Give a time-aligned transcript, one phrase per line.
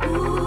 [0.00, 0.37] Hello,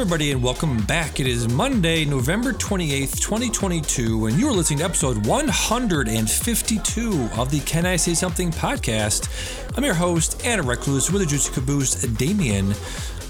[0.00, 1.18] everybody, and welcome back.
[1.18, 7.84] It is Monday, November 28th, 2022, and you're listening to episode 152 of the Can
[7.84, 9.28] I Say Something podcast.
[9.76, 12.74] I'm your host, Anna Recluse, with the Juicy Caboose, Damian.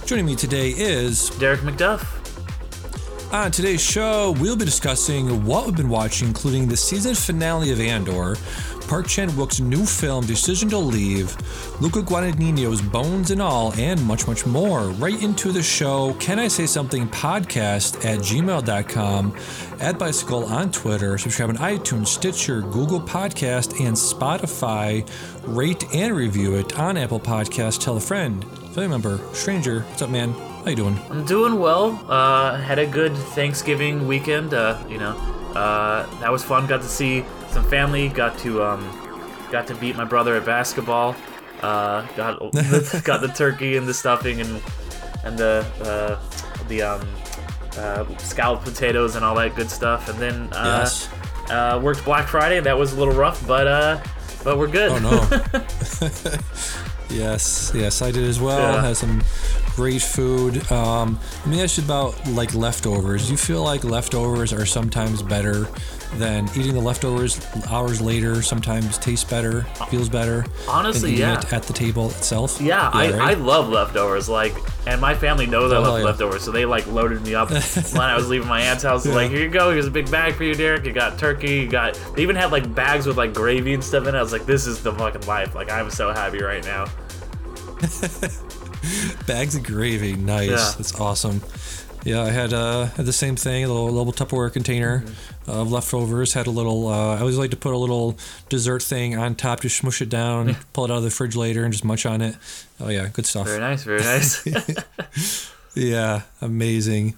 [0.05, 2.05] Joining me today is Derick McDuff.
[3.33, 7.81] On today's show, we'll be discussing what we've been watching, including the season finale of
[7.81, 8.37] Andor,
[8.89, 11.37] Park Chan Wook's new film, Decision to Leave,
[11.79, 14.85] Luca Guadagnino's Bones and All, and much, much more.
[14.93, 19.37] Write into the show, Can I Say Something podcast at gmail.com,
[19.79, 25.07] at bisickle on Twitter, subscribe on iTunes, Stitcher, Google Podcast, and Spotify.
[25.47, 27.83] Rate and review it on Apple Podcast.
[27.83, 29.81] Tell a friend, family member, stranger.
[29.83, 30.33] What's up, man?
[30.33, 30.99] How you doing?
[31.11, 32.03] I'm doing well.
[32.09, 34.55] Uh, had a good Thanksgiving weekend.
[34.55, 35.11] Uh, you know,
[35.55, 36.67] uh, that was fun.
[36.67, 38.09] Got to see some family.
[38.09, 41.17] Got to um, got to beat my brother at basketball.
[41.63, 42.39] Uh, got
[43.05, 44.63] got the turkey and the stuffing and
[45.25, 47.09] and the uh, the um,
[47.77, 50.09] uh, scalloped potatoes and all that good stuff.
[50.09, 51.09] And then uh, Yes.
[51.51, 52.61] uh, worked Black Friday.
[52.61, 54.01] That was a little rough, but uh,
[54.45, 54.91] but we're good.
[54.93, 55.59] Oh no.
[57.11, 58.59] yes, yes, I did as well.
[58.75, 58.83] Yeah.
[58.83, 59.23] Had some
[59.75, 60.71] great food.
[60.71, 63.27] Um, let me ask you about like leftovers.
[63.27, 65.69] Do you feel like leftovers are sometimes better
[66.17, 68.43] than eating the leftovers hours later?
[68.43, 70.45] Sometimes tastes better, feels better.
[70.69, 71.43] Honestly, yeah.
[71.53, 72.61] at the table itself.
[72.61, 73.39] Yeah, I, I right?
[73.39, 74.29] love leftovers.
[74.29, 74.55] Like,
[74.87, 76.05] and my family knows I Oh, love yeah.
[76.07, 79.07] leftovers, so they like loaded me up when I was leaving my aunt's house.
[79.07, 79.71] Like, here you go.
[79.71, 80.85] Here's a big bag for you, Derick.
[80.85, 81.57] You got turkey.
[81.57, 81.95] You got.
[82.17, 84.19] They even had like bags with like gravy and stuff in it.
[84.19, 85.55] I was like, this is the fucking life.
[85.55, 86.87] Like, I'm so happy right now.
[89.27, 90.49] Bags of gravy, nice.
[90.49, 90.73] Yeah.
[90.77, 91.43] That's awesome.
[92.05, 95.13] Yeah, I had uh had the same thing, a little little Tupperware container Mm-hmm.
[95.49, 96.35] Of leftovers.
[96.35, 96.89] Had a little.
[96.89, 98.17] Uh, I always like to put a little
[98.49, 101.65] dessert thing on top, just smush it down, pull it out of the fridge later,
[101.65, 102.37] and just munch on it.
[102.81, 103.47] Oh yeah, good stuff.
[103.47, 103.85] Very nice.
[103.85, 105.49] Very nice.
[105.75, 107.15] Yeah, amazing.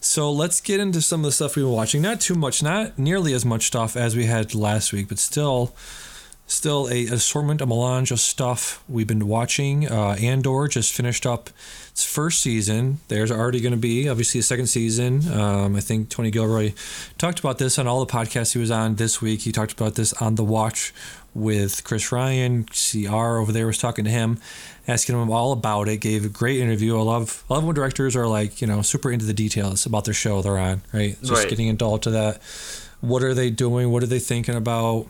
[0.00, 2.00] So let's get into some of the stuff we've been watching.
[2.02, 5.74] Not too much, not nearly as much stuff as we had last week, but still,
[6.46, 9.90] still a assortment, a melange of stuff we've been watching.
[9.90, 11.50] Uh, Andor just finished up
[11.94, 12.98] its first season.
[13.06, 15.32] There's already going to be obviously a second season.
[15.32, 16.72] Um, I think Tony Gilroy
[17.18, 19.42] talked about this on all the podcasts he was on this week.
[19.42, 20.92] He talked about this on the Watch
[21.34, 22.64] with Chris Ryan.
[22.64, 24.40] CR over there was talking to him,
[24.88, 25.98] asking him all about it.
[25.98, 26.98] Gave a great interview.
[26.98, 30.04] I love I love when directors are like you know super into the details about
[30.04, 30.82] their show they're on.
[30.92, 31.48] Right, just Right.
[31.48, 32.42] getting into all to that.
[33.02, 33.90] What are they doing?
[33.92, 35.06] What are they thinking about?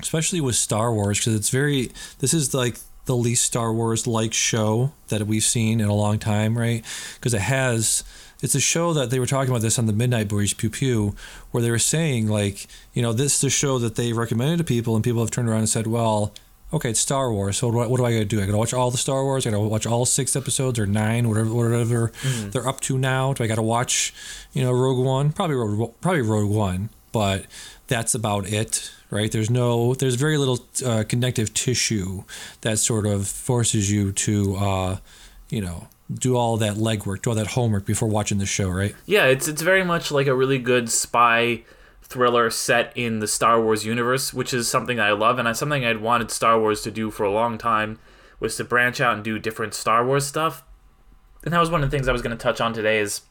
[0.00, 4.32] especially with Star Wars because it's very this is like the least Star Wars like
[4.32, 6.84] show that we've seen in a long time, right?
[7.14, 8.04] Because it has
[8.40, 11.14] it's a show that they were talking about this on the Midnight Boys Pew Pew,
[11.50, 14.64] where they were saying like, you know, this is a show that they recommended to
[14.64, 16.32] people, and people have turned around and said, well.
[16.72, 17.58] Okay, it's Star Wars.
[17.58, 18.42] So what, what do I got to do?
[18.42, 19.46] I got to watch all the Star Wars.
[19.46, 22.50] I got to watch all six episodes or nine, whatever, whatever mm.
[22.50, 23.32] they're up to now.
[23.32, 24.12] Do I got to watch,
[24.52, 25.30] you know, Rogue One?
[25.30, 27.46] Probably Rogue, probably Rogue One, but
[27.86, 29.30] that's about it, right?
[29.30, 32.24] There's no, there's very little uh, connective tissue
[32.60, 34.96] that sort of forces you to, uh,
[35.48, 38.94] you know, do all that legwork, do all that homework before watching the show, right?
[39.06, 41.62] yeah, it's it's very much like a really good spy
[42.02, 46.02] thriller set in the Star Wars universe, which is something I love and something I'd
[46.02, 47.98] wanted Star Wars to do for a long time
[48.38, 50.62] was to branch out and do different Star Wars stuff.
[51.42, 53.22] And that was one of the things I was going to touch on today is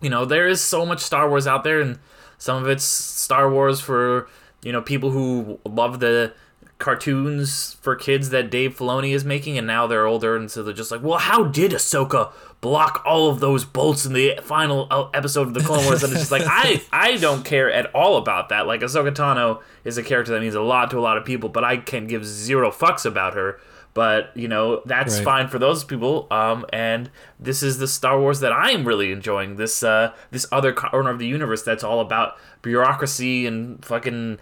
[0.00, 1.98] you know, there is so much Star Wars out there and
[2.38, 4.28] some of it's Star Wars for,
[4.66, 6.32] you know, people who love the
[6.78, 10.74] cartoons for kids that Dave Filoni is making, and now they're older, and so they're
[10.74, 15.08] just like, well, how did Ahsoka block all of those bolts in the final uh,
[15.14, 16.02] episode of the Clone Wars?
[16.02, 18.66] And it's just like, I, I don't care at all about that.
[18.66, 21.48] Like, Ahsoka Tano is a character that means a lot to a lot of people,
[21.48, 23.60] but I can give zero fucks about her.
[23.96, 25.24] But you know that's Right.
[25.24, 26.26] fine for those people.
[26.30, 27.08] Um, and
[27.40, 29.56] this is the Star Wars that I am really enjoying.
[29.56, 34.38] This uh, this other corner of the universe that's all about bureaucracy and fucking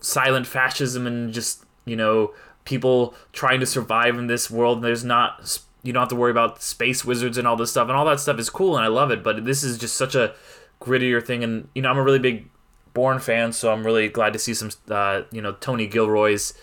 [0.00, 2.32] silent fascism and just you know
[2.64, 6.30] people trying to survive in this world and there's not you don't have to worry
[6.30, 8.88] about space wizards and all this stuff and all that stuff is cool and i
[8.88, 10.32] love it but this is just such a
[10.80, 12.48] grittier thing and you know i'm a really big
[12.94, 16.54] Bourne fan so i'm really glad to see some uh, you know tony gilroy's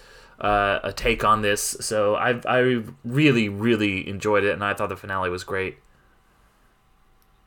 [0.42, 1.62] uh, a take on this.
[1.80, 5.78] So I I really really enjoyed it, and I thought the finale was great.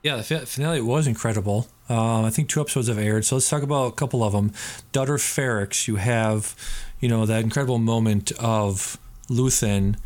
[0.03, 1.69] Yeah, the finale was incredible.
[1.89, 4.53] Um, I think two episodes have aired, so let's talk about a couple of them.
[4.91, 6.57] Daughter Ferrix, you have,
[6.99, 8.99] you know, that incredible moment of
[9.29, 9.97] Luthen,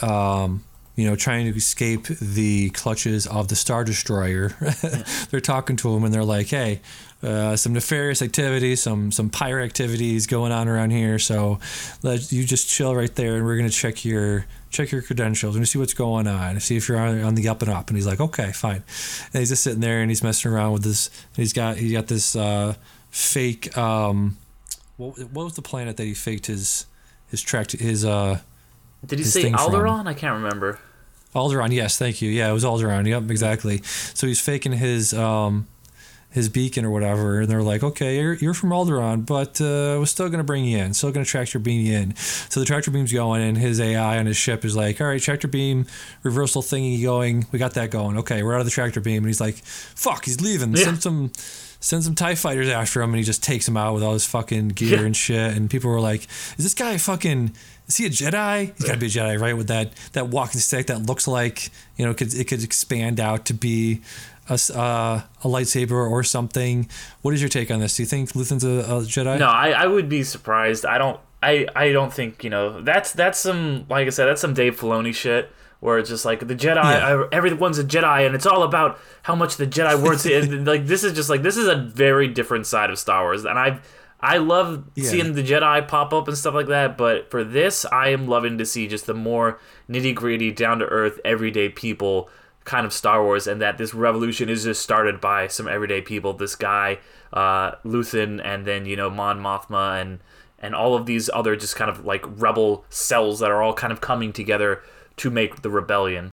[0.00, 4.48] um, you know, trying to escape the clutches of the Star Destroyer.
[5.30, 6.80] they're talking to him and they're like, "Hey,
[7.22, 11.18] uh, some nefarious activity, some some pirate activities going on around here.
[11.18, 11.60] So
[12.02, 15.66] let you just chill right there, and we're gonna check your check your credentials and
[15.66, 18.06] see what's going on, see if you're on, on the up and up." And he's
[18.06, 18.82] like, "Okay, fine."
[19.32, 21.10] And he's just sitting there and he's messing around with this.
[21.36, 22.74] He's got he got this uh,
[23.10, 23.76] fake.
[23.78, 24.36] Um,
[24.96, 26.86] what, what was the planet that he faked his
[27.28, 28.40] his track his uh
[29.06, 30.00] did he say Alderaan?
[30.00, 30.08] From.
[30.08, 30.78] I can't remember.
[31.34, 32.30] Alderaan, yes, thank you.
[32.30, 33.06] Yeah, it was Alderaan.
[33.06, 33.80] Yep, exactly.
[33.82, 35.66] So he's faking his um,
[36.32, 40.06] his beacon or whatever, and they're like, "Okay, you're, you're from Alderaan, but uh, we're
[40.06, 40.92] still gonna bring you in.
[40.94, 44.26] Still gonna tractor beam you in." So the tractor beam's going, and his AI on
[44.26, 45.86] his ship is like, "All right, tractor beam
[46.22, 47.46] reversal thingy going.
[47.50, 48.18] We got that going.
[48.18, 50.74] Okay, we're out of the tractor beam." And he's like, "Fuck, he's leaving.
[50.74, 50.84] Yeah.
[50.84, 51.32] Send some."
[51.80, 54.24] Send some TIE fighters after him and he just takes him out with all his
[54.24, 55.04] fucking gear yeah.
[55.04, 55.56] and shit.
[55.56, 57.56] And people were like, Is this guy fucking
[57.92, 58.72] is he a Jedi?
[58.76, 59.56] He's got to be a Jedi, right?
[59.56, 63.44] With that that walking stick that looks like you know could it could expand out
[63.46, 64.00] to be
[64.48, 66.88] a, uh, a lightsaber or something.
[67.22, 67.96] What is your take on this?
[67.96, 69.38] Do you think Luthen's a, a Jedi?
[69.38, 70.86] No, I, I would be surprised.
[70.86, 71.20] I don't.
[71.44, 74.78] I, I don't think you know that's that's some like I said that's some Dave
[74.78, 75.50] Filoni shit
[75.80, 77.24] where it's just like the Jedi yeah.
[77.32, 81.02] everyone's a Jedi and it's all about how much the Jedi worth and like this
[81.02, 83.80] is just like this is a very different side of Star Wars and I've
[84.22, 85.10] I love yeah.
[85.10, 88.56] seeing the Jedi pop up and stuff like that, but for this, I am loving
[88.58, 89.58] to see just the more
[89.90, 92.30] nitty gritty, down to earth, everyday people
[92.64, 96.32] kind of Star Wars, and that this revolution is just started by some everyday people.
[96.32, 96.98] This guy,
[97.32, 100.20] uh, Luthen, and then you know Mon Mothma, and
[100.60, 103.92] and all of these other just kind of like rebel cells that are all kind
[103.92, 104.82] of coming together
[105.16, 106.30] to make the rebellion.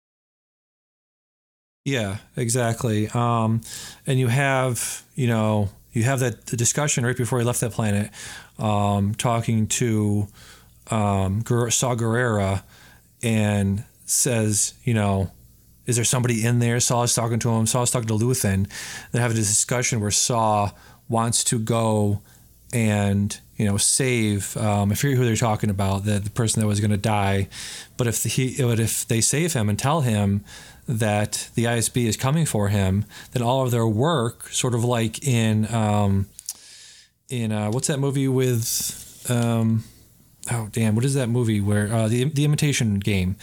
[1.87, 3.09] Yeah, exactly.
[3.09, 3.63] Um,
[4.07, 8.11] and you have you know you have that discussion right before he left that planet,
[8.59, 10.29] um, talking to
[10.91, 12.63] um, Saw Gerrera,
[13.23, 15.31] and says, you know,
[15.87, 16.81] is there somebody in there?
[16.81, 17.67] Saw is talking to him.
[17.67, 18.71] Saw is talking to Luthen.
[19.13, 20.71] They have a discussion where Saw
[21.09, 22.21] wants to go
[22.73, 24.57] and you know save.
[24.57, 26.05] Um, I forget who they're talking about.
[26.05, 27.49] The, the person that was going to die,
[27.97, 30.45] but if he, but if they save him and tell him
[30.89, 35.27] that the ISB is coming for him, that all of their work, sort of like
[35.27, 36.27] in um,
[37.29, 39.85] in uh, what's that movie with um,
[40.51, 43.37] oh damn, what is that movie where uh, the the Imitation Game,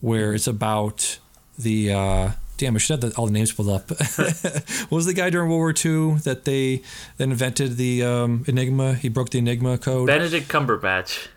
[0.00, 1.18] where it's about
[1.58, 3.88] the uh, damn, I should have the, all the names pulled up.
[3.90, 6.82] what was the guy during World War II that they
[7.18, 8.94] invented the um, Enigma?
[8.94, 10.06] He broke the Enigma code.
[10.06, 11.28] Benedict Cumberbatch.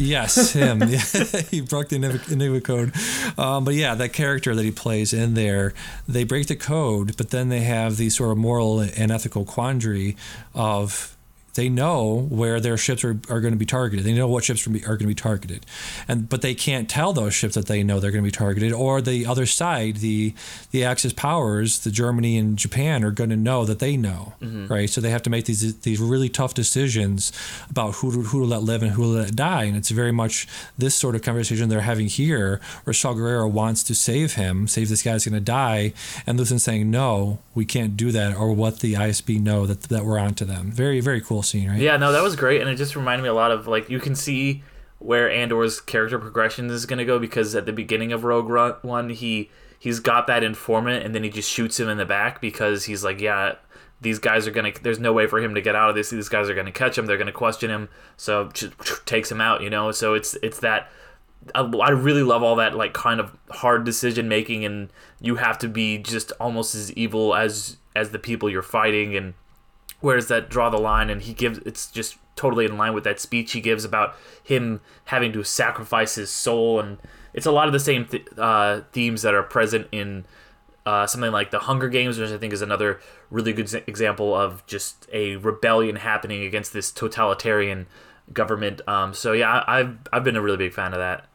[0.00, 0.80] Yes, him.
[1.50, 1.96] he broke the
[2.30, 2.92] Enigma code.
[3.38, 5.74] Um, but yeah, that character that he plays in there,
[6.08, 10.16] they break the code, but then they have the sort of moral and ethical quandary
[10.54, 11.16] of
[11.54, 14.04] they know where their ships are, are going to be targeted.
[14.04, 15.66] They know what ships are, going to be targeted,
[16.06, 18.72] and but they can't tell those ships that they know they're going to be targeted.
[18.72, 20.34] Or the other side, the
[20.70, 24.66] the Axis powers, the Germany and Japan, are going to know that they know, mm-hmm.
[24.72, 24.88] right?
[24.88, 27.32] So they have to make these these really tough decisions
[27.68, 29.64] about who to, who to let live and who to let die.
[29.64, 30.46] And it's very much
[30.78, 34.88] this sort of conversation they're having here, where Saw Gerrera wants to save him, save
[34.88, 35.92] this guy's going to die,
[36.26, 40.04] and Luthen's saying no, we can't do that, or what the ISB know that that
[40.04, 40.70] we're onto them.
[40.70, 41.78] Very very cool scene, right?
[41.78, 44.00] Yeah, no, that was great, and it just reminded me a lot of like you
[44.00, 44.62] can see
[44.98, 49.50] where Andor's character progression is to go because at the beginning of Rogue One, he
[49.78, 53.04] he's got that informant, and then he just shoots him in the back because he's
[53.04, 53.54] like, yeah.
[54.02, 54.72] These guys are gonna.
[54.80, 56.08] There's no way for him to get out of this.
[56.08, 57.04] These guys are gonna catch him.
[57.04, 57.90] They're gonna question him.
[58.16, 58.48] So
[59.04, 59.60] takes him out.
[59.60, 59.92] You know.
[59.92, 60.88] So it's it's that
[61.54, 65.68] I really love all that like kind of hard decision making and you have to
[65.68, 69.34] be just almost as evil as as the people you're fighting and
[70.00, 73.20] where's that draw the line and he gives it's just totally in line with that
[73.20, 76.98] speech he gives about him having to sacrifice his soul and
[77.32, 80.24] it's a lot of the same th- uh, themes that are present in
[80.86, 84.66] uh, something like the Hunger Games, which I think is another really good example of
[84.66, 87.86] just a rebellion happening against this totalitarian
[88.32, 88.80] government.
[88.88, 91.26] Um, so yeah, I, I've I've been a really big fan of that.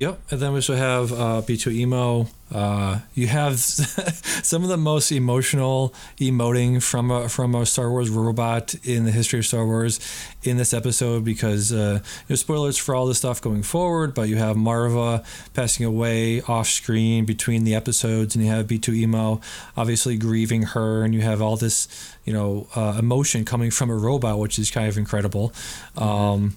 [0.00, 2.28] Yep, and then we also have uh, B2EMO.
[2.52, 8.08] Uh, you have some of the most emotional emoting from a, from a Star Wars
[8.08, 9.98] robot in the history of Star Wars
[10.44, 14.36] in this episode because uh, know, spoilers for all this stuff going forward, but you
[14.36, 19.42] have Marva passing away off screen between the episodes, and you have B2EMO
[19.76, 21.88] obviously grieving her, and you have all this
[22.24, 25.52] you know uh, emotion coming from a robot, which is kind of incredible.
[25.96, 26.56] Um,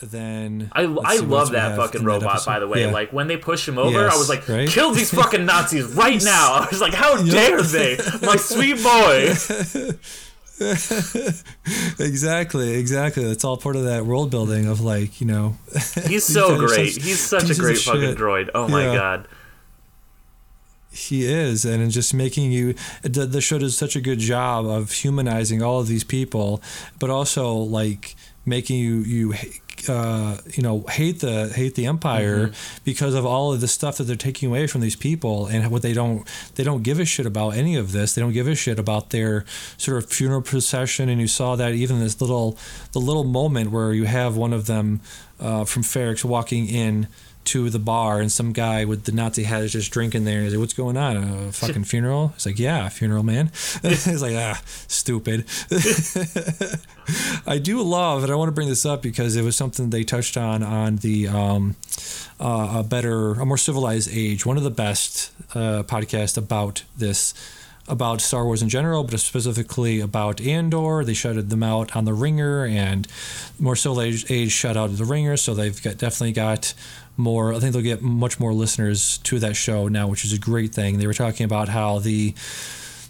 [0.00, 2.82] then I, I love that fucking robot by the way.
[2.82, 2.92] Yeah.
[2.92, 4.68] like when they push him over yes, I was like right?
[4.68, 6.54] kill these fucking Nazis right now.
[6.54, 7.98] I was like how dare they?
[8.22, 9.34] My sweet boy.
[12.00, 13.24] Exactly exactly.
[13.24, 15.56] That's all part of that world building of like you know.
[16.06, 16.94] He's so great.
[16.94, 18.18] such, he's such a great fucking shit.
[18.18, 18.50] droid.
[18.54, 18.94] Oh my yeah.
[18.94, 19.28] god.
[20.90, 24.90] He is and just making you the, the show does such a good job of
[24.90, 26.60] humanizing all of these people
[26.98, 29.34] but also like making you you
[29.88, 32.84] uh, you know hate the hate the empire mm-hmm.
[32.84, 35.82] because of all of the stuff that they're taking away from these people and what
[35.82, 38.54] they don't they don't give a shit about any of this they don't give a
[38.54, 39.44] shit about their
[39.76, 42.56] sort of funeral procession and you saw that even this little
[42.92, 45.00] the little moment where you have one of them
[45.40, 47.08] uh, from Ferrix walking in
[47.48, 50.42] to the bar and some guy with the Nazi hat is just drinking there.
[50.42, 51.16] He's like, "What's going on?
[51.16, 53.50] A fucking funeral?" He's like, "Yeah, funeral, man."
[53.82, 55.46] He's like, "Ah, stupid."
[57.46, 60.04] I do love, and I want to bring this up because it was something they
[60.04, 61.76] touched on on the um,
[62.38, 64.44] uh, a better, a more civilized age.
[64.44, 67.34] One of the best uh, podcasts about this
[67.88, 71.04] about Star Wars in general, but specifically about Andor.
[71.04, 73.08] They shouted them out on the Ringer, and
[73.58, 76.74] more civilized age shut out the Ringer, so they've got definitely got
[77.18, 77.52] more.
[77.52, 80.72] I think they'll get much more listeners to that show now, which is a great
[80.72, 80.98] thing.
[80.98, 82.34] They were talking about how the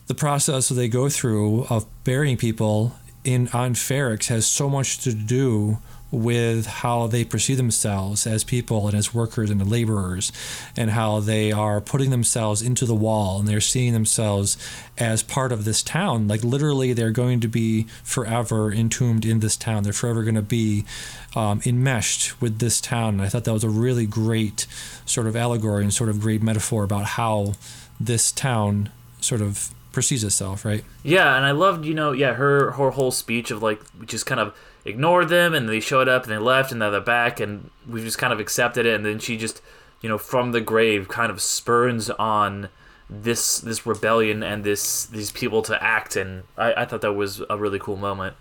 [0.06, 4.98] the process that they go through of burying people in on Ferrix has so much
[5.00, 5.78] to do
[6.10, 10.32] with how they perceive themselves as people and as workers and laborers,
[10.76, 14.56] and how they are putting themselves into the wall and they're seeing themselves
[14.96, 16.26] as part of this town.
[16.26, 19.82] Like literally, they're going to be forever entombed in this town.
[19.82, 20.84] They're forever going to be
[21.36, 23.14] um, enmeshed with this town.
[23.14, 24.66] And I thought that was a really great
[25.04, 27.54] sort of allegory and sort of great metaphor about how
[28.00, 30.84] this town sort of perceives itself, right?
[31.02, 34.40] Yeah, and I loved, you know, yeah, her her whole speech of like just kind
[34.40, 34.56] of
[34.88, 38.04] ignored them and they showed up and they left and now they're back and we've
[38.04, 39.60] just kind of accepted it and then she just
[40.00, 42.68] you know from the grave kind of spurns on
[43.10, 47.42] this this rebellion and this these people to act and I, I thought that was
[47.48, 48.36] a really cool moment.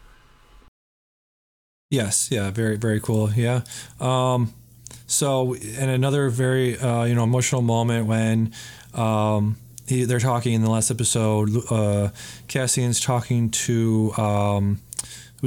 [1.90, 3.62] Yes yeah very very cool yeah.
[4.00, 4.54] Um
[5.06, 8.54] so and another very uh, you know emotional moment when
[8.94, 12.10] um he, they're talking in the last episode uh
[12.48, 14.82] cassian's talking to um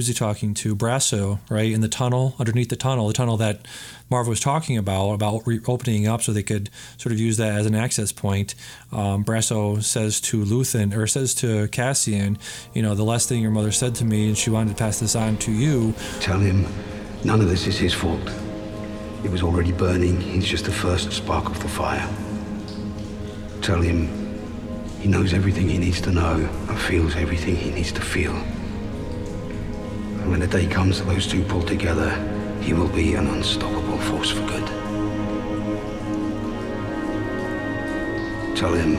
[0.01, 0.75] who's he talking to?
[0.75, 1.71] Brasso, right?
[1.71, 3.69] In the tunnel, underneath the tunnel, the tunnel that
[4.09, 7.53] Marva was talking about, about re- opening up so they could sort of use that
[7.53, 8.55] as an access point.
[8.93, 12.39] Um, Brasso says to Luthen, or says to Cassian,
[12.73, 15.01] you know, the last thing your mother said to me, and she wanted to pass
[15.01, 15.93] this on to you.
[16.21, 16.67] Tell him
[17.23, 18.27] none of this is his fault.
[19.23, 20.19] It was already burning.
[20.19, 22.09] He's just the first spark of the fire.
[23.61, 24.09] Tell him
[24.99, 28.43] he knows everything he needs to know and feels everything he needs to feel.
[30.31, 32.11] When the day comes that those two pull together,
[32.63, 34.65] he will be an unstoppable force for good.
[38.57, 38.97] Tell him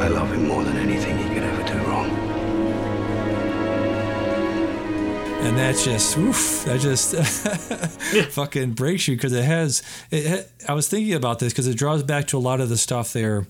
[0.00, 2.08] I love him more than anything he could ever do wrong.
[5.42, 7.14] and that just oof, that just
[8.30, 12.02] fucking breaks you because it has it, I was thinking about this because it draws
[12.02, 13.46] back to a lot of the stuff there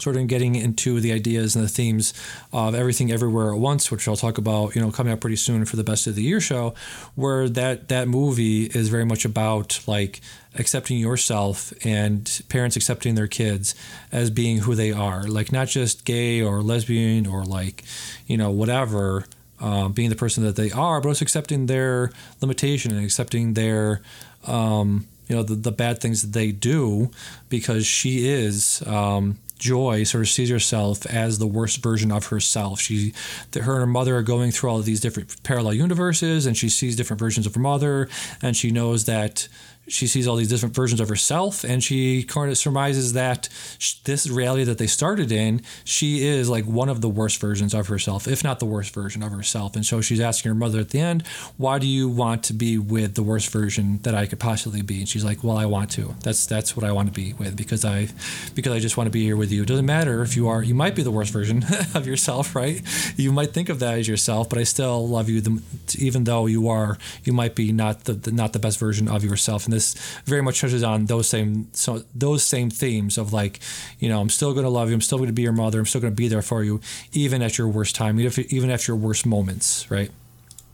[0.00, 2.12] sort of getting into the ideas and the themes
[2.52, 5.64] of everything everywhere at once which i'll talk about you know coming up pretty soon
[5.64, 6.74] for the best of the year show
[7.14, 10.20] where that that movie is very much about like
[10.58, 13.74] accepting yourself and parents accepting their kids
[14.12, 15.24] as being who they are.
[15.24, 17.84] Like not just gay or lesbian or like
[18.26, 19.24] you know whatever
[19.60, 22.10] uh, being the person that they are but also accepting their
[22.40, 24.02] limitation and accepting their
[24.46, 27.10] um, you know the, the bad things that they do
[27.48, 32.80] because she is um, Joy sort of sees herself as the worst version of herself.
[32.80, 33.12] She,
[33.54, 36.68] her and her mother are going through all of these different parallel universes, and she
[36.68, 38.08] sees different versions of her mother,
[38.42, 39.48] and she knows that
[39.88, 43.94] she sees all these different versions of herself and she kind of surmises that sh-
[44.04, 47.86] this reality that they started in she is like one of the worst versions of
[47.88, 49.76] herself if not the worst version of herself.
[49.76, 51.26] And so she's asking her mother at the end
[51.56, 55.00] why do you want to be with the worst version that i could possibly be?
[55.00, 56.14] And she's like well i want to.
[56.22, 58.08] That's that's what i want to be with because i
[58.54, 59.62] because i just want to be here with you.
[59.62, 61.64] It doesn't matter if you are you might be the worst version
[61.94, 62.82] of yourself right?
[63.16, 65.62] You might think of that as yourself but i still love you the,
[65.98, 69.24] even though you are you might be not the, the not the best version of
[69.24, 69.64] yourself.
[69.64, 73.60] And this very much touches on those same so those same themes of like
[73.98, 75.78] you know i'm still going to love you i'm still going to be your mother
[75.78, 76.80] i'm still going to be there for you
[77.12, 80.10] even at your worst time even, even at your worst moments right?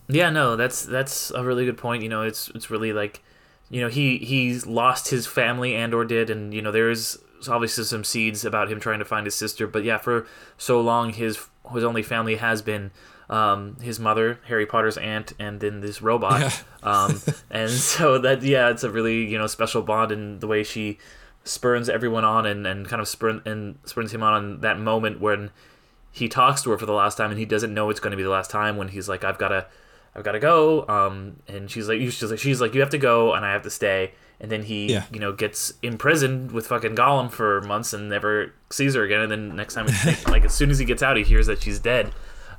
[0.09, 3.23] Yeah no that's that's a really good point you know it's it's really like
[3.71, 7.19] you know he he's lost his family and or did and you know there's
[7.49, 10.27] obviously some seeds about him trying to find his sister but yeah for
[10.59, 11.39] so long his
[11.73, 12.91] his only family has been
[13.31, 16.41] um, his mother, Harry Potter's aunt, and then this robot.
[16.41, 16.52] Yeah.
[16.83, 20.62] um, and so that yeah, it's a really you know special bond in the way
[20.62, 20.99] she
[21.45, 25.21] spurns everyone on and, and kind of spurn and spurns him on in that moment
[25.21, 25.50] when
[26.12, 28.17] he talks to her for the last time and he doesn't know it's going to
[28.17, 29.67] be the last time when he's like I've got to
[30.14, 32.99] I've got to go um and she's like she's like she's like you have to
[32.99, 35.05] go and I have to stay and then he Yeah.
[35.12, 39.33] you know gets imprisoned with fucking Gollum for months and never sees her again and
[39.33, 39.87] then next time
[40.29, 42.12] like as soon as he gets out he hears that she's dead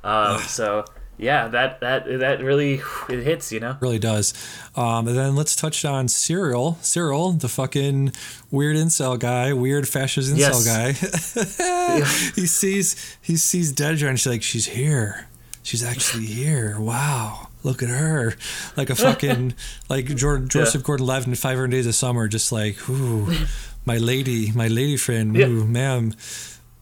[0.04, 0.84] um so
[1.16, 2.74] yeah that that that really
[3.08, 4.32] it hits you know really does.
[4.76, 6.78] Um, and then let's touch on Cyril.
[6.82, 8.12] Cyril, the fucking
[8.50, 10.92] weird incel guy, weird fascist incel guy.
[12.34, 15.28] he sees he sees Dedra and she's like, she's here.
[15.62, 16.78] She's actually here.
[16.78, 17.48] Wow.
[17.62, 18.34] Look at her.
[18.76, 19.54] Like a fucking
[19.88, 23.32] like Jordan, Joseph Gordon Levitt in 500 Days of Summer, just like, ooh,
[23.86, 25.46] my lady, my lady friend, Yeah.
[25.46, 26.12] ooh, ma'am.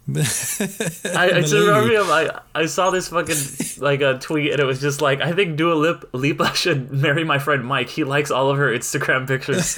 [0.15, 2.07] I, I just remember him.
[2.11, 3.37] I, I saw this fucking
[3.83, 7.25] like a tweet, and it was just like, I think Dua Lip, Lipa should marry
[7.25, 7.89] my friend Mike.
[7.89, 9.75] He likes all of her Instagram pictures.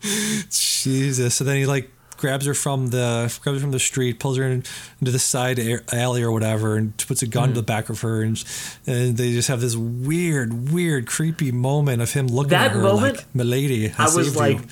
[0.50, 1.34] Jesus.
[1.34, 4.44] So then he like grabs her from the grabs her from the street, pulls her
[4.44, 4.62] in,
[5.00, 5.58] into the side
[5.92, 7.32] alley or whatever, and puts a Mm-hmm.
[7.32, 8.42] gun to the back of her, and
[8.86, 12.82] and they just have this weird, weird, creepy moment of him looking That at her
[12.82, 14.66] moment, like, "Milady, I, I was like, you."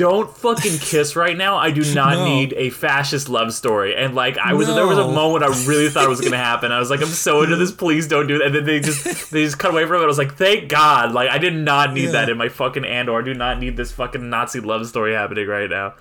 [0.00, 1.56] Don't fucking kiss right now.
[1.56, 2.24] I do not No.
[2.24, 3.94] need a fascist love story.
[3.94, 6.72] And like, I was there was a moment I really thought it was gonna happen.
[6.72, 7.70] I was like, I'm so into this.
[7.70, 8.46] Please don't do that.
[8.46, 10.04] And then they just they just cut away from it.
[10.04, 11.12] I was like, thank God.
[11.12, 12.10] Like, I did not need Yeah.
[12.12, 13.18] that in my fucking Andor.
[13.20, 15.94] I do not need this fucking Nazi love story happening right now.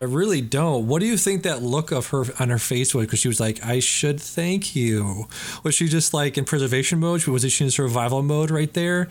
[0.00, 0.88] I really don't.
[0.88, 3.06] What do you think that look of her on her face was?
[3.06, 5.28] Because she was like, "I should thank you."
[5.62, 7.24] Was she just like in preservation mode?
[7.28, 9.08] Was she in survival mode right there?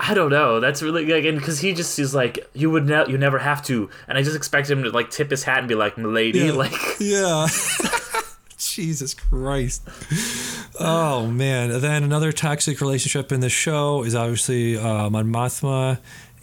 [0.00, 0.58] I don't know.
[0.60, 3.88] That's really again because he just is like you would ne- you never have to,
[4.08, 6.52] and I just expect him to like tip his hat and be like, "Milady," Yeah.
[6.52, 7.46] like Yeah.
[8.58, 9.82] Jesus Christ.
[10.80, 11.70] Oh man.
[11.70, 15.08] And then another toxic relationship in the show is obviously uh,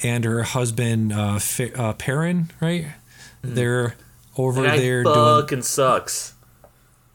[0.04, 2.88] and her husband uh, Fa- uh, Perrin, right?
[3.42, 3.96] They're
[4.38, 6.34] over guy there doing fucking sucks.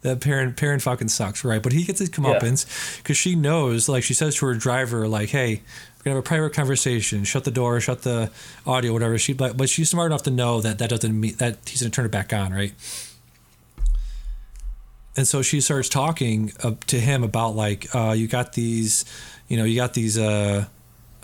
[0.03, 1.63] that parent Perrin fucking sucks, right?
[1.63, 5.31] But he gets his comeuppance because she knows, like she says to her driver, like,
[5.31, 5.63] "Hey,
[6.07, 7.25] gonna have a private conversation.
[7.25, 7.81] Shut the door.
[7.81, 8.31] Shut the
[8.67, 8.93] audio.
[8.93, 11.83] Whatever." She, but but she's smart enough to know that that doesn't mean that he's
[11.83, 12.73] gonna turn it back on, right?
[15.17, 19.05] and so she starts talking uh, to him about like uh, you got these
[19.49, 20.67] you know you got these uh,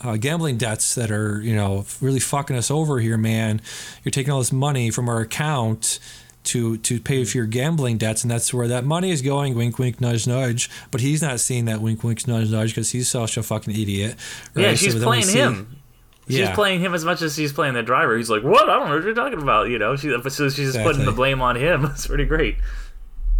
[0.02, 3.60] uh, gambling debts that are you know really fucking us over here man
[4.02, 5.98] you're taking all this money from our account
[6.44, 9.78] to to pay for your gambling debts and that's where that money is going wink
[9.78, 13.36] wink nudge nudge but he's not seeing that wink wink nudge nudge because he's such
[13.36, 14.16] a fucking idiot
[14.56, 15.76] Yeah, she's So playing him.
[16.28, 16.54] She's Yeah.
[16.54, 18.16] playing him as much as she's playing the driver.
[18.16, 18.68] He's like, "What?
[18.68, 21.10] I don't know what you're talking about." You know, she, so she's just putting the
[21.12, 21.84] blame on him.
[21.94, 22.56] It's pretty great.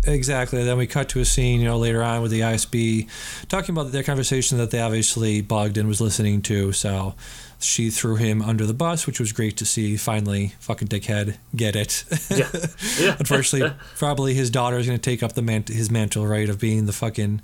[0.04, 0.64] Exactly.
[0.64, 3.06] Then we cut to a scene, you know, later on with the ISB
[3.48, 6.72] talking about their conversation that they obviously bugged and was listening to.
[6.72, 7.14] So
[7.62, 9.96] she threw him under the bus, which was great to see.
[9.96, 12.05] Finally, fucking dickhead, get it.
[12.31, 12.48] Yeah,
[13.01, 13.16] yeah.
[13.18, 16.59] Unfortunately, probably his daughter is going to take up the mant- his mantle, right, of
[16.61, 17.40] being the fucking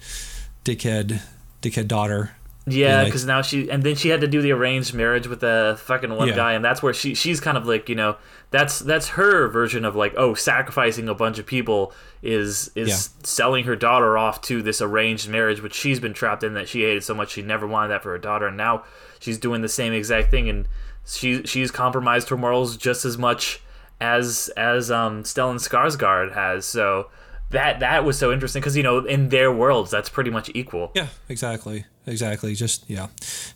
[0.65, 1.21] dickhead,
[1.63, 2.33] dickhead daughter.
[2.67, 5.41] Yeah, like- because now she and then she had to do the arranged marriage with
[5.41, 6.37] the fucking one Yeah.
[6.37, 8.17] guy, and that's where she she's kind of like you know
[8.51, 11.93] that's that's her version of like oh sacrificing a bunch of people
[12.23, 12.97] is is Yeah.
[13.25, 16.83] selling her daughter off to this arranged marriage, which she's been trapped in that she
[16.83, 18.85] hated so much she never wanted that for her daughter, and now
[19.19, 20.69] she's doing the same exact thing, and
[21.07, 23.63] she she's compromised her morals just as much
[23.99, 27.09] as as um Stellan Skarsgård has, so.
[27.51, 30.91] That that was so interesting because you know in their worlds that's pretty much equal.
[30.95, 32.55] Yeah, exactly, exactly.
[32.55, 33.07] Just yeah,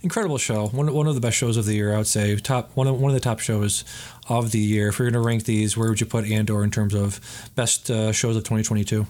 [0.00, 0.68] incredible show.
[0.68, 2.34] One one of the best shows of the year, I would say.
[2.36, 3.84] Top one of one of the top shows
[4.28, 4.88] of the year.
[4.88, 7.20] If you're going to rank these, where would you put Andor in terms of
[7.54, 9.06] best uh, shows of 2022?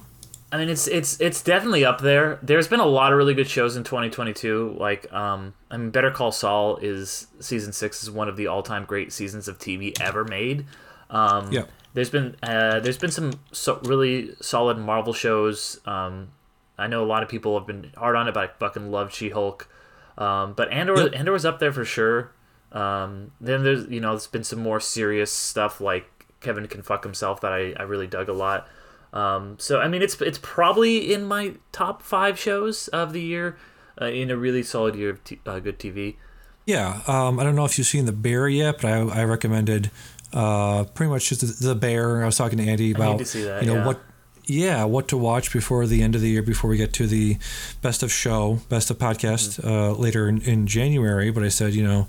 [0.51, 2.38] I mean, it's it's it's definitely up there.
[2.42, 4.77] There's been a lot of really good shows in 2022.
[4.79, 8.62] Like, um, I mean, Better Call Saul is season six is one of the all
[8.62, 10.66] time great seasons of TV ever made.
[11.09, 11.64] Um, Yeah.
[11.94, 15.81] There's been uh, there's been some so really solid Marvel shows.
[15.85, 16.31] Um,
[16.78, 19.12] I know a lot of people have been hard on it, but I fucking love
[19.12, 19.68] She Hulk.
[20.16, 21.14] Um, but Andor Yep.
[21.14, 22.33] Andor's up there for sure.
[22.72, 27.05] Um, then there's you know there's been some more serious stuff like Kevin can fuck
[27.05, 28.66] himself that I, I really dug a lot.
[29.12, 33.59] Um, so I mean it's it's probably in my top five shows of the year
[34.00, 36.16] uh, in a really solid year of t- uh, good TV.
[36.64, 39.90] Yeah, um, I don't know if you've seen The Bear yet, but I, I recommended
[40.33, 42.23] uh, pretty much just the, Bear.
[42.23, 43.87] I was talking to Andy about to that, you know yeah.
[43.87, 44.01] what,
[44.45, 47.38] yeah, what to watch before the end of the year, before we get to the
[47.81, 49.68] best of show, best of podcast Mm-hmm.
[49.68, 51.31] uh, later in, in January.
[51.31, 52.09] But I said, you know,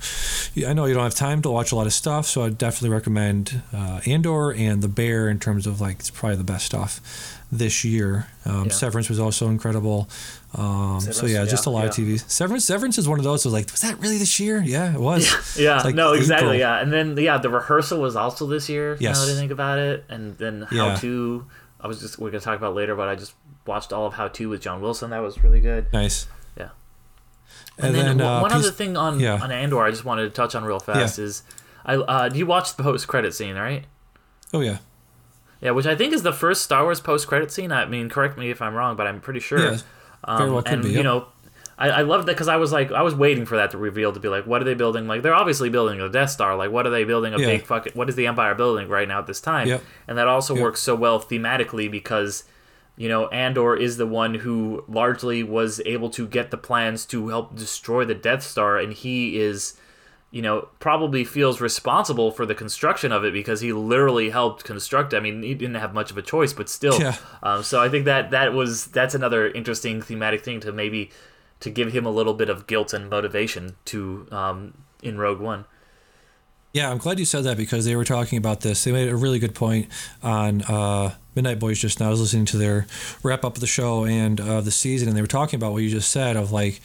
[0.68, 2.90] I know you don't have time to watch a lot of stuff, so I definitely
[2.90, 7.40] recommend uh, Andor and The Bear in terms of like it's probably the best stuff
[7.58, 8.28] this year.
[8.46, 8.72] Um, Yeah.
[8.72, 10.10] Severance was also incredible.
[10.56, 12.06] Um, so yeah, just a yeah, lot of yeah.
[12.16, 12.30] TV.
[12.30, 13.46] Severance, Severance is one of those.
[13.46, 14.62] Was like, was that really this year?
[14.66, 15.58] Yeah, it was.
[15.58, 16.60] Yeah, It's like no, exactly.
[16.60, 18.98] Yeah, and then yeah, the rehearsal was also this year.
[19.00, 19.20] Yes.
[19.20, 20.96] Now that I think about it, and then How Yeah.
[20.98, 21.46] to.
[21.80, 23.34] I was just we're gonna talk about later, but I just
[23.66, 25.10] watched all of How to with John Wilson.
[25.12, 25.88] That was really good.
[25.94, 26.28] Nice.
[26.58, 26.70] Yeah.
[27.78, 29.40] And, And, then, then, one uh, one piece- other thing on yeah.
[29.42, 31.44] on Andor, I just wanted to touch on real fast is,
[31.86, 33.86] I uh, you watched the post credit scene, right?
[34.54, 34.78] Oh yeah.
[35.64, 37.72] Yeah, which I think is the first Star Wars post credit scene.
[37.72, 39.60] I mean, correct me if I'm wrong, but I'm pretty sure.
[39.60, 39.70] Yeah,
[40.28, 41.28] very um, well could and be, you know,
[41.78, 44.12] I, I loved that because I was like, I was waiting for that to reveal
[44.14, 45.08] to be like, what are they building?
[45.08, 46.56] Like, they're obviously building a Death Star.
[46.56, 47.46] Like, what are they building a Yeah.
[47.48, 47.94] big fucking?
[47.94, 49.68] What is the Empire building right now at this time?
[49.70, 49.84] Yep.
[50.08, 50.64] And that also Yep.
[50.64, 52.44] works so well thematically because.
[52.96, 57.30] You know, Andor is the one who largely was able to get the plans to
[57.30, 59.74] help destroy the Death Star, and he is
[60.34, 65.14] you know, probably feels responsible for the construction of it because he literally helped construct.
[65.14, 65.18] it.
[65.18, 67.00] I mean, he didn't have much of a choice, but still.
[67.00, 67.16] Yeah.
[67.44, 71.12] Um, so I think that that was that's another interesting thematic thing to maybe
[71.60, 75.66] to give him a little bit of guilt and motivation to um, in Rogue One.
[76.74, 78.84] Yeah, I'm glad you said that because they were talking about this.
[78.84, 79.88] They made a really good point
[80.24, 82.08] on uh, Midnight Boys just now.
[82.08, 82.88] I was listening to their
[83.22, 85.84] wrap up of the show and uh, the season, and they were talking about what
[85.84, 86.82] you just said of like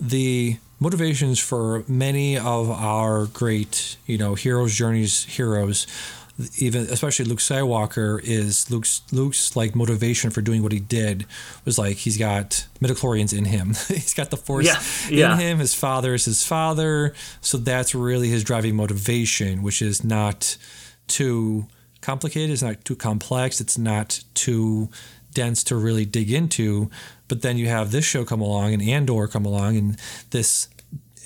[0.00, 5.86] the motivations for many of our great, you know, heroes' journeys, heroes.
[6.58, 11.26] Even especially Luke Skywalker is Luke's Luke's like motivation for doing what he did
[11.64, 13.68] was like he's got midichlorians in him.
[13.88, 14.82] he's got the force Yeah,
[15.16, 15.32] yeah.
[15.34, 15.58] in him.
[15.60, 20.56] His father is his father, so that's really his driving motivation, which is not
[21.06, 21.68] too
[22.00, 22.50] complicated.
[22.50, 23.60] It's not too complex.
[23.60, 24.88] It's not too
[25.34, 26.90] dense to really dig into.
[27.28, 29.98] But then you have this show come along and Andor come along and
[30.30, 30.68] this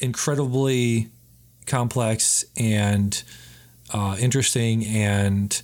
[0.00, 1.08] incredibly
[1.66, 3.22] complex and
[3.92, 5.60] uh, interesting and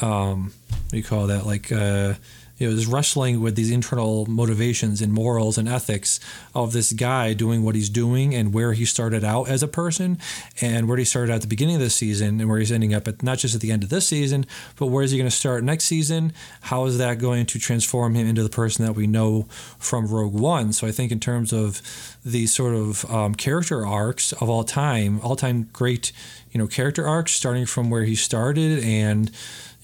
[0.00, 1.46] um, what do you call that?
[1.46, 2.14] Like uh,
[2.58, 6.20] it was wrestling with these internal motivations and morals and ethics
[6.54, 10.18] of this guy doing what he's doing and where he started out as a person
[10.60, 12.94] and where he started out at the beginning of this season and where he's ending
[12.94, 15.28] up at not just at the end of this season, but where is he going
[15.28, 16.32] to start next season?
[16.62, 19.46] How is that going to transform him into the person that we know
[19.78, 20.72] from Rogue One?
[20.72, 21.82] So I think in terms of
[22.24, 26.12] the sort of um, character arcs of all time, all time great,
[26.52, 29.30] you know, character arcs starting from where he started and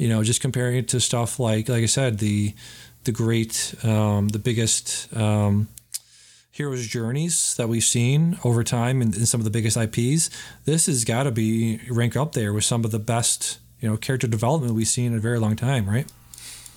[0.00, 2.54] you know, just comparing it to stuff like, like I said, the
[3.04, 5.68] the great, um, the biggest um,
[6.50, 10.30] heroes' journeys that we've seen over time, and, and some of the biggest IPs.
[10.64, 13.96] This has got to be rank up there with some of the best, you know,
[13.96, 16.10] character development we've seen in a very long time, right?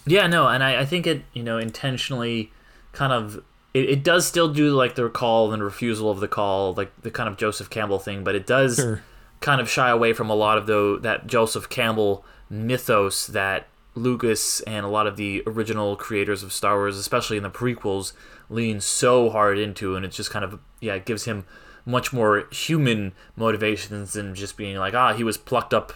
[0.06, 2.52] Yeah, no, and I, I think it you know intentionally
[2.92, 3.42] kind of
[3.74, 7.12] it, it does still do like the call and refusal of the call, like the
[7.12, 9.02] kind of Joseph Campbell thing, but it does Sure.
[9.40, 14.62] kind of shy away from a lot of the that Joseph Campbell mythos that Lucas
[14.62, 18.14] and a lot of the original creators of Star Wars, especially in the prequels,
[18.50, 21.46] lean so hard into, and it's just kind of yeah, it gives him
[21.86, 25.92] much more human motivations than just being like ah he was plucked up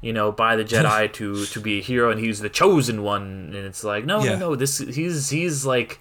[0.00, 3.22] you know by the Jedi to to be a hero and he's the chosen one,
[3.54, 4.34] and it's like no Yeah.
[4.34, 5.98] no no this he's he's like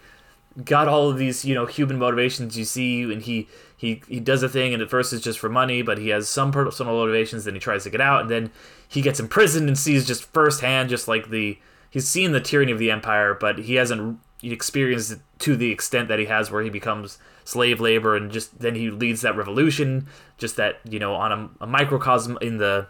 [0.65, 3.47] got all of these you know human motivations you see and he
[3.81, 6.29] he he does a thing and at first it's just for money but he has
[6.29, 8.51] some personal motivations then he tries to get out and then
[8.87, 11.57] he gets imprisoned and sees just firsthand just like the
[11.89, 16.07] he's seen the tyranny of the empire but he hasn't experienced it to the extent
[16.09, 20.05] that he has where he becomes slave labor and just then he leads that revolution
[20.37, 22.87] just that you know on a, a microcosm in the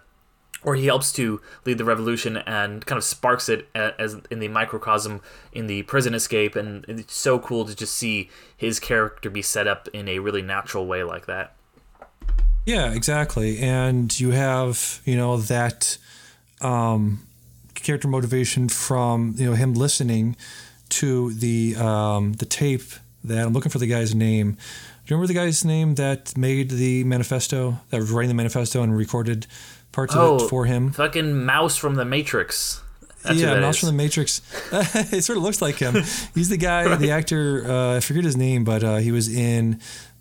[0.63, 4.47] or he helps to lead the revolution and kind of sparks it as in the
[4.47, 5.21] microcosm
[5.51, 9.67] in the prison escape and it's so cool to just see his character be set
[9.67, 11.55] up in a really natural way like that
[12.65, 13.57] Yeah, exactly.
[13.57, 15.97] And you have, you know, that
[16.61, 17.25] um,
[17.73, 20.35] character motivation from, you know, him listening
[20.89, 22.83] to the um, the tape
[23.23, 24.51] that I'm looking for the guy's name.
[24.51, 24.57] Do
[25.07, 28.95] you remember the guy's name that made the manifesto, that was writing the manifesto and
[28.95, 29.47] recorded
[29.91, 30.91] parts of Oh, it for him?
[30.91, 32.81] Fucking mouse from the Matrix.
[33.23, 33.79] That's yeah, Mouse is.
[33.81, 34.41] from the Matrix.
[35.13, 35.93] it sort of looks like him.
[36.33, 37.63] He's the guy, the actor.
[37.69, 39.79] Uh, I forget his name, but uh, he was in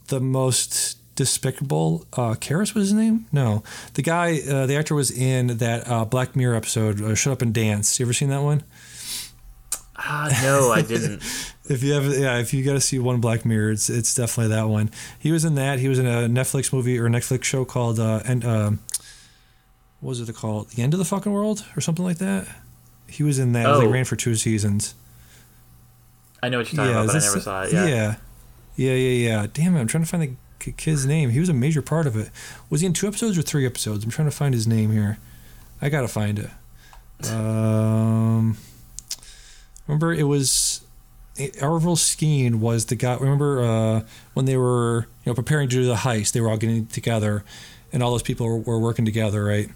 [0.09, 2.05] the most despicable.
[2.13, 3.25] Uh, Karis was his name?
[3.33, 3.63] No,
[3.95, 7.41] the guy, uh, the actor was in that uh, Black Mirror episode, uh, "Shut Up
[7.41, 8.65] and Dance." You ever seen that one?
[9.97, 11.23] Ah, no, I didn't.
[11.69, 14.55] If you have, yeah, if you got to see one Black Mirror, it's it's definitely
[14.55, 14.91] that one.
[15.19, 15.79] He was in that.
[15.79, 18.71] He was in a Netflix movie or Netflix show called uh, and uh,
[20.01, 20.71] what was it called?
[20.71, 22.49] The End of the Fucking World or something like that.
[23.07, 23.67] He was in that.
[23.67, 23.79] Oh.
[23.81, 24.95] like ran for two seasons.
[26.43, 27.73] I know what you're talking yeah, about, but I never saw it.
[27.73, 27.87] Yeah.
[27.87, 28.17] yeah,
[28.77, 29.47] yeah, yeah, yeah.
[29.53, 29.81] Damn it!
[29.81, 31.31] I'm trying to find the kid's name.
[31.31, 32.31] He was a major part of it.
[32.71, 34.05] Was he in two episodes or three episodes?
[34.05, 35.19] I'm trying to find his name here.
[35.83, 36.51] I gotta find it.
[37.31, 38.57] Um,
[39.87, 40.83] remember it was
[41.37, 43.17] Arvel Skeen was the guy.
[43.17, 44.01] Remember uh,
[44.35, 46.33] when they were you know preparing to do the heist?
[46.33, 47.45] They were all getting together,
[47.93, 49.69] and all those people were, were working together, right?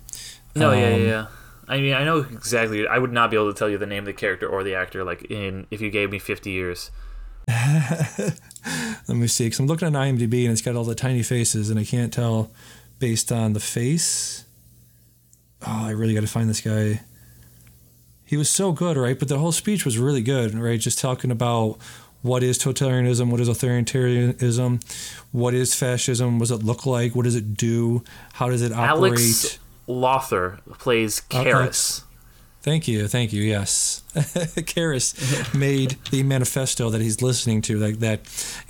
[0.57, 1.27] No, yeah, yeah, Um, yeah.
[1.67, 2.87] I mean, I know exactly.
[2.87, 4.75] I would not be able to tell you the name of the character or the
[4.75, 6.91] actor, like in if you gave me 50 years.
[7.49, 11.71] Let me see, because I'm looking at IMDb and it's got all the tiny faces,
[11.71, 12.51] and I can't tell
[12.99, 14.45] based on the face.
[15.67, 17.01] Oh, I really got to find this guy.
[18.25, 19.19] He was so good, right?
[19.19, 20.81] But the whole speech was really good, right?
[20.81, 21.79] Just talking about
[22.23, 24.83] what is totalitarianism, what is authoritarianism,
[25.33, 28.03] what is fascism, what does it look like, what does it do,
[28.35, 28.89] how does it operate?
[28.89, 31.51] Alex Lawther plays Okay.
[31.51, 32.03] Karis.
[32.63, 33.43] Thank you, thank you.
[33.43, 38.21] Yes, Karis made the manifesto that he's listening to, like that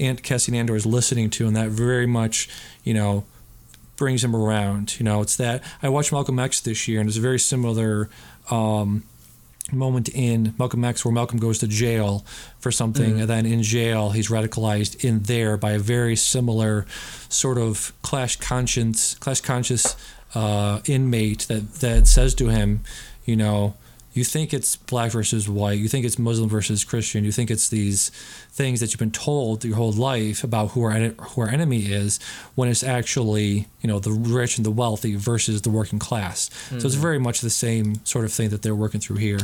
[0.01, 2.49] Aunt Cassian Andor is listening to, and that very much,
[2.83, 3.25] you know,
[3.95, 4.99] brings him around.
[4.99, 8.11] You know, it's that I watched Malcolm X this year, and it's a very similar
[8.51, 9.05] um,
[9.73, 12.25] moment in Malcolm X where Malcolm goes to jail
[12.59, 16.85] for something, and then in jail he's radicalized in there by a very similar
[17.29, 19.95] sort of clash conscience, clash conscious
[20.35, 22.81] uh, inmate that that says to him,
[23.25, 23.75] you know.
[24.13, 25.81] You think it's black versus white.
[25.81, 27.25] You think it's Muslim versus Christian.
[27.25, 28.11] You think it's these
[28.53, 32.21] things that you've been told your whole life about who our who our enemy is,
[32.55, 36.49] when it's actually you know the rich and the wealthy versus the working class.
[36.69, 39.41] So it's very much the same sort of thing that they're working through here,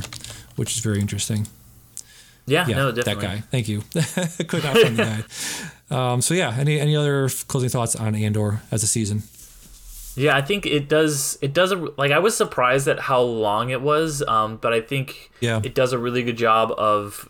[0.55, 1.48] which is very interesting.
[2.46, 3.40] Yeah, Yeah, no, that guy.
[3.50, 3.83] Thank you.
[3.94, 5.24] Not find the
[5.90, 6.12] guy.
[6.12, 9.24] Um, so yeah, any any other closing thoughts on Andor as a season?
[10.16, 11.38] Yeah, I think it does.
[11.40, 14.81] It does a, like I was surprised at how long it was, um, but I
[14.81, 15.61] think Yeah.
[15.62, 17.29] it does a really good job of.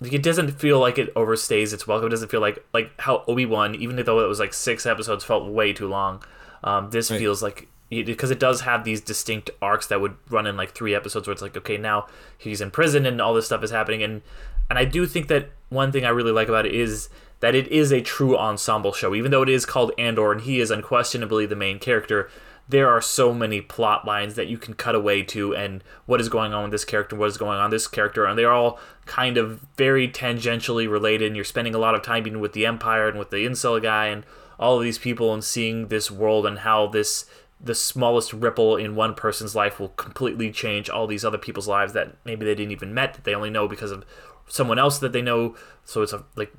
[0.00, 2.08] Like, it doesn't feel like it overstays its welcome.
[2.08, 5.24] It doesn't feel like like how Obi Wan, even though it was like six episodes,
[5.24, 6.22] felt way too long.
[6.62, 7.18] Um, this Right.
[7.20, 10.94] feels like because it does have these distinct arcs that would run in like three
[10.94, 12.06] episodes, where it's like okay, now
[12.36, 14.20] he's in prison and all this stuff is happening, and
[14.68, 17.08] and I do think that one thing I really like about it is
[17.44, 19.14] that it is a true ensemble show.
[19.14, 22.30] Even though it is called Andor and he is unquestionably the main character,
[22.66, 26.30] there are so many plot lines that you can cut away to and what is
[26.30, 28.78] going on with this character, what is going on with this character, and they're all
[29.04, 32.64] kind of very tangentially related and you're spending a lot of time being with the
[32.64, 34.24] Empire and with the Incel guy and
[34.58, 37.26] all of these people and seeing this world and how this
[37.60, 41.92] the smallest ripple in one person's life will completely change all these other people's lives
[41.92, 44.02] that maybe they didn't even met that they only know because of
[44.48, 45.54] someone else that they know
[45.84, 46.50] so it's a, like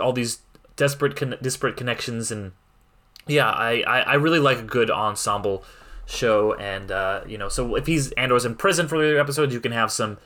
[0.00, 0.38] all these
[0.76, 2.52] desperate con- disparate connections and
[3.26, 5.64] yeah I, I i really like a good ensemble
[6.06, 9.52] show and uh you know so if he's andor's in prison for the other episodes
[9.52, 10.18] you can have some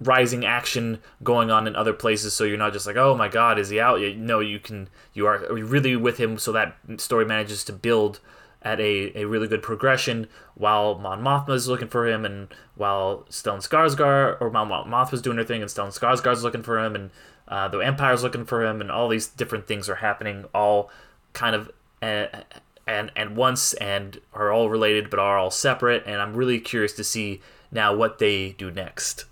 [0.00, 3.58] rising action going on in other places so you're not just like oh my god
[3.58, 4.00] is he out?
[4.16, 8.20] No you can you are really with him so that story manages to build
[8.62, 13.24] at a, a really good progression while Mon Mothma is looking for him and while
[13.30, 16.94] Stellan Skarsgård or Mon Mon Mothma's doing her thing and Stellan Skarsgård's looking for him
[16.94, 17.10] and
[17.48, 20.90] uh, the Empire's looking for him and all these different things are happening all
[21.32, 21.70] kind of
[22.02, 22.26] uh,
[22.86, 26.92] and and once and are all related but are all separate and I'm really curious
[26.94, 29.24] to see now what they do next.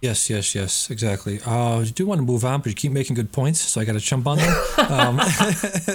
[0.00, 1.40] Yes, yes, yes, exactly.
[1.46, 3.84] Uh, I do want to move on, but you keep making good points, so I
[3.84, 4.48] got to jump on them.
[4.90, 5.20] um,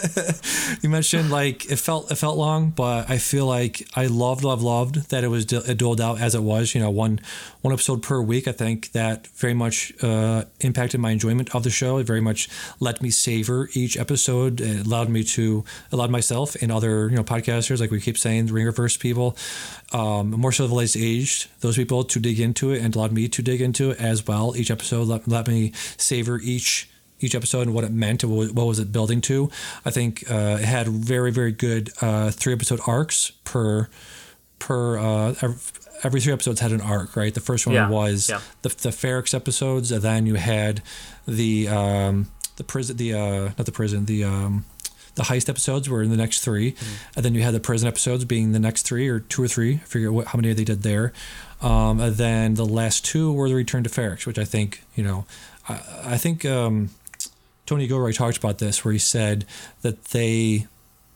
[0.81, 4.61] you mentioned like it felt it felt long, but I feel like I loved, loved,
[4.61, 6.75] loved that it was it doled out as it was.
[6.75, 7.19] You know, one
[7.61, 8.47] one episode per week.
[8.47, 11.97] I think that very much uh, impacted my enjoyment of the show.
[11.97, 12.47] It very much
[12.79, 14.61] let me savor each episode.
[14.61, 18.45] It allowed me to allowed myself and other you know podcasters, like we keep saying,
[18.45, 19.35] the Ringerverse people,
[19.93, 23.61] um, more civilized aged those people to dig into it and allowed me to dig
[23.61, 24.55] into it as well.
[24.55, 26.89] Each episode let, let me savor each
[27.21, 29.49] each episode and what it meant and what, what was it building to.
[29.85, 33.87] I think uh, it had very very good uh, three episode arcs per
[34.59, 35.33] per uh,
[36.03, 37.33] every three episodes had an arc, right?
[37.33, 38.41] The first one Yeah, was yeah.
[38.61, 40.81] the the Ferrix episodes, and then you had
[41.27, 42.27] the um,
[42.57, 44.65] the prison, the uh, not the prison, the um,
[45.15, 46.93] the heist episodes were in the next 3 Mm-hmm.
[47.15, 49.75] and then you had the prison episodes being the next three or two or three.
[49.75, 51.13] I forget what, how many they did there.
[51.61, 55.03] Um, and then the last two were the Return to Ferrix, which I think you
[55.03, 55.25] know,
[55.69, 56.89] I, I think um,
[57.65, 59.45] Tony Gilroy talked about this, where he said
[59.81, 60.67] that they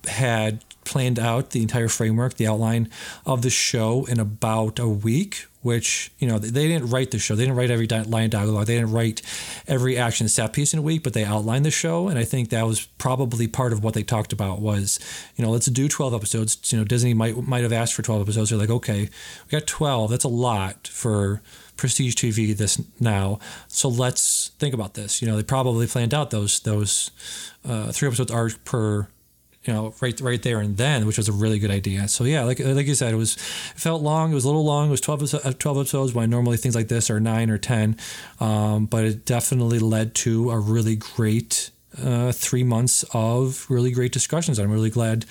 [0.07, 2.89] had planned out the entire framework, the outline
[3.25, 5.45] of the show in about a week.
[5.61, 8.75] Which you know they, didn't write the show, they didn't write every line dialogue, they
[8.75, 9.21] didn't write
[9.67, 12.49] every action set piece in a week, but they outlined the show, and I think
[12.49, 14.99] that was probably part of what they talked about was,
[15.35, 16.71] you know, let's do twelve episodes.
[16.71, 18.51] You know, Disney might might have asked for twelve episodes.
[18.51, 20.11] They're like, okay, we got twelve.
[20.11, 21.41] That's a lot for
[21.79, 23.39] prestige TV this now.
[23.67, 25.21] So let's think about this.
[25.21, 27.11] You know, they probably planned out those those
[27.67, 29.07] uh, three episodes arc per
[29.65, 32.07] you know right right there and then which was a really good idea.
[32.07, 34.65] So yeah like like you said it was it felt long it was a little
[34.65, 37.57] long it was 12, uh, 12 episodes when normally things like this are 9 or
[37.57, 37.97] 10
[38.39, 44.11] um, but it definitely led to a really great uh, three months of really great
[44.11, 44.59] discussions.
[44.59, 45.25] I'm really glad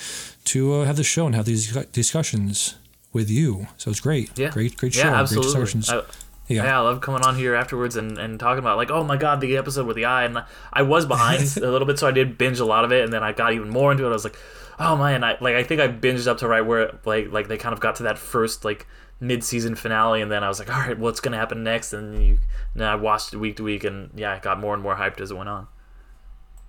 [0.46, 2.74] to uh, have the show and have these discussions
[3.12, 3.68] with you.
[3.76, 4.36] So it's great.
[4.36, 4.50] Yeah.
[4.50, 5.88] great great show Yeah, great discussions.
[5.88, 6.02] I,
[6.48, 6.64] Yeah.
[6.64, 6.80] yeah.
[6.80, 9.56] I love coming on here afterwards and, and talking about like, oh my god, the
[9.56, 12.58] episode with the eye, and I was behind a little bit, so I did binge
[12.58, 14.08] a lot of it, and then I got even more into it.
[14.08, 14.38] I was like,
[14.78, 17.58] oh man, I like I think I binged up to right where like like they
[17.58, 18.86] kind of got to that first like
[19.20, 21.92] mid season finale, and then I was like, all right, what's gonna happen next?
[21.92, 22.38] And you,
[22.72, 24.96] and then I watched it week to week, and yeah, I got more and more
[24.96, 25.68] hyped as it went on.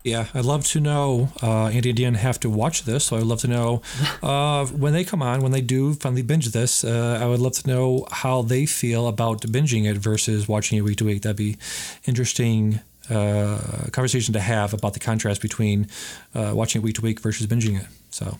[0.03, 1.29] Yeah, I'd love to know.
[1.43, 3.81] Uh, Andy and Dean have to watch this, so I'd love to know
[4.23, 6.83] uh, when they come on, when they do finally binge this.
[6.83, 10.81] Uh, I would love to know how they feel about binging it versus watching it
[10.81, 11.23] week to week.
[11.23, 11.57] That'd be
[12.05, 13.59] interesting uh,
[13.91, 15.88] conversation to have about the contrast between
[16.33, 17.88] uh, watching it week to week versus binging it.
[18.12, 18.38] So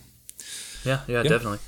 [0.86, 1.60] Yeah, yeah, definitely.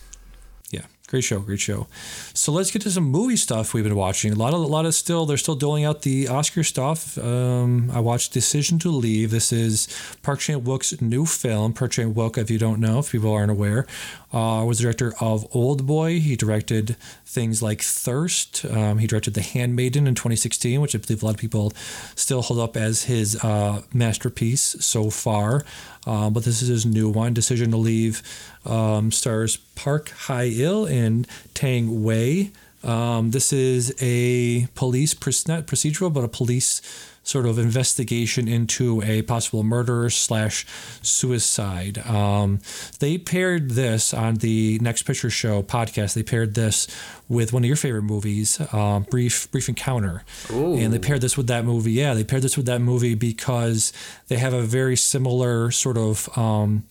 [1.11, 1.87] Great show, great show.
[2.33, 4.31] So let's get to some movie stuff we've been watching.
[4.31, 7.17] A lot of, a lot of still, they're still doling out the Oscar stuff.
[7.17, 9.29] Um, I watched Decision to Leave.
[9.29, 9.89] This is
[10.23, 11.73] Park Chan Wook's new film.
[11.73, 13.85] Park Chan Wook, if you don't know, if people aren't aware,
[14.31, 16.21] uh, was director of Old Boy.
[16.21, 16.95] He directed
[17.25, 18.63] things like Thirst.
[18.65, 21.73] Um, he directed The Handmaiden in 2016, which I believe a lot of people
[22.15, 25.65] still hold up as his uh, masterpiece so far.
[26.07, 28.23] Um, but this is his new one, Decision to Leave.
[28.65, 32.51] Um, stars Park Hae Il and Tang Wei.
[32.83, 35.13] Um, this is a police,
[35.47, 36.81] not procedural, but a police
[37.23, 40.65] sort of investigation into a possible murder slash
[41.03, 41.99] suicide.
[41.99, 42.59] Um,
[42.99, 46.15] they paired this on the Next Picture Show podcast.
[46.15, 46.87] They paired this
[47.29, 51.47] with one of your favorite movies, um, Brief Brief Encounter, and they paired this with
[51.47, 51.91] that movie.
[51.91, 53.93] Yeah, they paired this with that movie because
[54.27, 56.27] they have a very similar sort of.
[56.37, 56.83] Um,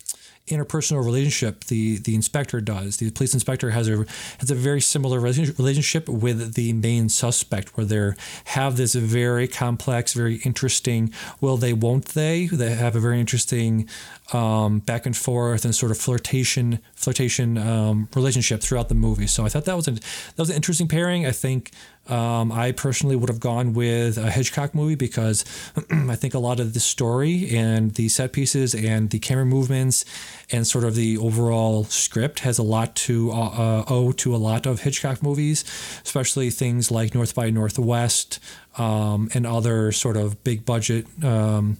[0.50, 2.98] interpersonal relationship the the inspector does.
[2.98, 4.04] The police inspector has a
[4.38, 8.12] has a very similar relationship with the main suspect where they
[8.44, 12.46] have this very complex very interesting will they won't they?
[12.46, 13.88] They have a very interesting
[14.32, 19.44] um, back and forth and sort of flirtation flirtation um, relationship throughout the movie so
[19.44, 21.72] I thought that was an that was an interesting pairing I think
[22.10, 25.44] um, I personally would have gone with a Hitchcock movie because
[25.90, 30.04] I think a lot of the story and the set pieces and the camera movements
[30.50, 34.38] and sort of the overall script has a lot to uh, uh, owe to a
[34.38, 35.64] lot of Hitchcock movies,
[36.04, 38.40] especially things like North by Northwest
[38.76, 41.06] um, and other sort of big budget.
[41.22, 41.78] Um,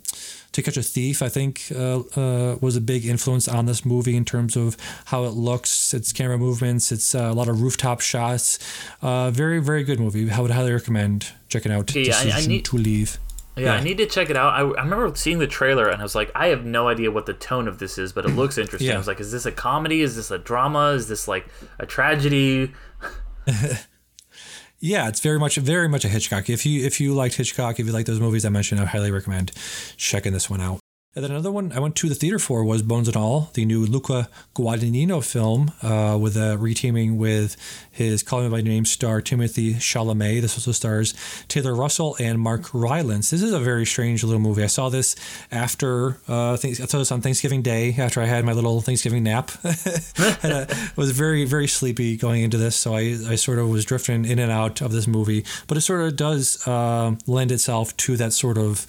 [0.53, 4.17] to Catch a Thief, I think, uh, uh, was a big influence on this movie
[4.17, 8.01] in terms of how it looks, its camera movements, it's uh, a lot of rooftop
[8.01, 8.59] shots.
[9.01, 10.31] Uh, very, very good movie.
[10.31, 13.19] I would highly recommend checking out Yeah, I- I need- to Leave.
[13.57, 14.55] Yeah, I need to check it out.
[14.55, 17.27] I, I remember seeing the trailer and I was like, I have no idea what
[17.27, 18.89] the tone of this is, but it looks interesting.
[18.89, 18.95] Yeah.
[18.95, 20.01] I was like, is this a comedy?
[20.01, 20.93] Is this a drama?
[20.93, 21.47] Is this like
[21.79, 22.73] a tragedy?
[24.81, 26.49] Yeah, it's very much, very much a Hitchcock.
[26.49, 29.11] If you if you liked Hitchcock, if you like those movies I mentioned, I highly
[29.11, 29.53] recommend
[29.97, 30.81] checking this one out.
[31.17, 33.65] And then another one I went to the theater for was Bones and All, the
[33.65, 37.57] new Luca Guadagnino film uh, with a reteaming with
[37.91, 40.41] his Call Me by Name star Timothée Chalamet.
[40.41, 41.15] This also stars
[41.49, 43.31] Taylor Russell and Mark Rylance.
[43.31, 44.63] This is a very strange little movie.
[44.63, 45.17] I saw this
[45.51, 46.81] after uh, things.
[46.81, 49.51] I saw this on Thanksgiving Day after I had my little Thanksgiving nap.
[49.65, 54.25] I was very very sleepy going into this, so I I sort of was drifting
[54.25, 55.45] in and out of this movie.
[55.67, 58.87] But it sort of does uh, lend itself to that sort of.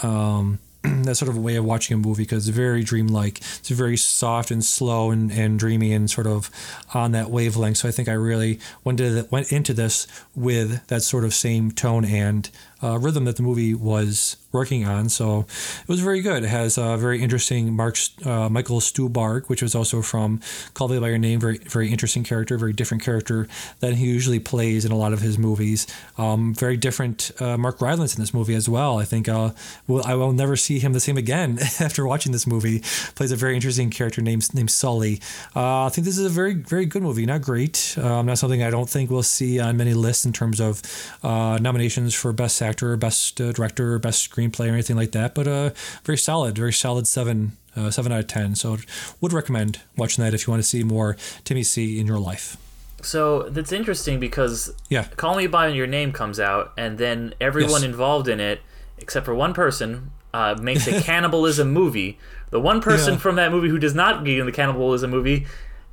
[0.00, 0.58] Um,
[1.04, 3.38] that sort of way of watching a movie because it's very dreamlike.
[3.38, 6.50] It's very soft and slow and, and dreamy and sort of
[6.92, 7.78] on that wavelength.
[7.78, 11.32] So I think I really went, to the, went into this with that sort of
[11.32, 12.50] same tone and
[12.82, 15.08] uh, rhythm that the movie was working on.
[15.08, 15.40] So
[15.82, 16.44] it was very good.
[16.44, 20.40] It has a very interesting Mark uh, Michael Stuhlbarg, which was also from
[20.72, 21.40] Call Me by Your Name.
[21.40, 23.48] Very very interesting character, very different character
[23.80, 25.86] than he usually plays in a lot of his movies.
[26.16, 28.98] Um, very different uh, Mark Rylance in this movie as well.
[28.98, 29.50] I think uh,
[29.86, 32.80] well, I will never see him the same again after watching this movie.
[33.16, 35.20] Plays a very interesting character named named Sully.
[35.54, 37.26] Uh, I think this is a very very good movie.
[37.26, 37.96] Not great.
[37.98, 40.82] Um, not something I don't think we'll see on many lists in terms of
[41.22, 45.34] uh, nominations for best actor, best uh, director, best screenplay, or anything like that.
[45.34, 45.70] But uh,
[46.04, 47.52] very solid, very solid seven.
[47.76, 48.54] Uh, seven out of ten.
[48.54, 48.76] So,
[49.20, 52.56] would recommend watching that if you want to see more Timmy C in your life.
[53.02, 55.06] So that's interesting because Yeah.
[55.16, 57.82] Call Me by Your Name comes out, and then everyone Yes.
[57.82, 58.60] involved in it,
[58.98, 62.16] except for one person, uh, makes a cannibalism movie.
[62.50, 63.18] The one person Yeah.
[63.20, 65.44] from that movie who does not be in the cannibalism movie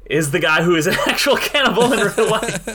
[0.06, 2.68] is the guy who is an actual cannibal in real life.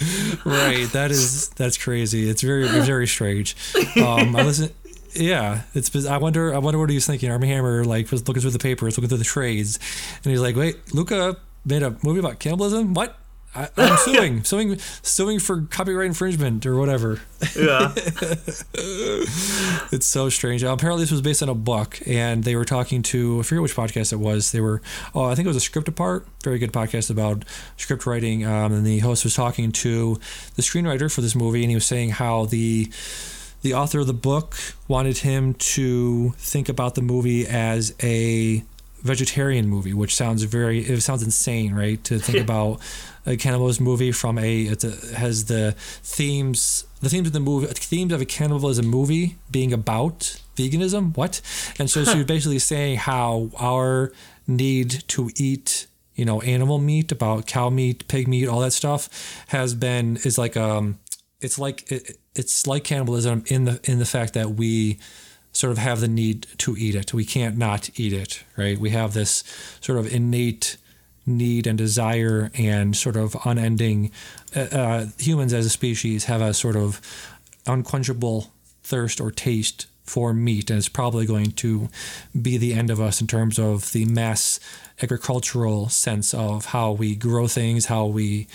[0.44, 3.56] right that is that's crazy it's very very strange
[3.96, 4.70] um i listen
[5.14, 8.40] yeah it's i wonder i wonder what he was thinking armie hammer like was looking
[8.40, 9.78] through the papers looking through the trades
[10.24, 13.18] and he's like wait luca made a movie about cannibalism what
[13.54, 17.20] I, i'm suing suing suing for copyright infringement or whatever
[17.56, 17.92] yeah.
[19.92, 20.62] it's so strange.
[20.62, 23.76] Apparently, this was based on a book, and they were talking to I forget which
[23.76, 24.50] podcast it was.
[24.52, 24.82] They were,
[25.14, 26.26] oh, I think it was a script apart.
[26.42, 27.44] Very good podcast about
[27.76, 28.44] script writing.
[28.44, 30.18] Um, and the host was talking to
[30.56, 32.90] the screenwriter for this movie, and he was saying how the
[33.62, 34.56] the author of the book
[34.86, 38.64] wanted him to think about the movie as a
[39.02, 42.02] vegetarian movie, which sounds very it sounds insane, right?
[42.04, 42.80] To think about
[43.26, 47.66] a cannibalism movie from a it's a, has the themes the themes of the movie
[47.66, 51.16] themes of a cannibalism movie being about veganism.
[51.16, 51.40] What?
[51.78, 54.12] And so she was basically saying how our
[54.46, 59.08] need to eat you know animal meat about cow meat pig meat all that stuff
[59.48, 60.98] has been is like um
[61.40, 64.98] it's like it, it's like cannibalism in the in the fact that we
[65.52, 67.12] sort of have the need to eat it.
[67.12, 68.78] We can't not eat it, right?
[68.78, 69.42] We have this
[69.80, 70.76] sort of innate
[71.26, 74.10] need and desire and sort of unending.
[74.54, 77.00] Uh, uh, humans as a species have a sort of
[77.66, 81.88] unquenchable thirst or taste for meat, and it's probably going to
[82.40, 84.58] be the end of us in terms of the mass
[85.02, 88.46] agricultural sense of how we grow things, how we,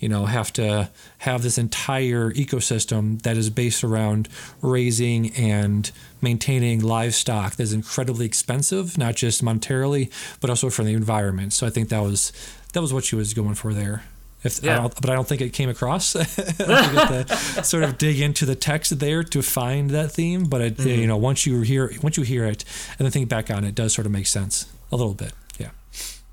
[0.00, 4.28] you know, have to have this entire ecosystem that is based around
[4.60, 10.10] raising and maintaining livestock that is incredibly expensive, not just monetarily,
[10.40, 11.52] but also for the environment.
[11.52, 12.32] So I think that was
[12.72, 14.04] that was what she was going for there.
[14.44, 14.76] If, I Yeah.
[14.78, 16.12] don't, but I don't think it came across.
[16.12, 17.26] To
[17.64, 20.44] sort of dig into the text there to find that theme.
[20.44, 22.64] But it, you know, once you hear once you hear it
[22.98, 25.32] and then think back on it, it does sort of make sense a little bit.
[25.58, 25.70] Yeah.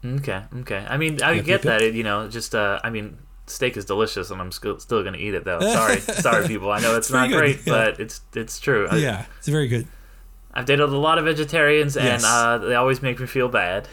[0.03, 0.43] Okay.
[0.62, 0.86] Okay.
[0.88, 1.82] I mean, I get that.
[1.82, 5.18] It, you know, just uh, I mean, steak is delicious, and I'm still still gonna
[5.18, 5.60] eat it though.
[5.60, 6.72] Sorry, sorry, people.
[6.72, 7.74] I know it's not great, yeah.
[7.74, 8.88] but it's it's true.
[8.89, 9.88] I, Yeah, it's very good.
[10.53, 13.88] I've dated a lot of vegetarians, and uh, they always make me feel bad.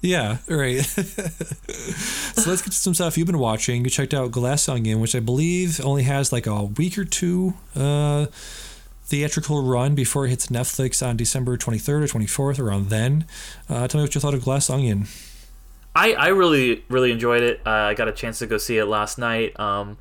[0.00, 0.80] Yeah, right.
[0.84, 3.84] so let's get to some stuff you've been watching.
[3.84, 7.54] You checked out Glass Onion, which I believe only has like a week or two
[7.74, 8.26] uh,
[9.04, 13.24] theatrical run before it hits Netflix on December 23rd or 24th, around then.
[13.68, 15.06] Uh, tell me what you thought of Glass Onion.
[15.94, 17.60] I, I really really enjoyed it.
[17.64, 19.58] Uh, I got a chance to go see it last night.
[19.58, 19.96] Um,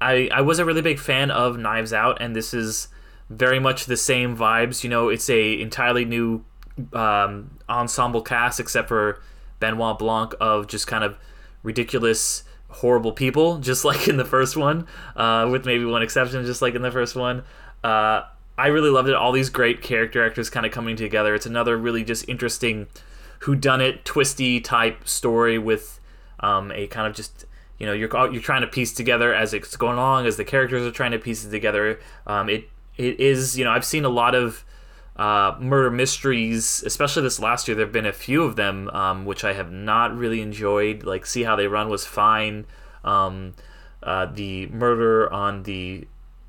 [0.00, 2.88] I I was a really big fan of Knives Out, and this is
[3.28, 4.82] very much the same vibes.
[4.82, 6.44] You know, it's a entirely new
[6.94, 9.20] um, ensemble cast, except for
[9.60, 11.16] Benoit Blanc of just kind of
[11.62, 14.86] ridiculous, horrible people, just like in the first one,
[15.16, 17.42] uh, with maybe one exception, just like in the first one.
[17.82, 18.22] Uh,
[18.56, 19.14] I really loved it.
[19.14, 21.34] All these great character actors kind of coming together.
[21.34, 22.86] It's another really just interesting
[23.40, 26.00] who done it twisty type story with
[26.40, 27.46] um, a kind of just
[27.78, 30.86] you know you're you're trying to piece together as it's going along as the characters
[30.86, 31.98] are trying to piece it together.
[32.26, 34.64] Um, it it is you know I've seen a lot of
[35.16, 37.76] uh, murder mysteries, especially this last year.
[37.76, 41.04] There've been a few of them um, which I have not really enjoyed.
[41.04, 42.66] Like See How They Run was fine.
[43.04, 43.54] Um,
[44.02, 46.06] uh, the murder on the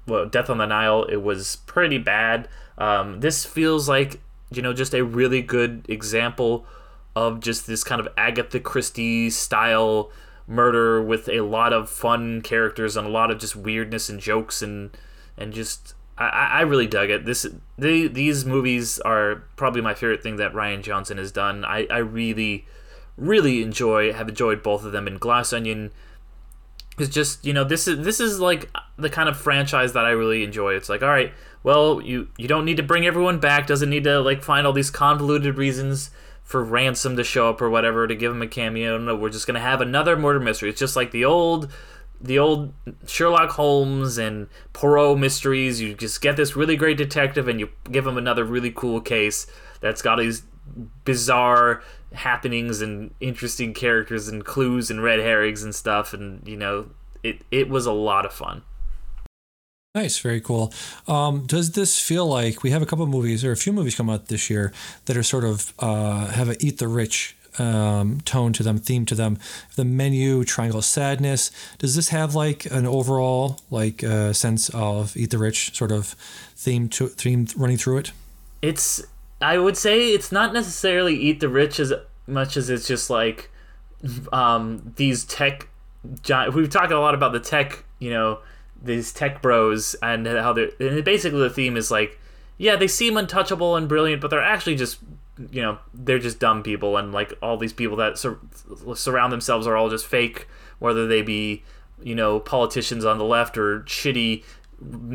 [0.07, 2.47] well, Death on the Nile, it was pretty bad.
[2.77, 4.19] Um, this feels like
[4.51, 6.65] you know just a really good example
[7.15, 10.11] of just this kind of Agatha Christie style
[10.47, 14.61] murder with a lot of fun characters and a lot of just weirdness and jokes
[14.61, 14.95] and
[15.37, 17.25] and just I, I really dug it.
[17.25, 17.45] This
[17.77, 21.65] the, these movies are probably my favorite thing that Rian Johnson has done.
[21.65, 22.65] I, I really
[23.17, 25.91] really enjoy have enjoyed both of them in Glass Onion
[26.97, 30.11] is just you know this is this is like the kind of franchise that I
[30.11, 30.73] really enjoy.
[30.75, 33.67] It's like all right, well you you don't need to bring everyone back.
[33.67, 36.11] Doesn't need to like find all these convoluted reasons
[36.43, 38.97] for ransom to show up or whatever to give him a cameo.
[38.97, 40.69] No, we're just gonna have another murder mystery.
[40.69, 41.71] It's just like the old
[42.21, 42.73] the old
[43.07, 45.81] Sherlock Holmes and Poirot mysteries.
[45.81, 49.47] You just get this really great detective, and you give him another really cool case
[49.81, 50.43] that's got these
[51.03, 56.13] bizarre happenings and interesting characters and clues and red herrings and stuff.
[56.13, 56.89] And you know,
[57.23, 58.63] it it was a lot of fun.
[59.95, 60.73] Nice, very cool.
[61.07, 64.09] Um, does this feel like we have a couple movies or a few movies come
[64.09, 64.73] out this year
[65.05, 69.05] that are sort of uh, have a eat the rich um, tone to them, theme
[69.05, 69.37] to them?
[69.75, 71.51] The menu, Triangle Sadness.
[71.77, 76.15] Does this have like an overall like uh, sense of eat the rich sort of
[76.55, 78.11] theme to theme running through it?
[78.61, 79.03] It's
[79.41, 81.93] I would say it's not necessarily eat the rich as
[82.27, 83.51] much as it's just like
[84.31, 85.67] um, these tech.
[86.21, 88.39] Giant, we've talked a lot about the tech, you know
[88.81, 92.19] these tech bros and how they're and basically the theme is like
[92.57, 94.99] yeah they seem untouchable and brilliant but they're actually just
[95.51, 98.39] you know they're just dumb people and like all these people that sur-
[98.95, 100.47] surround themselves are all just fake
[100.79, 101.63] whether they be
[102.01, 104.43] you know politicians on the left or shitty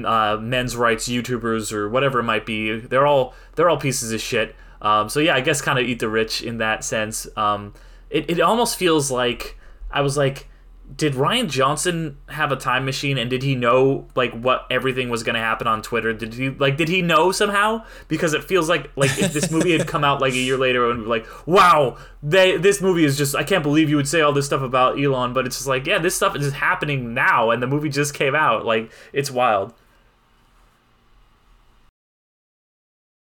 [0.04, 2.78] uh, men's rights youtubers or whatever it might be.
[2.78, 4.56] They're all they're all pieces of shit.
[4.82, 7.26] Um, so yeah i guess kind of eat the rich in that sense.
[7.36, 7.74] Um,
[8.08, 9.56] it, it almost feels like
[9.90, 10.48] i was like
[10.96, 15.22] did Rian Johnson have a time machine and did he know like what everything was
[15.22, 16.12] going to happen on Twitter?
[16.12, 17.84] Did he like did he know somehow?
[18.08, 20.90] Because it feels like like if this movie had come out like a year later
[20.90, 24.32] and like, "Wow, they this movie is just I can't believe you would say all
[24.32, 27.62] this stuff about Elon," but it's just like, yeah, this stuff is happening now and
[27.62, 28.64] the movie just came out.
[28.64, 29.74] Like it's wild.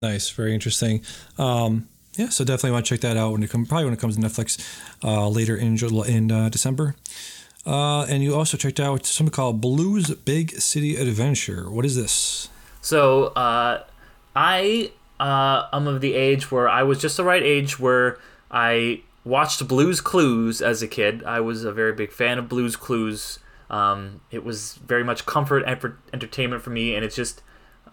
[0.02, 1.02] Nice, very interesting.
[1.38, 3.68] Um yeah, so definitely want to check that out when it comes.
[3.68, 4.58] Probably when it comes to Netflix
[5.04, 6.94] uh, later in in uh, December.
[7.66, 11.68] Uh, and you also checked out something called Blue's Big City Adventure.
[11.68, 12.48] What is this?
[12.80, 13.82] So, uh,
[14.36, 18.18] I uh, am of the age where I was just the right age where
[18.50, 21.24] I watched Blue's Clues as a kid.
[21.24, 23.40] I was a very big fan of Blue's Clues.
[23.68, 27.42] Um, it was very much comfort and entertainment for me, and it's just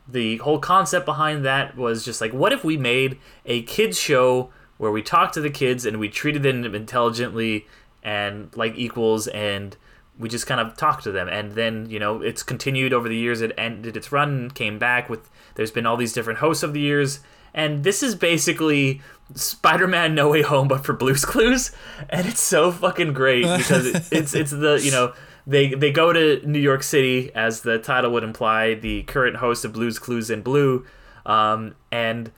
[0.08, 4.52] the whole concept behind that was just like, what if we made a kids show
[4.78, 7.66] where we talked to the kids and we treated them intelligently
[8.04, 9.78] and like equals and
[10.20, 11.28] we just kind of talked to them.
[11.28, 13.42] And then you know it's continued over the years.
[13.42, 16.80] It ended its run came back with there's been all these different hosts of the
[16.80, 17.20] years.
[17.56, 19.02] And this is basically
[19.36, 21.72] spider-man no way home but for blue's clues.
[22.10, 25.14] And it's so fucking great because it, it's it's the you know
[25.48, 29.66] they they go to new york city as the title would imply the current host
[29.66, 30.86] of blue's clues in blue.
[31.26, 32.32] Um, and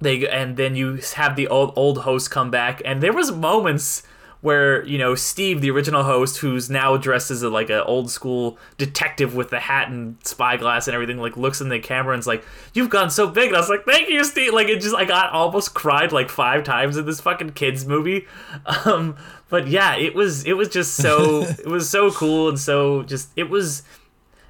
[0.00, 2.80] they and then you have the old old host come back.
[2.84, 4.02] And there was moments
[4.40, 8.10] where you know Steve, the original host, who's now dressed as a, like an old
[8.10, 12.26] school detective with the hat and spyglass and everything, like looks in the camera and's
[12.26, 14.96] like, "You've gone so big," and I was like, "Thank you, Steve." Like it just,
[14.96, 18.26] I got almost cried like five times in this fucking kids movie.
[18.84, 19.16] Um,
[19.48, 23.30] but yeah, it was it was just so it was so cool and so just
[23.36, 23.82] it was.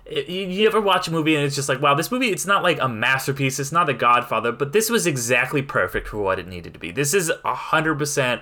[0.06, 2.44] It, you, you ever watch a movie and it's just like, wow, this movie, it's
[2.44, 6.40] not like a masterpiece, it's not The Godfather, but this was exactly perfect for what
[6.40, 6.90] it needed to be.
[6.90, 8.40] This is 100%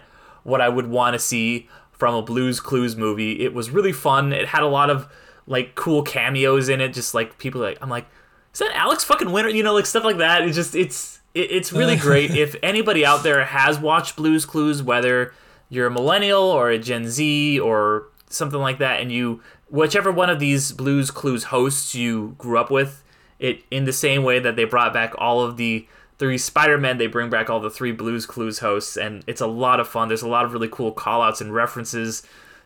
[0.48, 3.44] what I would want to see from a Blue's Clues movie.
[3.44, 4.32] It was really fun.
[4.32, 5.08] It had a lot of
[5.46, 6.92] like cool cameos in it.
[6.92, 8.06] Just like people like I'm like,
[8.52, 9.50] is that Alex fucking Winter?
[9.50, 10.42] You know, like stuff like that.
[10.42, 12.30] It's just it's it, it's really great.
[12.30, 15.34] if anybody out there has watched Blue's Clues, whether
[15.68, 20.30] you're a millennial or a Gen Z or something like that, and you whichever one
[20.30, 23.04] of these Blue's Clues hosts you grew up with,
[23.38, 25.86] it in the same way that they brought back all of the
[26.18, 29.80] three Spider-Man, they bring back all the three Blue's Clues hosts, and it's a lot
[29.80, 30.08] of fun.
[30.08, 32.22] There's a lot of really cool callouts and references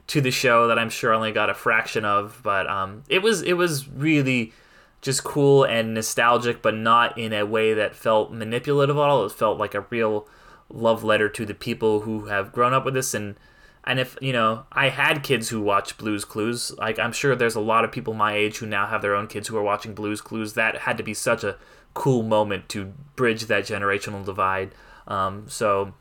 [0.09, 3.22] to the show that I'm sure I only got a fraction of, but um, it
[3.22, 4.53] was it was really
[5.00, 9.24] just cool and nostalgic, but not in a way that felt manipulative at all.
[9.26, 10.26] It felt like a real
[10.72, 13.36] love letter to the people who have grown up with this and
[13.84, 17.55] and if you know i had kids who watch blue's clues like i'm sure there's
[17.55, 19.94] a lot of people my age who now have their own kids who are watching
[19.94, 21.57] blue's clues that had to be such a
[21.95, 24.72] cool moment to bridge that generational divide.
[25.07, 25.95] Um, so,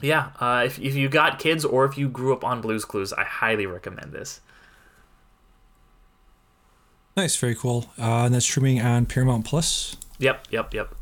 [0.00, 3.12] yeah, uh, if, if you got kids or if you grew up on Blue's Clues,
[3.12, 4.40] I highly recommend this.
[7.16, 7.86] Nice, very cool.
[7.98, 9.96] Uh, and that's streaming on Paramount Plus.
[10.18, 10.94] Yep, yep, yep.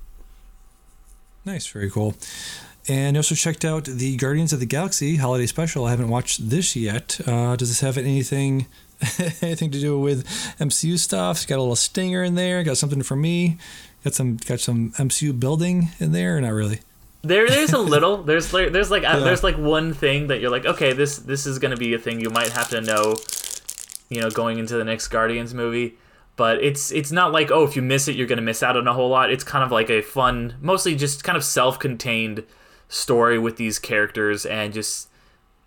[1.45, 2.15] Nice, very cool.
[2.87, 5.87] And also checked out the Guardians of the Galaxy holiday special.
[5.87, 7.21] I haven't watched this yet.
[7.27, 8.67] Uh, does this have anything
[9.43, 10.27] anything to do with
[10.59, 11.39] MCU stuff?
[11.39, 12.63] It's got a little stinger in there.
[12.63, 13.59] Got something for me.
[14.05, 16.81] Got some got some MCU building in there, or not really?
[17.23, 18.23] There, there's a little.
[18.23, 19.19] There's like, there's like, uh, yeah.
[19.21, 22.21] there's like one thing that you're like, okay, this, this is gonna be a thing
[22.21, 23.17] you might have to know,
[24.11, 25.97] you know, going into the next Guardians movie.
[26.37, 28.87] But it's, it's not like, oh, if you miss it, you're gonna miss out on
[28.87, 29.31] a whole lot.
[29.31, 32.45] It's kind of like a fun, mostly just kind of self-contained
[32.89, 35.09] story with these characters, and just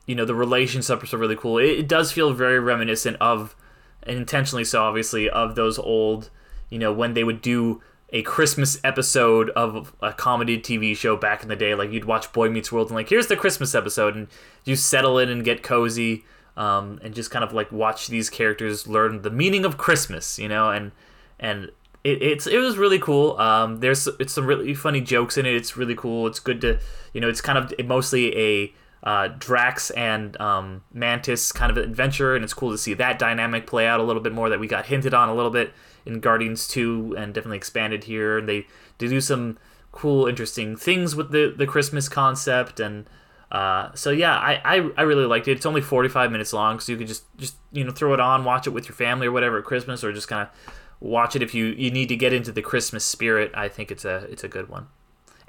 [0.06, 1.58] you know the relationships are really cool.
[1.58, 3.56] It, it does feel very reminiscent of,
[4.04, 6.30] and intentionally so, obviously, of those old,
[6.70, 11.44] you know, when they would do a Christmas episode of a comedy TV show back
[11.44, 11.76] in the day.
[11.76, 14.28] Like you'd watch Boy Meets World and like here's the Christmas episode, and
[14.64, 16.24] you settle in and get cozy,
[16.56, 20.48] um, and just kind of like watch these characters learn the meaning of Christmas, you
[20.48, 20.92] know, and
[21.40, 21.72] and
[22.04, 23.38] it, it's it was really cool.
[23.38, 25.56] Um, there's it's some really funny jokes in it.
[25.56, 26.28] It's really cool.
[26.28, 26.80] It's good to
[27.14, 32.36] you know it's kind of mostly a uh, Drax and um, Mantis kind of adventure,
[32.36, 34.68] and it's cool to see that dynamic play out a little bit more that we
[34.68, 35.74] got hinted on a little bit
[36.08, 38.38] in Guardians 2 and definitely expanded here.
[38.38, 39.58] And they, they do some
[39.92, 42.80] cool, interesting things with the, the Christmas concept.
[42.80, 43.06] And
[43.52, 45.54] uh, so, yeah, I, I, I really liked it.
[45.54, 48.44] It's only 45 minutes long, so you could just, just, you know, throw it on,
[48.44, 51.44] watch it with your family or whatever at Christmas, or just kind of watch it
[51.44, 53.52] if you, you need to get into the Christmas spirit.
[53.54, 54.88] I think it's a, it's a good one.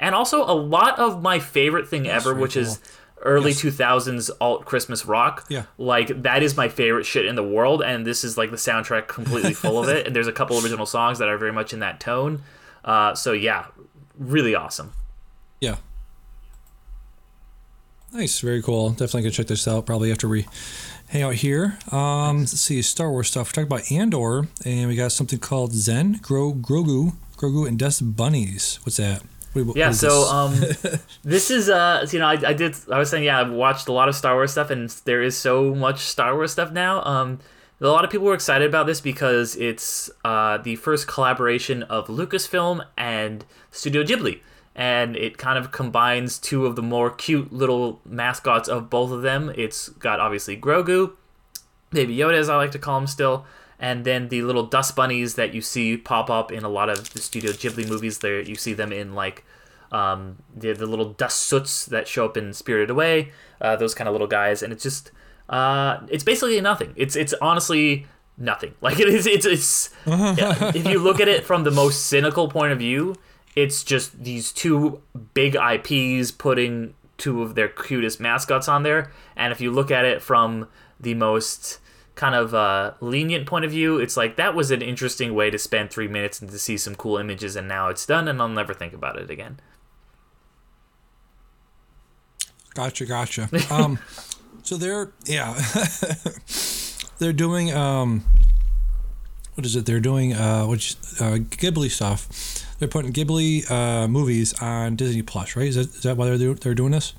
[0.00, 2.62] And also, a lot of my favorite thing That's ever, which cool.
[2.62, 2.80] is
[3.22, 3.62] early yes.
[3.62, 5.46] 2000s alt Christmas rock.
[5.48, 5.64] Yeah.
[5.76, 9.08] Like that is my favorite shit in the world and this is like the soundtrack
[9.08, 11.80] completely full of it and there's a couple original songs that are very much in
[11.80, 12.42] that tone.
[12.84, 13.66] Uh, so yeah,
[14.18, 14.92] really awesome.
[15.60, 15.76] Yeah.
[18.12, 18.90] Nice, very cool.
[18.90, 20.46] Definitely gonna check this out probably after we
[21.08, 21.78] hang out here.
[21.90, 23.48] Um, let's see, Star Wars stuff.
[23.48, 28.16] We're talking about Andor, and we got something called Zen, Gro, Grogu, Grogu, and Dust
[28.16, 28.78] Bunnies.
[28.82, 29.22] What's that?
[29.64, 30.54] What, yeah, so um,
[31.22, 32.76] this is uh, you know, I, I did.
[32.90, 35.36] I was saying, yeah, I've watched a lot of Star Wars stuff, and there is
[35.36, 37.02] so much Star Wars stuff now.
[37.04, 37.40] Um,
[37.80, 42.08] a lot of people were excited about this because it's uh, the first collaboration of
[42.08, 44.40] Lucasfilm and Studio Ghibli,
[44.74, 49.22] and it kind of combines two of the more cute little mascots of both of
[49.22, 49.52] them.
[49.56, 51.12] It's got obviously Grogu,
[51.90, 53.46] Baby Yoda, as I like to call him still,
[53.78, 57.12] and then the little dust bunnies that you see pop up in a lot of
[57.12, 58.18] the Studio Ghibli movies.
[58.18, 59.44] There, you see them in like
[59.92, 63.32] um, the the little dust soots that show up in Spirited Away.
[63.60, 65.10] Uh, those kind of little guys, and it's just
[65.48, 66.92] uh, it's basically nothing.
[66.96, 68.06] It's it's honestly
[68.36, 68.74] nothing.
[68.80, 69.26] Like it is.
[69.26, 73.16] It's it's if you look at it from the most cynical point of view,
[73.54, 75.02] it's just these two
[75.34, 79.10] big IPs putting two of their cutest mascots on there.
[79.36, 80.68] And if you look at it from
[81.00, 81.78] the most
[82.18, 85.58] kind of uh, lenient point of view, it's like that was an interesting way to
[85.58, 88.48] spend three minutes and to see some cool images, and now it's done, and I'll
[88.48, 89.60] never think about it again.
[92.74, 93.48] Gotcha, gotcha.
[93.70, 94.00] Um,
[94.62, 95.54] so they're yeah,
[97.18, 98.24] they're doing um,
[99.54, 99.86] what is it?
[99.86, 102.28] They're doing uh, which uh, Ghibli stuff.
[102.78, 105.68] They're putting Ghibli uh, movies on Disney Plus, right?
[105.68, 107.14] Is that is that why they're they're doing this?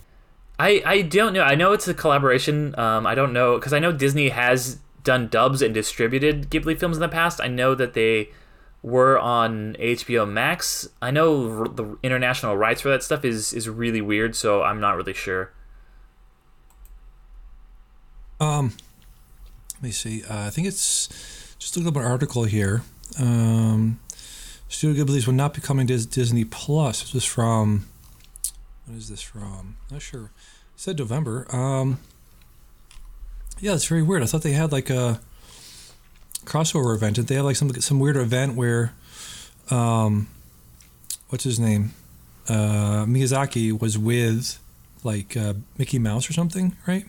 [0.60, 1.41] I, I don't know.
[1.41, 2.78] I know it's a collaboration.
[2.78, 6.97] Um, I don't know because I know Disney has done dubs and distributed Ghibli films
[6.97, 7.39] in the past.
[7.41, 8.30] I know that they
[8.82, 10.88] were on HBO Max.
[11.02, 14.95] I know the international rights for that stuff is is really weird, so I'm not
[14.95, 15.52] really sure.
[18.39, 18.74] Um,
[19.76, 20.24] let me see.
[20.24, 21.08] Uh, I think it's
[21.60, 22.84] just look up an article here.
[23.20, 24.00] Um,
[24.70, 27.02] Studio Ghibli's will not be coming to Disney Plus.
[27.02, 27.88] This is from.
[28.86, 29.78] What is this from?
[29.91, 30.26] Not sure.
[30.26, 30.32] It
[30.78, 31.54] said November.
[31.54, 32.00] Um,
[33.62, 34.24] yeah, it's very weird.
[34.24, 35.20] I thought they had like a
[36.45, 37.16] crossover event.
[37.16, 38.93] Did they have like some some weird event where,
[39.70, 40.28] um,
[41.30, 41.93] what's his name,
[42.47, 44.60] uh, Miyazaki was with
[45.03, 47.05] like uh, Mickey Mouse or something, right?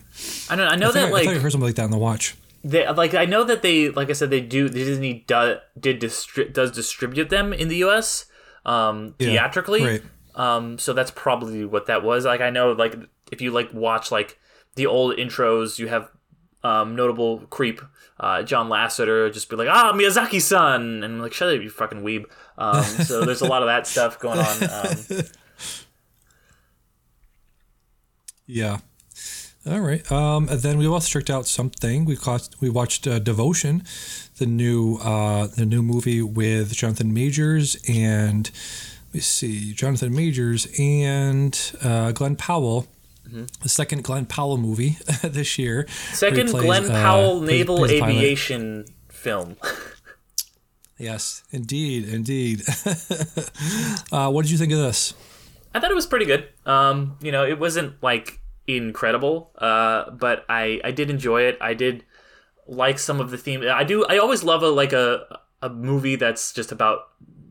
[0.49, 0.69] I don't.
[0.69, 2.37] I know I that I, like I, I heard something like that in the watch.
[2.63, 6.53] They like I know that they like I said they do Disney do, did distri-
[6.53, 8.27] does distribute them in the U.S.
[8.67, 9.83] Um, yeah, theatrically.
[9.83, 10.03] Right.
[10.35, 12.25] Um, so that's probably what that was.
[12.25, 12.95] Like I know like
[13.33, 14.39] if you like watch like
[14.75, 16.11] the old intros, you have
[16.63, 17.81] um, notable creep
[18.21, 21.71] uh, John Lasseter just be like, ah, Miyazaki son, and I'm like, shut up, you
[21.71, 22.27] fucking weeb.
[22.59, 24.63] Um, so there's a lot of that stuff going on.
[24.65, 25.25] Um,
[28.47, 28.79] yeah.
[29.67, 30.11] All right.
[30.13, 32.05] Um, then we also checked out something.
[32.05, 33.85] We caught, we watched uh, Devotion,
[34.39, 38.51] the new uh, the new movie with Jonathan Majors and
[39.09, 42.87] let me see, Jonathan Majors and uh, Glenn Powell
[43.31, 43.45] Mm-hmm.
[43.63, 45.87] The second Glenn Powell movie this year.
[46.13, 49.57] Second plays, Glenn uh, Powell uh, naval plays, plays aviation film.
[50.99, 52.63] yes, indeed, indeed.
[54.11, 55.15] uh, what did you think of this?
[55.73, 56.49] I thought it was pretty good.
[56.67, 61.57] Um, you know, it wasn't like incredible, uh, but I I did enjoy it.
[61.61, 62.05] I did
[62.67, 63.63] like some of the theme.
[63.63, 64.05] I do.
[64.07, 67.11] I always love a like a a movie that's just about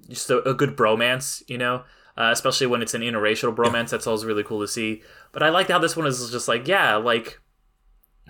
[0.09, 1.41] just a, a good bromance.
[1.47, 1.83] You know,
[2.17, 3.85] uh, especially when it's an interracial bromance.
[3.85, 3.91] Yeah.
[3.91, 5.01] That's always really cool to see.
[5.31, 7.39] But I liked how this one is just like, yeah, like,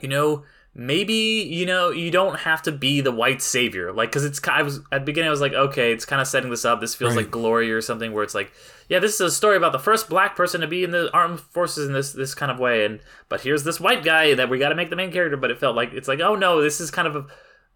[0.01, 0.43] you know,
[0.75, 3.91] maybe you know you don't have to be the white savior.
[3.91, 6.27] Like because it's I was at the beginning I was like okay it's kind of
[6.27, 6.79] setting this up.
[6.79, 7.23] This feels Right.
[7.23, 8.51] like glory or something where it's like
[8.87, 11.39] yeah this is a story about the first black person to be in the armed
[11.39, 12.85] forces in this this kind of way.
[12.85, 15.37] And but here's this white guy that we got to make the main character.
[15.37, 17.29] But it felt like it's like oh no this is kind of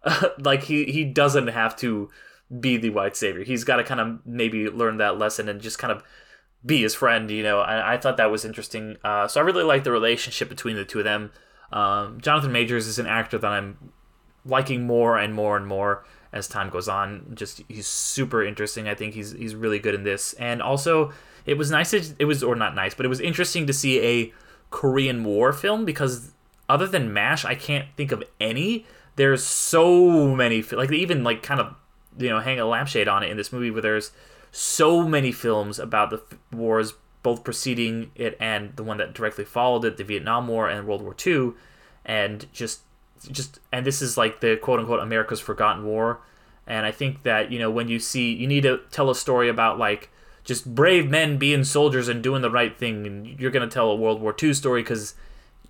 [0.04, 2.10] a, like he he doesn't have to
[2.60, 3.42] be the white savior.
[3.42, 6.02] He's got to kind of maybe learn that lesson and just kind of
[6.64, 7.30] be his friend.
[7.30, 8.96] You know, I, I thought that was interesting.
[9.04, 11.30] Uh, so I really like the relationship between the two of them.
[11.72, 13.92] Um, Jonathan Majors is an actor that I'm
[14.46, 17.32] liking more and more and more as time goes on.
[17.34, 18.88] Just he's super interesting.
[18.88, 20.34] I think he's he's really good in this.
[20.34, 21.12] And also,
[21.46, 21.90] it was nice.
[21.90, 24.32] To, it was or not nice, but it was interesting to see a
[24.70, 26.32] Korean War film because
[26.68, 28.86] other than Mash, I can't think of any.
[29.16, 31.74] There's so many like they even like kind of
[32.18, 34.10] you know hang a lampshade on it in this movie where there's
[34.56, 36.22] so many films about the
[36.56, 36.94] wars
[37.24, 41.02] both preceding it and the one that directly followed it the vietnam war and world
[41.02, 41.50] war ii
[42.04, 42.82] and just
[43.32, 46.20] just and this is like the quote unquote america's forgotten war.
[46.66, 49.48] And i think that you know when you see you need to tell a story
[49.48, 50.08] about like
[50.44, 53.90] just brave men being soldiers and doing the right thing and you're going to tell
[53.90, 55.14] a world war ii story because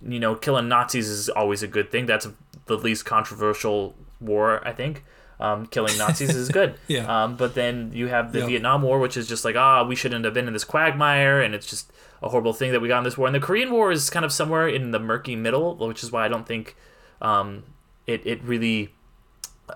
[0.05, 2.05] you know killing nazis is always a good thing.
[2.05, 2.27] That's
[2.67, 5.03] the least controversial war i think
[5.39, 7.05] um, killing nazis is good Yeah.
[7.23, 8.45] um, but then you have the Yeah.
[8.47, 11.53] Vietnam War, which is just like, ah, we shouldn't have been in this quagmire, and
[11.53, 11.91] it's just
[12.23, 13.27] a horrible thing that we got in this war.
[13.27, 16.23] And the Korean War is kind of somewhere in the murky middle, which is why
[16.25, 16.75] I don't think
[17.21, 17.63] um,
[18.07, 18.93] it it really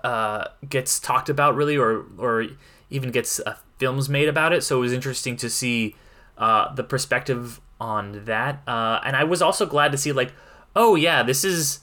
[0.04, 2.46] uh, gets talked about really, or or
[2.90, 4.62] even gets uh, films made about it.
[4.64, 5.94] So it was interesting to see
[6.38, 10.32] uh, the perspective on that, uh, and I was also glad to see like,
[10.74, 11.80] oh yeah, this is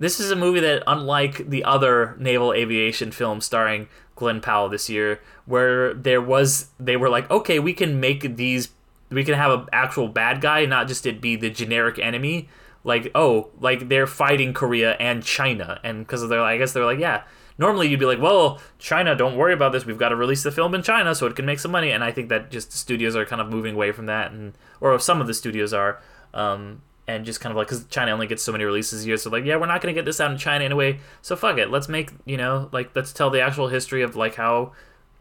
[0.00, 3.86] this is a movie that, unlike the other naval aviation film starring
[4.16, 8.70] Glenn Powell this year, where there was they were like, okay, we can make these,
[9.10, 12.48] we can have an actual bad guy, not just it be the generic enemy.
[12.82, 16.98] Like, oh, like they're fighting Korea and China, and because they're, I guess they're like,
[16.98, 17.22] yeah.
[17.58, 19.84] Normally you'd be like, well, China, don't worry about this.
[19.84, 21.90] We've got to release the film in China so it can make some money.
[21.90, 24.98] And I think that just studios are kind of moving away from that, and or
[24.98, 26.00] some of the studios are.
[26.32, 26.80] Um,
[27.16, 29.30] and just kind of like because China only gets so many releases a year, so
[29.30, 30.98] like yeah, we're not gonna get this out in China anyway.
[31.22, 34.36] So fuck it, let's make you know like let's tell the actual history of like
[34.36, 34.72] how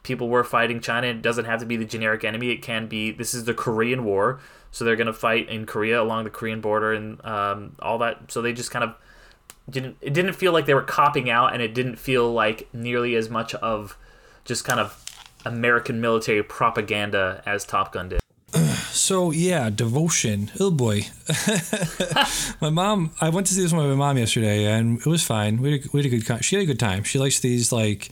[0.03, 1.07] people were fighting China.
[1.07, 2.51] It doesn't have to be the generic enemy.
[2.51, 4.39] It can be this is the Korean War,
[4.71, 8.31] so they're gonna fight in Korea along the Korean border and um, all that.
[8.31, 8.95] So they just kind of
[9.69, 9.97] didn't.
[10.01, 13.29] It didn't feel like they were copping out, and it didn't feel like nearly as
[13.29, 13.97] much of
[14.45, 15.05] just kind of
[15.45, 18.19] American military propaganda as Top Gun did.
[18.91, 20.51] So yeah, devotion.
[20.59, 21.07] Oh boy,
[22.61, 23.11] my mom.
[23.21, 25.61] I went to see this one with my mom yesterday, and it was fine.
[25.61, 26.43] We had a, we had a good.
[26.43, 27.03] She had a good time.
[27.03, 28.09] She likes these like,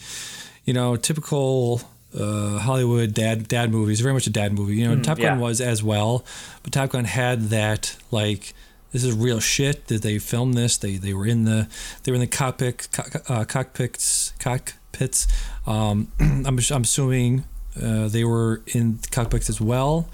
[0.65, 1.81] you know, typical
[2.17, 3.99] uh, Hollywood dad dad movies.
[3.99, 4.75] Very much a dad movie.
[4.75, 5.43] You know, Top Gun yeah.
[5.43, 6.23] was as well,
[6.63, 8.53] but Top Gun had that like.
[8.93, 9.85] This is real shit.
[9.87, 10.77] Did they film this?
[10.77, 11.67] They they were in the
[12.03, 15.27] they were in the cockpit co- uh, cockpits cockpits.
[15.67, 17.43] Um, I'm I'm assuming
[17.81, 20.09] uh, they were in cockpits as well.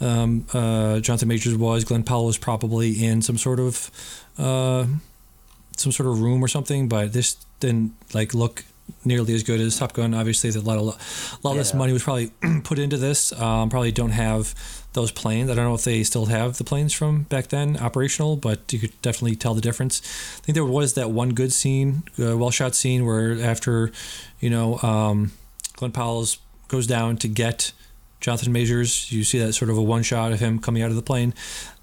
[0.00, 1.84] Um, uh, Jonathan Majors was.
[1.84, 3.90] Glenn Powell was probably in some sort of
[4.38, 4.86] uh,
[5.76, 8.64] some sort of room or something, but this didn't like look
[9.04, 10.14] nearly as good as Top Gun.
[10.14, 12.30] Obviously, a lot of a lot less money was probably
[12.64, 13.32] put into this.
[13.32, 14.54] Um, probably don't have
[14.92, 15.50] those planes.
[15.50, 18.78] I don't know if they still have the planes from back then operational, but you
[18.78, 20.00] could definitely tell the difference.
[20.38, 23.92] I think there was that one good scene, uh, well shot scene where after,
[24.40, 25.32] you know, um,
[25.74, 26.38] Glenn Powell's
[26.68, 27.72] goes down to get
[28.20, 29.12] Jonathan Majors.
[29.12, 31.34] You see that sort of a one shot of him coming out of the plane.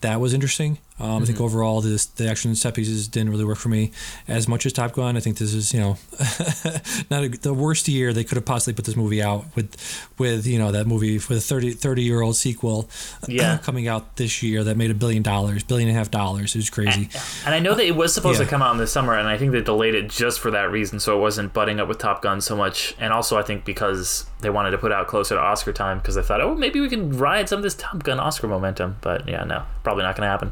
[0.02, 0.80] That was interesting.
[1.00, 1.46] Um, I think mm-hmm.
[1.46, 3.92] overall, this the action set pieces didn't really work for me
[4.28, 5.18] as much as Top Gun.
[5.18, 5.98] I think this is you know
[7.10, 9.76] not a, the worst year they could have possibly put this movie out with
[10.20, 12.88] with you know that movie with a 30, 30 year old sequel
[13.24, 13.58] uh, Yeah.
[13.58, 16.54] coming out this year that made a billion dollars, billion and a half dollars.
[16.56, 17.10] It was crazy.
[17.46, 18.46] And I know that it was uh, supposed Yeah.
[18.46, 20.70] to come out in the summer, and I think they delayed it just for that
[20.72, 22.96] reason, so it wasn't butting up with Top Gun so much.
[23.00, 26.16] And also, I think because they wanted to put out closer to Oscar time, because
[26.16, 28.98] they thought, oh, maybe we can ride some of this Top Gun Oscar momentum.
[29.02, 30.52] But yeah, no, probably not going to happen.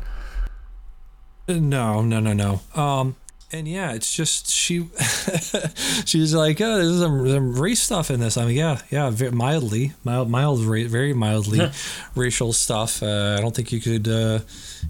[1.60, 2.62] No, no, no, no.
[2.82, 3.16] Um,
[3.54, 4.88] and yeah, it's just she.
[6.06, 8.38] she's like, oh, there's some, some race stuff in this.
[8.38, 11.70] I mean, yeah, yeah, very mildly, mild, mild, very mildly
[12.16, 13.04] racial stuff.
[13.04, 14.40] Uh, I don't think you could, uh,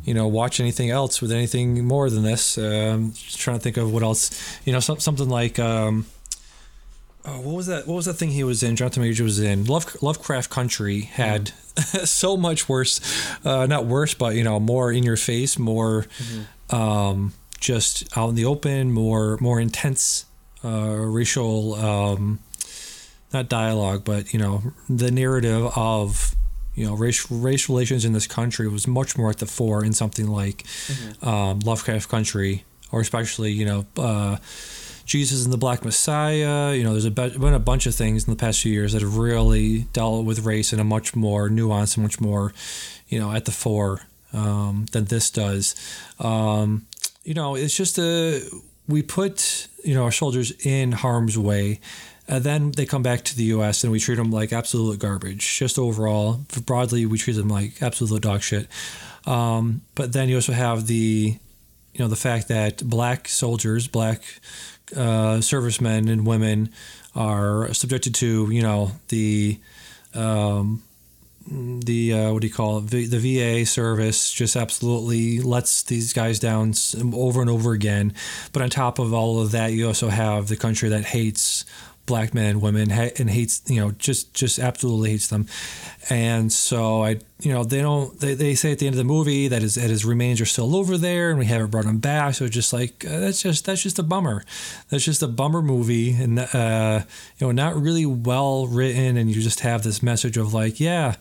[0.04, 2.58] you know, watch anything else with anything more than this.
[2.58, 4.60] Um, just trying to think of what else.
[4.66, 5.58] You know, some, something like.
[5.58, 6.06] Um,
[7.24, 7.88] Oh, what was that?
[7.88, 8.76] What was that thing he was in?
[8.76, 11.02] Jonathan Major was in Love, Lovecraft Country.
[11.02, 11.50] Had
[12.04, 13.00] so much worse,
[13.46, 16.08] uh, not worse, but you know, more in your face, more
[16.72, 20.26] um, just out in the open, more more intense
[20.64, 22.40] uh, racial, um,
[23.32, 26.36] not dialogue, but you know, the narrative of
[26.74, 29.94] you know race race relations in this country was much more at the fore in
[29.94, 30.66] something like
[31.22, 32.64] um, Lovecraft Country.
[32.92, 33.86] or especially you know.
[33.96, 34.38] Uh,
[35.12, 36.74] Jesus and the Black Messiah.
[36.74, 38.94] You know, there's a be- been a bunch of things in the past few years
[38.94, 42.54] that have really dealt with race in a much more nuanced and much more,
[43.10, 45.76] you know, at the fore um, than this does.
[46.18, 46.88] Um,
[47.26, 48.42] you know, it's just a
[48.88, 51.82] we put you know our soldiers in harm's way.
[52.30, 53.84] And then they come back to the U.S.
[53.84, 55.58] and we treat them like absolute garbage.
[55.58, 58.70] Just overall, broadly, we treat them like absolute dog shit.
[59.26, 61.38] Um, but then you also have the,
[61.94, 64.24] you know, the fact that black soldiers, black
[64.96, 66.70] uh, servicemen and women
[67.16, 69.60] are subjected to, you know, the
[70.14, 70.84] um,
[71.50, 72.88] the uh, what do you call it?
[72.90, 76.74] the VA service just absolutely lets these guys down
[77.14, 78.14] over and over again.
[78.54, 81.66] But on top of all of that, you also have the country that hates
[82.06, 85.48] black men and women and hates you know just just absolutely hates them.
[86.10, 89.04] And so i you know they don't they, they say at the end of the
[89.04, 92.00] movie that his that his remains are still over there and we haven't brought him
[92.00, 92.36] back.
[92.36, 94.44] So just like uh, that's just that's just a bummer.
[94.90, 96.14] That's just a bummer movie.
[96.14, 97.02] And uh
[97.38, 99.18] you know not really well written.
[99.18, 101.16] And you just have this message of like yeah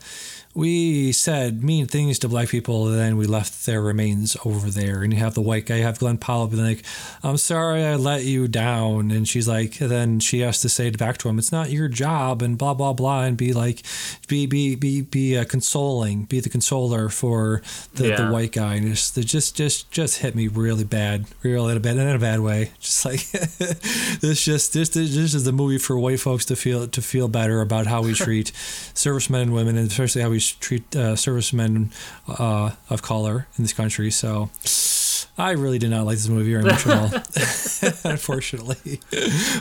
[0.52, 5.02] we said mean things to black people and then we left their remains over there.
[5.02, 6.84] And you have the white guy you have glenn powell being like
[7.22, 9.12] i'm sorry i let you down.
[9.12, 11.88] And she's like then she has to say it back to him it's not your
[11.88, 13.82] job and blah blah blah and be like
[14.26, 17.62] be be be be uh, consoling be the consoler for
[17.94, 18.16] the, yeah.
[18.16, 18.74] the white guy.
[18.74, 22.18] And just just just just hit me really bad really in a bad in a
[22.18, 22.72] bad way.
[22.80, 23.30] Just like
[24.20, 27.60] this just this this is the movie for white folks to feel to feel better
[27.60, 28.52] about how we treat
[28.94, 31.90] servicemen and women and especially how we treat uh, servicemen
[32.28, 34.10] uh, of color in this country.
[34.10, 34.50] So
[35.38, 37.10] I really did not like this movie very much at all,
[38.12, 39.00] unfortunately.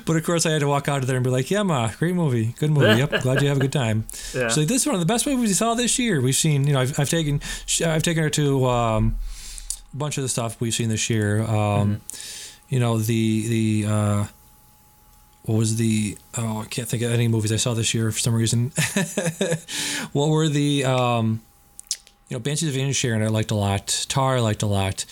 [0.06, 1.90] But of course, I had to walk out of there and be like, "Yeah, ma,
[1.98, 3.00] great movie, good movie.
[3.00, 4.50] Yep, glad you have a good time." Yeah.
[4.50, 6.22] So this is one of the best movies we saw this year.
[6.22, 7.42] We've seen, you know, I've, I've taken,
[7.84, 9.16] I've taken her to um,
[9.92, 11.42] a bunch of the stuff we've seen this year.
[11.42, 12.74] Um, mm-hmm.
[12.74, 14.30] You know, the the.
[15.44, 18.20] What was the oh I can't think of any movies I saw this year for
[18.20, 18.72] some reason.
[20.14, 21.42] what were the um,
[22.28, 24.06] you know Banshees of Inisherin I liked a lot.
[24.10, 25.06] Tar I liked a lot.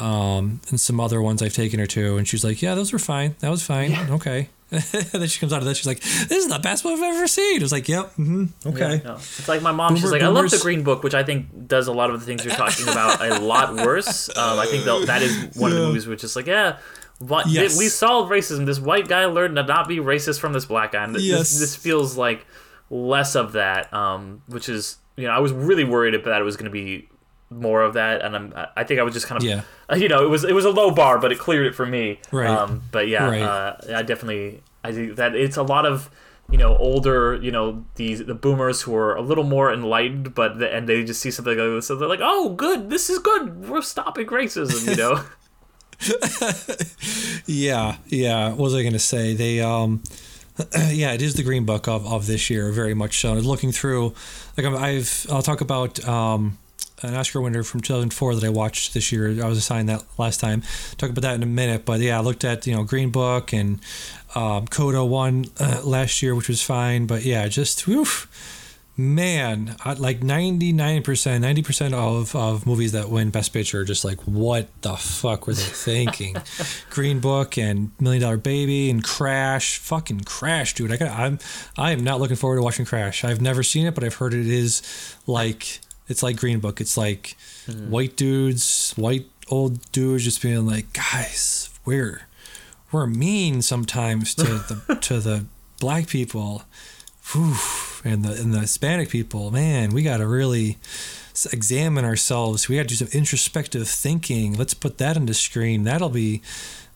[0.00, 2.98] Um, and some other ones I've taken her to, and she's like, "Yeah, those were
[2.98, 3.36] fine.
[3.38, 3.92] That was fine.
[3.92, 4.08] Yeah.
[4.14, 5.76] Okay." then she comes out of that.
[5.76, 8.46] She's like, "This is the best movie I've ever seen." It was like, "Yep, mm-hmm,
[8.70, 9.90] okay." Yeah, It's like my mom.
[9.90, 10.36] Boomer, she's like, boomers.
[10.36, 12.56] "I love the Green Book," which I think does a lot of the things you're
[12.56, 14.28] talking about a lot worse.
[14.36, 16.78] Um, I think that is one of the movies which is like, yeah,
[17.18, 17.78] what, yes.
[17.78, 18.66] we solved racism.
[18.66, 21.04] This white guy learned to not be racist from this black guy.
[21.04, 21.38] And yes.
[21.38, 22.46] this, this feels like
[22.90, 26.56] less of that, um, which is you know I was really worried that it was
[26.56, 27.08] going to be
[27.50, 29.62] more of that, and I'm I think I was just kind of yeah.
[29.96, 32.20] you know it was it was a low bar, but it cleared it for me.
[32.30, 32.48] Right.
[32.48, 33.42] Um, but yeah, right.
[33.42, 36.10] uh, I definitely I think that it's a lot of
[36.50, 40.58] you know older you know these the boomers who are a little more enlightened but
[40.58, 43.18] the, and they just see something like this so they're like oh good this is
[43.18, 45.24] good we're stopping racism you know
[47.46, 48.48] yeah, yeah.
[48.50, 49.34] What was I going to say?
[49.34, 50.02] They, um,
[50.88, 53.32] yeah, it is the Green Book of, of this year, very much so.
[53.32, 54.14] And Looking through,
[54.56, 56.58] like I've, I'll talk about um,
[57.02, 59.42] an Oscar winner from 2004 that I watched this year.
[59.44, 60.62] I was assigned that last time.
[60.96, 63.52] Talk about that in a minute, but yeah, I looked at you know Green Book
[63.52, 63.80] and
[64.34, 67.86] um, Coda one uh, last year, which was fine, but yeah, just
[68.96, 74.68] man, like 99%, 90% of, of movies that win Best Picture are just like, what
[74.82, 76.36] the fuck were they thinking?
[76.90, 79.78] Green Book and Million Dollar Baby and Crash.
[79.78, 80.92] Fucking Crash, dude.
[80.92, 81.38] I got, I'm,
[81.76, 83.24] I am not looking forward to watching Crash.
[83.24, 84.82] I've never seen it, but I've heard it is
[85.26, 86.80] like, it's like Green Book.
[86.80, 87.36] It's like
[87.66, 87.88] mm.
[87.88, 92.28] white dudes, white old dudes just being like, guys, we're,
[92.92, 95.46] we're mean sometimes to the, to the
[95.80, 96.62] black people
[97.32, 97.56] whew,
[98.04, 100.78] and the and the Hispanic people, man, we got to really
[101.52, 102.68] examine ourselves.
[102.68, 104.54] We got to do some introspective thinking.
[104.54, 105.84] Let's put that into screen.
[105.84, 106.42] That'll be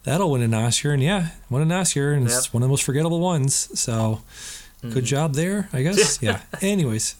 [0.05, 2.39] that'll win an Oscar, and yeah, win an Oscar, and yep.
[2.39, 3.55] it's one of the most forgettable ones.
[3.79, 4.23] So.
[4.79, 4.95] Mm-hmm.
[4.95, 6.23] Good job there, I guess.
[6.23, 6.41] yeah.
[6.61, 7.17] Anyways,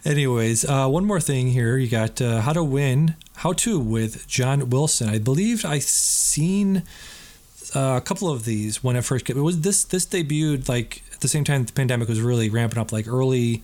[0.04, 1.76] anyways, uh, one more thing here.
[1.76, 5.08] You got uh, How to Win, How to with John Wilson.
[5.08, 6.84] I believe I seen
[7.74, 9.36] uh, a couple of these when it first came.
[9.38, 12.78] It was this this debuted like at the same time the pandemic was really ramping
[12.78, 13.62] up, like early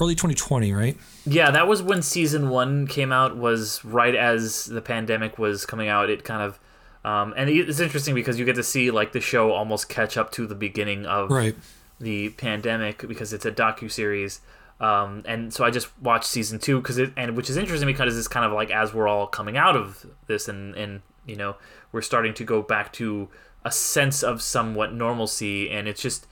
[0.00, 0.96] early 2020, right?
[1.26, 3.36] Yeah, that was when season one came out.
[3.36, 6.10] Was right as the pandemic was coming out.
[6.10, 6.58] It kind of,
[7.04, 10.32] um, and it's interesting because you get to see like the show almost catch up
[10.32, 11.56] to the beginning of right.
[12.00, 14.40] the pandemic because it's a docu series.
[14.80, 18.16] Um, and so I just watched season two because it, and which is interesting because
[18.16, 21.56] it's kind of like as we're all coming out of this and and you know
[21.92, 23.28] we're starting to go back to
[23.64, 26.26] a sense of somewhat normalcy, and it's just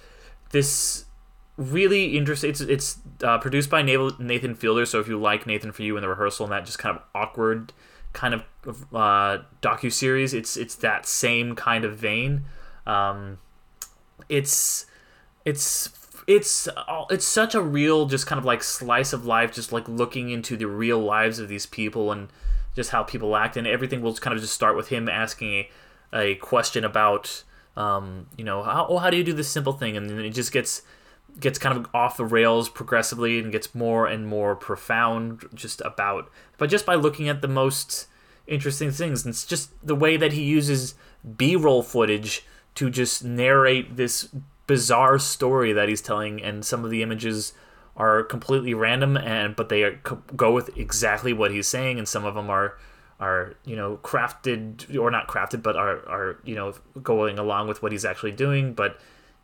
[0.50, 1.04] this
[1.56, 2.50] really interesting.
[2.50, 4.86] It's it's uh, produced by Nathan Fielder.
[4.86, 7.02] So if you like Nathan for You and the rehearsal and that just kind of
[7.14, 7.72] awkward
[8.16, 8.42] kind of
[8.94, 10.32] uh, docu series.
[10.32, 12.44] It's it's that same kind of vein.
[12.86, 13.38] Um,
[14.28, 14.86] it's
[15.44, 15.90] it's
[16.26, 16.68] it's
[17.10, 20.56] it's such a real just kind of like slice of life just like looking into
[20.56, 22.28] the real lives of these people and
[22.76, 25.70] just how people act and everything will kind of just start with him asking a,
[26.12, 27.42] a question about
[27.76, 29.96] um, you know how, oh, how do you do this simple thing?
[29.96, 30.82] And then it just gets
[31.40, 36.30] gets kind of off the rails progressively and gets more and more profound just about
[36.56, 38.06] but just by looking at the most
[38.46, 39.24] interesting things.
[39.24, 40.94] And it's just the way that he uses
[41.36, 42.46] b-roll footage
[42.76, 44.28] to just narrate this
[44.66, 47.52] bizarre story that he's telling and some of the images
[47.96, 49.96] are completely random and but they
[50.36, 51.98] go with exactly what he's saying.
[51.98, 52.78] And some of them are
[53.18, 57.82] are you know crafted or not crafted but are are you know going along with
[57.82, 58.74] what he's actually doing.
[58.74, 58.98] But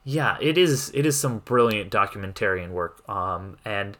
[0.04, 3.02] yeah it is it is some brilliant documentarian work.
[3.08, 3.96] Um and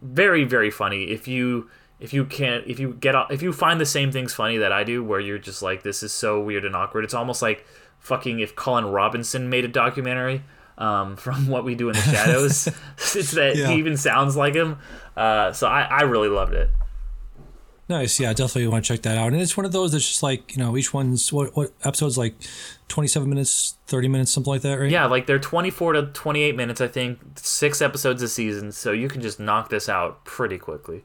[0.00, 1.04] very very funny.
[1.04, 4.56] If you if you can't if you get if you find the same things funny
[4.56, 7.04] that I do where you're just like this is so weird and awkward.
[7.04, 7.66] It's almost like
[7.98, 10.42] fucking if Colin Robinson made a documentary
[10.80, 12.66] um, from what we do in the shadows.
[12.98, 13.68] it's that yeah.
[13.68, 14.78] he even sounds like him.
[15.16, 16.70] Uh, so I, I really loved it.
[17.88, 19.32] Nice, yeah, definitely want to check that out.
[19.32, 22.16] And it's one of those that's just like you know each one's what what episodes
[22.16, 22.34] like
[22.86, 24.88] twenty seven minutes, thirty minutes, something like that, right?
[24.88, 27.18] Yeah, like they're twenty four to twenty eight minutes, I think.
[27.34, 31.02] Six episodes a season, so you can just knock this out pretty quickly.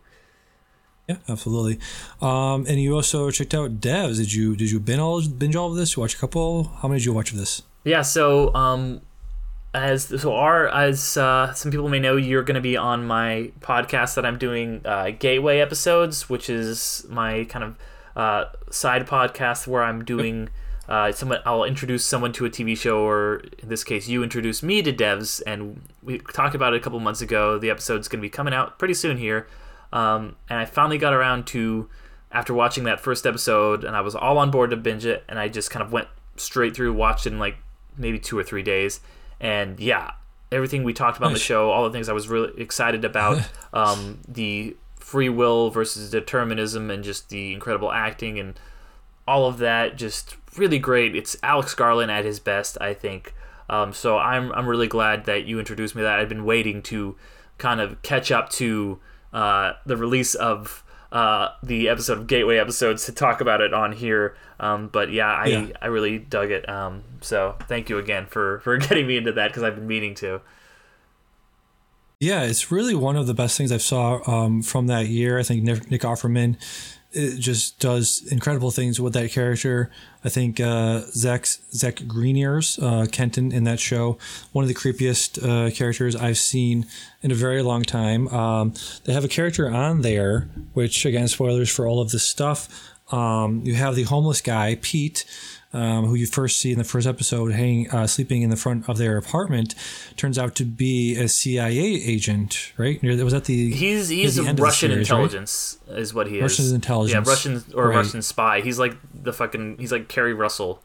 [1.07, 1.79] Yeah, absolutely.
[2.21, 4.17] Um, and you also checked out Devs.
[4.17, 5.95] Did you did you binge all binge all of this?
[5.95, 6.65] You watch a couple?
[6.65, 7.63] How many did you watch of this?
[7.83, 9.01] Yeah, so um,
[9.75, 13.51] as so our as uh, some people may know you're going to be on my
[13.59, 17.77] podcast that i'm doing uh, gateway episodes which is my kind of
[18.15, 20.49] uh, side podcast where i'm doing
[20.89, 24.63] uh, someone i'll introduce someone to a tv show or in this case you introduce
[24.63, 27.57] me to devs and we talked about it a couple months ago.
[27.57, 29.47] The episode's going to be coming out pretty soon here.
[29.91, 31.89] Um, and i finally got around to
[32.31, 35.39] after watching that first episode and i was all on board to binge it and
[35.39, 37.55] i just kind of went straight through watched it in like
[37.95, 38.99] maybe two or three days
[39.39, 40.11] and yeah,
[40.51, 41.31] everything we talked about nice.
[41.31, 43.41] in the show, all the things I was really excited about,
[43.73, 48.59] um, the free will versus determinism, and just the incredible acting and
[49.27, 51.15] all of that, just really great.
[51.15, 53.33] It's Alex Garland at his best, I think.
[53.69, 56.19] Um, so I'm I'm really glad that you introduced me to that.
[56.19, 57.15] I've been waiting to
[57.57, 58.99] kind of catch up to
[59.33, 63.91] uh, the release of uh, the episode of Gateway episodes to talk about it on
[63.91, 64.35] here.
[64.59, 65.67] Um, but yeah, I, yeah.
[65.81, 66.67] I really dug it.
[66.69, 70.15] Um, so thank you again for, for getting me into that because I've been meaning
[70.15, 70.41] to.
[72.19, 75.37] Yeah, it's really one of the best things I've saw um, from that year.
[75.37, 76.57] I think Nick, Nick Offerman
[77.15, 79.89] it just does incredible things with that character.
[80.23, 84.17] I think uh, Zach Zach Grenier, uh, Kenton in that show,
[84.51, 86.87] one of the creepiest uh, characters I've seen
[87.21, 88.27] in a very long time.
[88.27, 88.73] Um,
[89.05, 92.91] they have a character on there, which again, spoilers for all of this stuff.
[93.11, 95.25] Um, you have the homeless guy Pete,
[95.75, 98.87] um, who you first see in the first episode, hanging, uh, sleeping in the front
[98.87, 99.75] of their apartment,
[100.15, 103.03] turns out to be a CIA agent, right?
[103.03, 105.99] Was that the he's he's the Russian series, intelligence right?
[105.99, 106.71] is what he Russian is.
[106.71, 107.97] Russian intelligence, yeah, Russian or right.
[107.97, 108.61] Russian spy.
[108.61, 110.81] He's like the fucking he's like Keri Russell.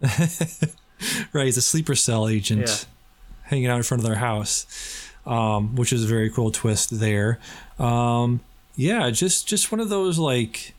[0.00, 3.48] right, he's a sleeper cell agent, yeah.
[3.50, 7.38] hanging out in front of their house, um, which is a very cool twist there.
[7.78, 8.40] Um,
[8.74, 10.72] yeah, just just one of those like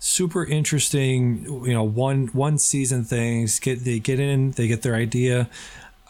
[0.00, 4.94] super interesting you know one one season things get they get in they get their
[4.94, 5.48] idea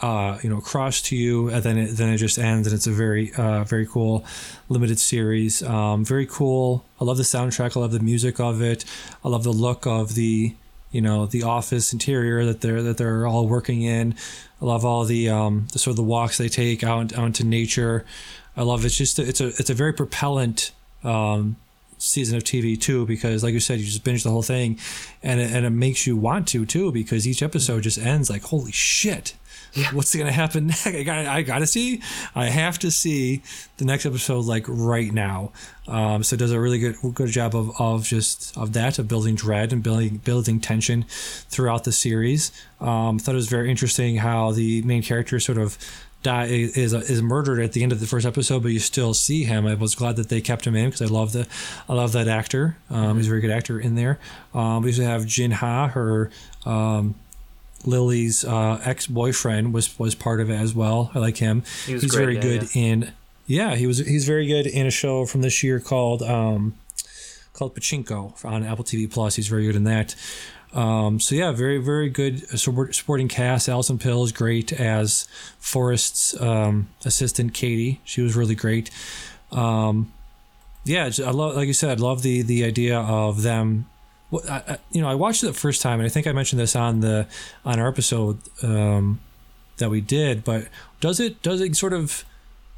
[0.01, 2.87] uh, you know across to you and then it, then it just ends and it's
[2.87, 4.25] a very uh, very cool
[4.69, 5.63] limited series.
[5.63, 6.85] Um, very cool.
[7.01, 7.77] I love the soundtrack.
[7.77, 8.85] I love the music of it.
[9.25, 10.55] I love the look of the
[10.91, 14.15] you know the office interior that they're that they're all working in.
[14.63, 17.45] I love all the um the sort of the walks they take out out into
[17.45, 18.07] nature.
[18.57, 20.73] I love it's just it's a it's a very propellant
[21.05, 21.57] um
[22.01, 24.79] season of TV too, because like you said, you just binge the whole thing,
[25.23, 28.43] and it, and it makes you want to too, because each episode just ends like,
[28.43, 29.35] holy shit,
[29.75, 29.89] yeah.
[29.93, 30.87] what's going to happen next?
[30.87, 32.03] I got I got to see,
[32.35, 33.43] I have to see
[33.77, 35.53] the next episode like right now.
[35.87, 39.09] Um, so it does a really good good job of, of just of that of
[39.09, 42.53] building dread and building building tension throughout the series.
[42.81, 45.77] Um, thought it was very interesting how the main character sort of
[46.23, 49.45] die is is murdered at the end of the first episode, but you still see
[49.45, 49.67] him.
[49.67, 51.47] I was glad that they kept him in because I love the
[51.89, 52.77] I love that actor.
[52.91, 54.19] Um, he's a very good actor in there.
[54.55, 56.31] Um, we also have Jin Ha, her
[56.67, 57.15] um,
[57.85, 61.11] Lily's uh, ex boyfriend was was part of it as well.
[61.15, 61.63] I like him.
[61.87, 62.83] He he's great, very yeah, good yeah.
[62.83, 63.13] in
[63.47, 66.75] yeah he was he's very good in a show from this year called um,
[67.55, 69.37] called Pachinko on Apple TV Plus.
[69.37, 70.15] He's very good in that.
[70.73, 73.69] Um, so yeah, very very good supporting cast.
[73.69, 75.27] Alison Pill is great as
[75.59, 78.01] Forrest's um, assistant Katie.
[78.05, 78.91] She was really great.
[79.51, 80.13] Um,
[80.85, 83.87] yeah, I love like you said, I love the the idea of them.
[84.49, 86.61] I, I, you know, I watched it the first time, and I think I mentioned
[86.61, 87.27] this on the
[87.65, 89.21] on our episode um,
[89.79, 90.45] that we did.
[90.45, 90.69] But
[91.01, 92.25] does it does it sort of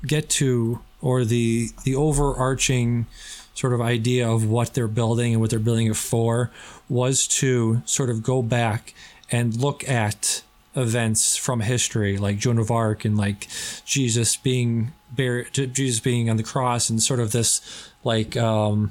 [0.06, 3.06] get to or the the overarching
[3.54, 6.50] sort of idea of what they're building and what they're building it for
[6.88, 8.94] was to sort of go back
[9.30, 10.42] and look at
[10.74, 13.46] events from history like Joan of Arc and like
[13.84, 18.90] Jesus being buried Jesus being on the cross and sort of this like um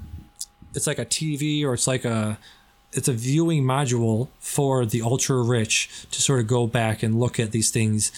[0.76, 2.38] it's like a TV or it's like a
[2.94, 7.40] it's a viewing module for the ultra rich to sort of go back and look
[7.40, 8.12] at these things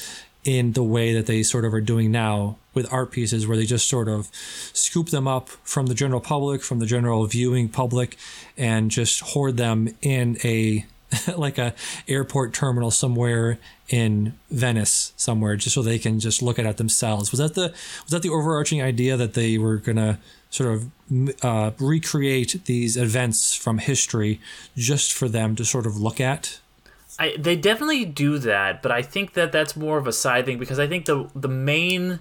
[0.44, 3.66] in the way that they sort of are doing now with art pieces where they
[3.66, 8.18] just sort of scoop them up from the general public from the general viewing public
[8.58, 10.86] and just hoard them in a
[11.38, 11.74] like a
[12.08, 13.60] airport terminal somewhere
[13.90, 17.32] in Venice somewhere just so they can just look at it themselves.
[17.32, 17.70] Was that the
[18.04, 20.20] was that the overarching idea that they were gonna
[20.50, 24.40] sort of uh, recreate these events from history
[24.76, 26.60] just for them to sort of look at?
[27.20, 30.58] I, they definitely do that, but I think that that's more of a side thing
[30.58, 32.20] because I think the the main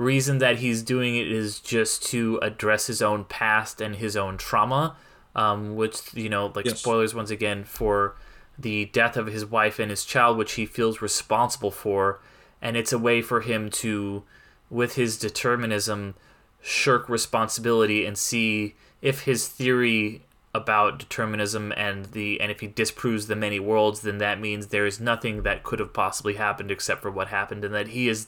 [0.00, 4.38] reason that he's doing it is just to address his own past and his own
[4.38, 4.96] trauma,
[5.36, 6.80] um, which you know, like Yes.
[6.80, 8.16] spoilers once again for
[8.58, 12.20] the death of his wife and his child, which he feels responsible for,
[12.60, 14.22] and it's a way for him to,
[14.68, 16.14] with his determinism,
[16.60, 20.22] shirk responsibility and see if his theory
[20.52, 24.84] about determinism and the and if he disproves the many worlds then that means there
[24.84, 28.26] is nothing that could have possibly happened except for what happened and that he is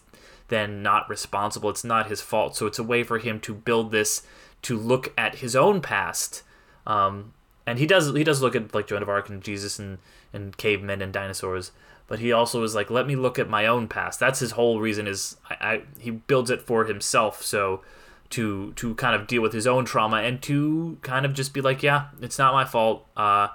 [0.53, 1.71] then not responsible.
[1.71, 2.57] It's not his fault.
[2.57, 4.23] So it's a way for him to build this
[4.63, 6.43] to look at his own past
[6.87, 7.33] um,
[7.67, 9.99] and he does he does look at like Joan of Arc and Jesus and
[10.33, 11.73] and cavemen and dinosaurs
[12.09, 14.19] but he also is like let me look at my own past.
[14.21, 17.83] That's his whole reason is I, I he builds it for himself so
[18.31, 21.61] to to kind of deal with his own trauma and to kind of just be
[21.61, 23.49] like yeah it's not my fault uh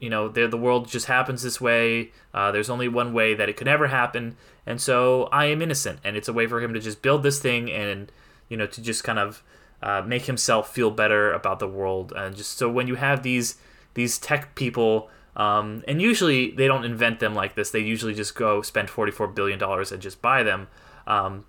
[0.00, 3.48] you know the the world just happens this way uh, there's only one way that
[3.48, 4.36] it could ever happen
[4.66, 7.40] and so i am innocent and it's a way for him to just build this
[7.40, 8.12] thing and
[8.48, 9.42] you know to just kind of
[9.80, 13.56] uh, make himself feel better about the world and just so when you have these
[13.94, 18.34] these tech people um, and usually they don't invent them like this they usually just
[18.34, 20.68] go spend 44 billion dollars and just buy them
[21.06, 21.44] um,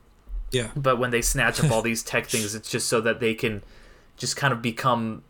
[0.51, 0.69] yeah.
[0.75, 3.63] but when they snatch up all these tech things it's just so that they can
[4.15, 5.23] just kind of become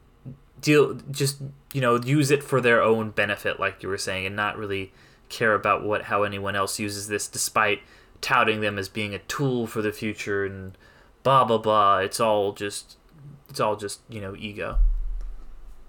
[0.61, 1.37] deal just
[1.73, 4.91] you know use it for their own benefit like you were saying and not really
[5.29, 7.81] care about what how anyone else uses this despite
[8.21, 10.77] touting them as being a tool for the future and
[11.23, 12.97] blah blah blah it's all just
[13.47, 14.77] it's all just you know ego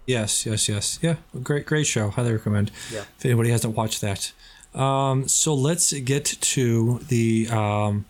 [0.06, 0.98] Yes, yes, yes.
[1.00, 2.10] Yeah, great, great show.
[2.10, 2.72] Highly recommend.
[2.92, 3.04] Yeah.
[3.16, 4.32] If anybody hasn't watched that.
[4.74, 8.06] Um, so let's get to the um,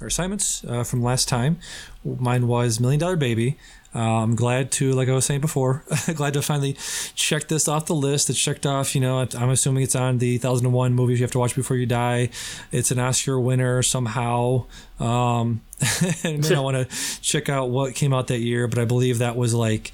[0.00, 1.58] our assignments uh, from last time.
[2.04, 3.56] Mine was Million Dollar Baby.
[3.94, 5.84] Uh, I'm glad to, like I was saying before,
[6.14, 6.76] glad to finally
[7.14, 8.28] check this off the list.
[8.28, 8.94] It's checked off.
[8.94, 11.86] You know, I'm assuming it's on the 1001 movies you have to watch before you
[11.86, 12.30] die.
[12.72, 14.66] It's an Oscar winner somehow.
[14.98, 15.62] Um,
[16.24, 19.36] and I want to check out what came out that year, but I believe that
[19.36, 19.92] was like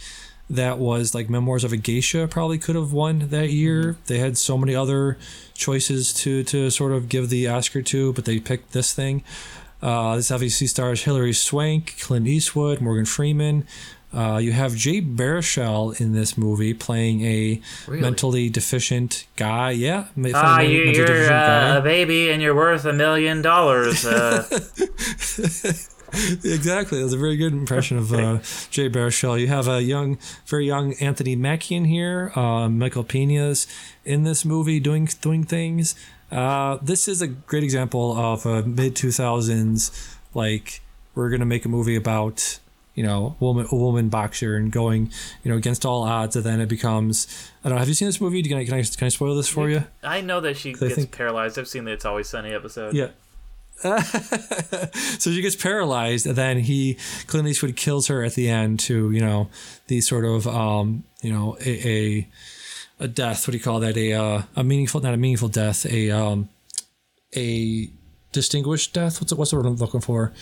[0.50, 3.96] that was like Memoirs of a Geisha probably could have won that year.
[4.06, 5.16] They had so many other
[5.54, 9.22] choices to to sort of give the Oscar to, but they picked this thing.
[9.82, 13.66] Uh, this obviously stars Hilary Swank, Clint Eastwood, Morgan Freeman.
[14.12, 18.00] Uh, you have Jay Baruchel in this movie playing a Really?
[18.02, 19.70] mentally deficient guy.
[19.70, 24.46] Yeah, ah mentally you, you're uh, a baby and you're worth a million dollars uh,
[26.44, 27.00] exactly.
[27.00, 28.38] That's a very good impression of uh,
[28.70, 29.38] Jay Baruchel.
[29.40, 32.32] You have a young, very young Anthony Mackie in here.
[32.34, 33.66] Uh, Michael Pena's
[34.04, 35.94] in this movie doing doing things.
[36.30, 39.90] Uh, this is a great example of a mid two thousands
[40.34, 40.80] like
[41.14, 42.60] we're gonna make a movie about
[42.94, 45.10] you know woman a woman boxer and going
[45.42, 47.26] you know against all odds and then it becomes
[47.64, 47.80] I don't know.
[47.80, 48.42] Have you seen this movie?
[48.42, 49.84] Can I can I, can I spoil this for you?
[50.02, 53.08] i know that she gets think- paralyzed i've seen the it's always sunny episode Yeah.
[53.82, 59.10] so she gets paralyzed, and then he Clint Eastwood kills her at the end to
[59.10, 59.48] you know
[59.86, 62.28] the sort of um you know a a,
[63.00, 63.48] a death.
[63.48, 63.96] What do you call that?
[63.96, 65.86] A uh, a meaningful, not a meaningful death.
[65.86, 66.48] A um
[67.34, 67.90] a
[68.32, 69.20] distinguished death.
[69.20, 70.32] What's what's the word I'm looking for?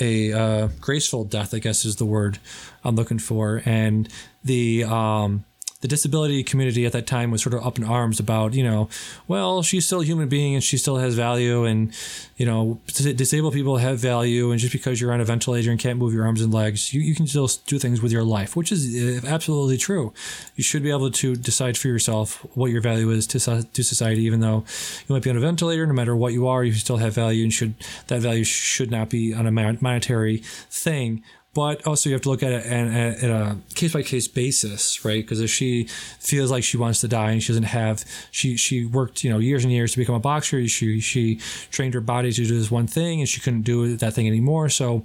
[0.00, 2.38] A uh, graceful death, I guess, is the word
[2.82, 3.62] I'm looking for.
[3.66, 4.08] And
[4.42, 5.44] the um,
[5.82, 8.88] the disability community at that time was sort of up in arms about, you know,
[9.28, 11.92] well, she's still a human being and she still has value, and
[12.36, 15.98] you know, disabled people have value, and just because you're on a ventilator and can't
[15.98, 18.72] move your arms and legs, you, you can still do things with your life, which
[18.72, 20.12] is uh, absolutely true.
[20.56, 24.22] You should be able to decide for yourself what your value is to to society,
[24.22, 24.64] even though
[25.06, 25.86] you might be on a ventilator.
[25.86, 27.74] No matter what you are, you still have value, and should
[28.06, 30.38] that value should not be on a monetary
[30.70, 31.24] thing.
[31.54, 35.04] But also you have to look at it at, at a case by case basis,
[35.04, 35.22] right?
[35.22, 35.84] Because if she
[36.18, 39.38] feels like she wants to die and she doesn't have, she she worked you know
[39.38, 40.66] years and years to become a boxer.
[40.66, 41.36] She she
[41.70, 44.68] trained her body to do this one thing and she couldn't do that thing anymore.
[44.70, 45.04] So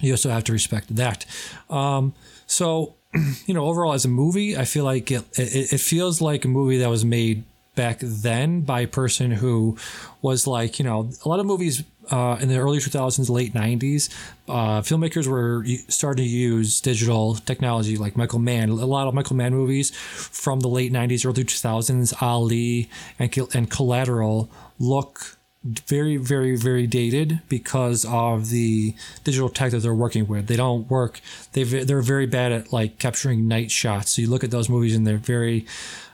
[0.00, 1.26] you also have to respect that.
[1.68, 2.14] Um,
[2.46, 2.94] so
[3.46, 6.48] you know, overall as a movie, I feel like it, it, it feels like a
[6.48, 7.44] movie that was made
[7.74, 9.76] back then by a person who
[10.22, 14.12] was like, you know, a lot of movies uh, in the early 2000s, late 90s,
[14.48, 18.68] uh, filmmakers were starting to use digital technology like Michael Mann.
[18.68, 23.70] A lot of Michael Mann movies from the late 90s, early 2000s, Ali and, and
[23.70, 28.94] Collateral look very, very, very dated because of the
[29.24, 30.46] digital tech that they're working with.
[30.46, 31.20] They don't work.
[31.52, 34.12] They they're very bad at like capturing night shots.
[34.12, 35.64] So you look at those movies and they're very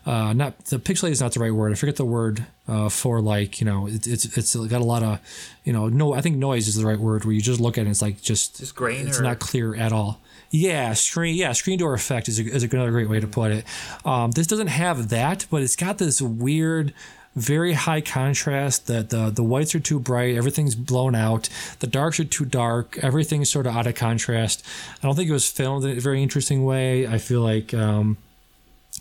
[0.07, 1.73] uh, not the pixelated is not the right word.
[1.73, 5.03] I forget the word uh, for like you know it, it's it's got a lot
[5.03, 5.21] of
[5.65, 7.83] you know no I think noise is the right word where you just look at
[7.83, 9.23] it and it's like just just grain it's or?
[9.23, 10.21] not clear at all.
[10.51, 13.65] Yeah, screen yeah screen door effect is, a, is another great way to put it.
[14.05, 16.93] Um, this doesn't have that, but it's got this weird
[17.37, 21.49] very high contrast that the the whites are too bright everything's blown out
[21.79, 24.67] the darks are too dark everything's sort of out of contrast
[25.01, 28.17] i don't think it was filmed in a very interesting way i feel like um,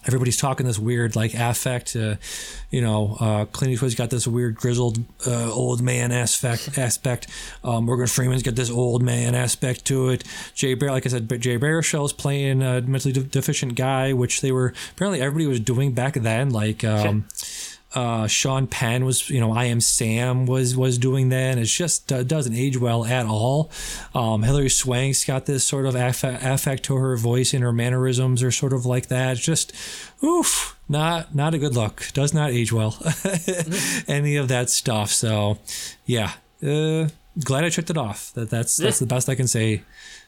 [0.05, 1.95] everybody's talking this weird like affect.
[1.95, 2.15] Uh,
[2.69, 6.77] you know, uh, Clint Eastwood's got this weird grizzled uh, old man aspect.
[6.77, 7.27] aspect.
[7.63, 10.23] Um, Morgan Freeman's got this old man aspect to it.
[10.53, 14.51] Jay Bear, like I said, Jay Baruchel's playing a mentally de- deficient guy, which they
[14.51, 16.49] were apparently everybody was doing back then.
[16.49, 16.83] Like.
[16.83, 17.25] Um,
[17.95, 21.65] uh, Sean Penn was, you know, I Am Sam was was doing that, and it
[21.65, 23.71] just uh, doesn't age well at all.
[24.13, 28.43] Um, Hilary Swank's got this sort of affect, affect to her voice and her mannerisms
[28.43, 29.37] are sort of like that.
[29.37, 29.73] just,
[30.23, 32.05] oof, not not a good look.
[32.13, 32.95] Does not age well.
[34.07, 35.09] Any of that stuff.
[35.11, 35.57] So,
[36.05, 36.33] yeah,
[36.63, 37.09] uh,
[37.43, 38.33] glad I checked it off.
[38.33, 39.81] That that's that's the best I can say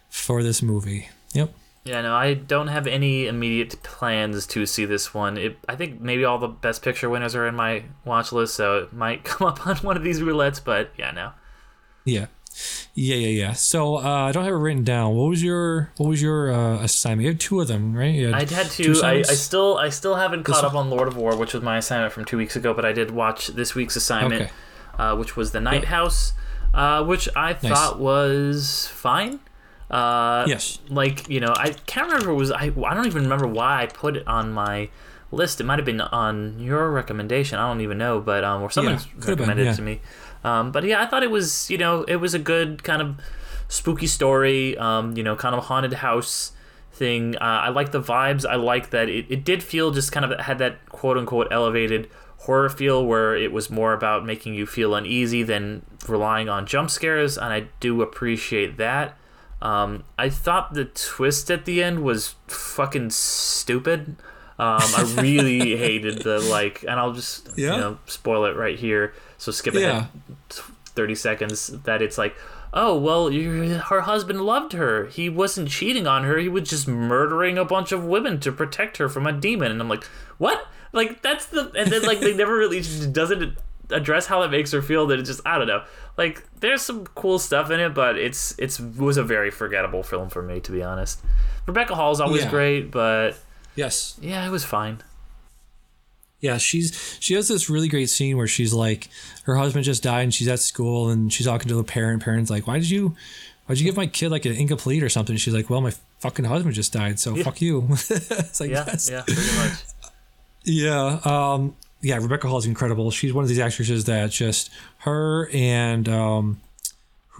[0.09, 1.09] for this movie.
[1.33, 1.53] Yep.
[1.83, 5.37] Yeah, no, I don't have any immediate plans to see this one.
[5.37, 8.77] It, I think maybe all the Best Picture winners are in my watch list, so
[8.77, 10.63] it might come up on one of these roulettes.
[10.63, 11.31] But yeah, no.
[12.05, 12.27] Yeah,
[12.93, 13.53] yeah, yeah, yeah.
[13.53, 15.15] So uh, I don't have it written down.
[15.15, 17.23] What was your What was your uh, assignment?
[17.23, 18.15] You had two of them, right?
[18.15, 18.95] Had I had two.
[18.95, 21.63] two I, I still I still haven't caught up on Lord of War, which was
[21.63, 22.73] my assignment from two weeks ago.
[22.73, 24.51] But I did watch this week's assignment, okay.
[24.99, 25.89] uh, which was the Night yeah.
[25.89, 26.33] House,
[26.73, 27.61] uh, which I nice.
[27.61, 29.39] thought was fine.
[29.91, 30.79] Uh, yes.
[30.89, 32.33] Like you know, I can't remember.
[32.33, 32.65] Was I?
[32.85, 34.89] I don't even remember why I put it on my
[35.31, 35.59] list.
[35.59, 37.59] It might have been on your recommendation.
[37.59, 39.71] I don't even know, but um, or someone yeah, recommended been, yeah.
[39.73, 40.01] it to me.
[40.45, 43.19] Um, but yeah, I thought it was you know it was a good kind of
[43.67, 44.77] spooky story.
[44.77, 46.53] Um, you know, kind of haunted house
[46.93, 47.35] thing.
[47.35, 48.45] Uh, I like the vibes.
[48.45, 52.09] I like that it, it did feel just kind of had that quote unquote elevated
[52.37, 56.89] horror feel where it was more about making you feel uneasy than relying on jump
[56.89, 59.17] scares, and I do appreciate that.
[59.61, 64.15] Um, I thought the twist at the end was fucking stupid.
[64.57, 67.75] Um, I really hated the like, and I'll just yeah.
[67.75, 69.13] you know spoil it right here.
[69.37, 70.05] So skip ahead yeah.
[70.49, 71.67] thirty seconds.
[71.67, 72.35] That it's like,
[72.73, 75.05] oh well, her husband loved her.
[75.07, 76.37] He wasn't cheating on her.
[76.37, 79.71] He was just murdering a bunch of women to protect her from a demon.
[79.71, 80.03] And I'm like,
[80.37, 80.67] what?
[80.93, 82.81] Like that's the and then like they never really
[83.11, 83.57] doesn't
[83.91, 85.07] address how that makes her feel.
[85.07, 85.83] That it just I don't know
[86.17, 90.03] like there's some cool stuff in it, but it's it's it was a very forgettable
[90.03, 91.21] film for me to be honest.
[91.65, 92.49] Rebecca Hall is always yeah.
[92.49, 93.31] great, but
[93.75, 95.01] yes, yeah, it was fine.
[96.39, 99.09] Yeah, she's she has this really great scene where she's like
[99.43, 102.23] her husband just died and she's at school and she's talking to the parent.
[102.23, 103.15] Parents like, why did you
[103.65, 105.37] why'd you give my kid like an incomplete or something?
[105.37, 107.43] She's like, well, my fucking husband just died, so yeah.
[107.43, 107.87] fuck you.
[107.91, 109.09] it's like yeah, yes.
[109.09, 109.73] yeah, pretty much.
[110.63, 113.11] Yeah, um, yeah, Rebecca Hall is incredible.
[113.11, 114.69] She's one of these actresses that just
[114.99, 116.61] her and um,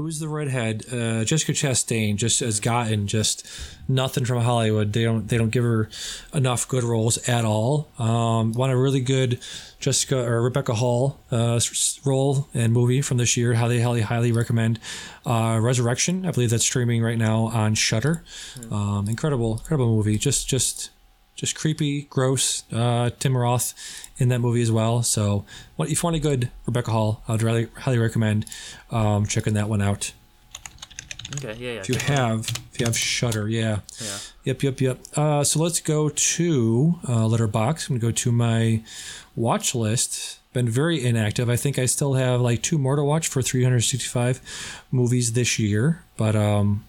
[0.02, 0.86] who's the redhead?
[0.92, 3.46] Uh, Jessica Chastain just has gotten just
[3.88, 4.94] nothing from Hollywood.
[4.94, 5.90] They don't they don't give her
[6.34, 7.90] enough good roles at all.
[8.00, 9.40] Um, want a really good
[9.80, 11.60] Jessica or Rebecca Hall uh,
[12.06, 13.54] role and movie from this year.
[13.56, 14.80] Highly highly highly recommend.
[15.26, 18.24] Uh, Resurrection, I believe that's streaming right now on Shudder.
[18.56, 18.74] Hmm.
[18.74, 20.18] Um, incredible incredible movie.
[20.18, 20.90] Just just
[21.42, 22.64] just creepy, gross.
[22.72, 23.74] Uh, Tim Roth
[24.20, 25.02] in that movie as well.
[25.02, 25.44] So,
[25.80, 28.46] if you want a good Rebecca Hall, I'd really highly recommend
[28.92, 30.14] um, checking that one out.
[31.38, 31.80] Okay, yeah, yeah.
[31.80, 33.80] If you have, if you have Shudder, yeah.
[34.00, 34.18] Yeah.
[34.44, 35.00] Yep, yep, yep.
[35.16, 37.90] Uh, so let's go to uh, Letterboxd.
[37.90, 38.84] I'm gonna go to my
[39.36, 40.38] watch list.
[40.54, 41.50] Been very inactive.
[41.50, 46.04] I think I still have like two more to watch for 365 movies this year,
[46.18, 46.84] but um,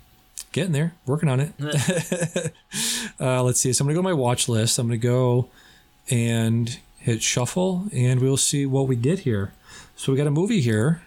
[0.53, 1.53] getting there, working on it.
[3.21, 3.73] uh, let's see.
[3.73, 4.79] So I'm gonna go to my watch list.
[4.79, 5.49] I'm gonna go
[6.11, 9.53] and hit shuffle, and we'll see what we get here.
[9.97, 11.03] So we got a movie here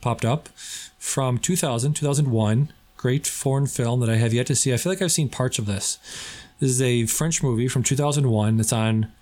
[0.00, 0.48] popped up
[0.98, 2.72] from 2000, 2001.
[2.96, 4.72] great foreign film that I have yet to see.
[4.72, 5.98] I feel like I've seen parts of this.
[6.58, 9.12] This is a French movie from 2001 that's on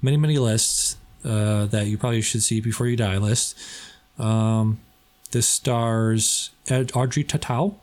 [0.00, 3.58] many, many lists uh, that you probably should see before you die list.
[4.18, 4.80] Um,
[5.32, 7.74] this stars Ed, Audrey Tautou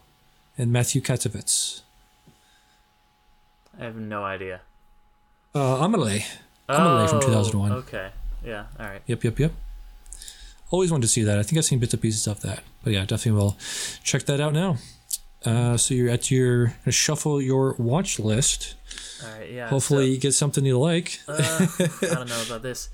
[0.60, 1.81] and Matthew Kassovitz.
[3.80, 4.61] I have no idea.
[5.56, 6.26] Uh, Amelie.
[6.68, 7.72] Amelie from Oh, 2001.
[7.72, 8.10] Okay.
[8.45, 8.65] Yeah.
[8.80, 9.02] All right.
[9.07, 9.52] Yep, yep, yep.
[10.69, 11.40] Always wanted to see that.
[11.40, 12.60] I think I've seen bits and pieces of that.
[12.84, 13.57] But yeah, definitely will
[14.03, 14.77] check that out now.
[15.45, 18.76] Uh, so you're at your shuffle your watch list.
[19.23, 19.49] All right.
[19.52, 19.68] Yeah.
[19.69, 21.19] Hopefully so- you get something you like.
[21.27, 22.90] Uh, I don't know about this.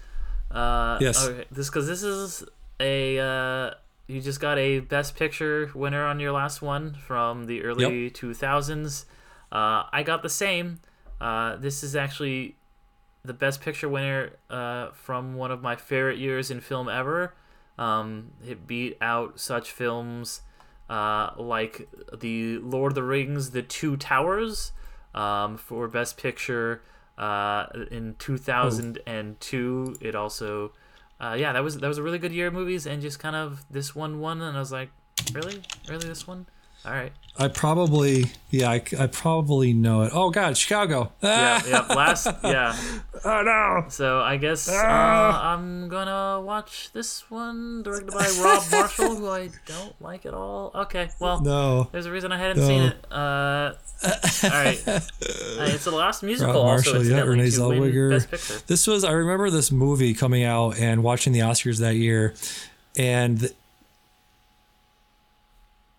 [0.52, 1.28] Uh, Yes.
[1.28, 2.44] Okay, this because this is
[2.80, 3.72] a uh,
[4.08, 8.34] you just got a Best Picture winner on your last one from the early two
[8.34, 9.06] thousands.
[9.52, 10.80] Uh, I got the same.
[11.20, 12.56] Uh, this is actually
[13.24, 17.34] the Best Picture winner uh, from one of my favorite years in film ever.
[17.78, 20.42] Um, it beat out such films
[20.90, 24.72] uh, like the Lord of the Rings, The Two Towers,
[25.14, 26.82] um, for Best Picture
[27.18, 29.98] uh, in 2002.
[30.02, 30.72] It also,
[31.20, 33.36] uh, yeah, that was that was a really good year of movies, and just kind
[33.36, 34.90] of this one won, and I was like,
[35.34, 36.48] really, really this one?
[36.86, 40.12] All right, I probably, yeah, I, I probably know it.
[40.14, 41.12] Oh God, Chicago.
[41.24, 41.96] yeah, Ah, yeah.
[41.96, 42.76] Last, yeah.
[43.26, 43.86] oh no.
[43.90, 45.54] So I guess uh, Ah.
[45.54, 50.72] I'm gonna watch this one, directed by Rob Marshall, who I don't like at all.
[50.76, 51.90] Okay, well, No.
[51.92, 52.68] there's a reason I hadn't No.
[52.68, 52.98] seen it.
[53.12, 53.74] Uh,
[54.44, 55.00] all right, Uh,
[55.68, 56.54] it's the last musical.
[56.54, 58.66] Rob also, Marshall, yeah, Renee Zellweger.
[58.68, 62.36] This was I remember this movie coming out and watching the Oscars that year,
[62.98, 63.52] and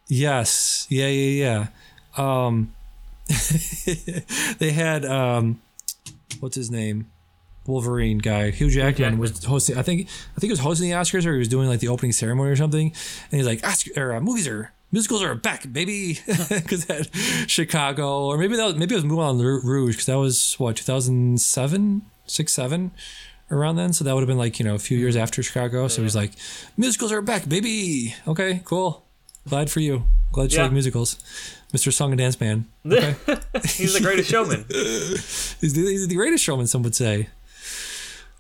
[0.09, 1.67] yes, yeah, yeah,
[2.17, 2.23] yeah.
[2.23, 2.75] Um,
[4.59, 5.61] they had um,
[6.41, 7.11] what's his name,
[7.67, 9.19] Wolverine guy, Hugh Jackman, Jackman.
[9.19, 9.77] was hosting.
[9.77, 11.89] I think I think he was hosting the Oscars or he was doing like the
[11.89, 12.93] opening ceremony or something,
[13.31, 14.73] and he's like, Oscar, uh, movies are.
[14.93, 17.09] Musicals are back, baby, because that
[17.49, 22.03] Chicago, or maybe that was, maybe it was Moulin Rouge, because that was what 2007,
[22.27, 22.93] six, seven,
[23.51, 23.93] around then.
[23.93, 25.89] So that would have been like you know a few years after Chicago.
[25.89, 26.33] So he's like,
[26.77, 28.15] musicals are back, baby.
[28.29, 29.06] Okay, cool.
[29.49, 30.05] Glad for you.
[30.33, 30.65] Glad you Yeah.
[30.65, 31.17] like musicals,
[31.73, 31.93] Mr.
[31.93, 32.67] Song and Dance Man.
[32.87, 33.15] Okay.
[33.65, 34.65] He's the greatest showman.
[34.71, 37.29] He's the, he's the greatest showman, some would say.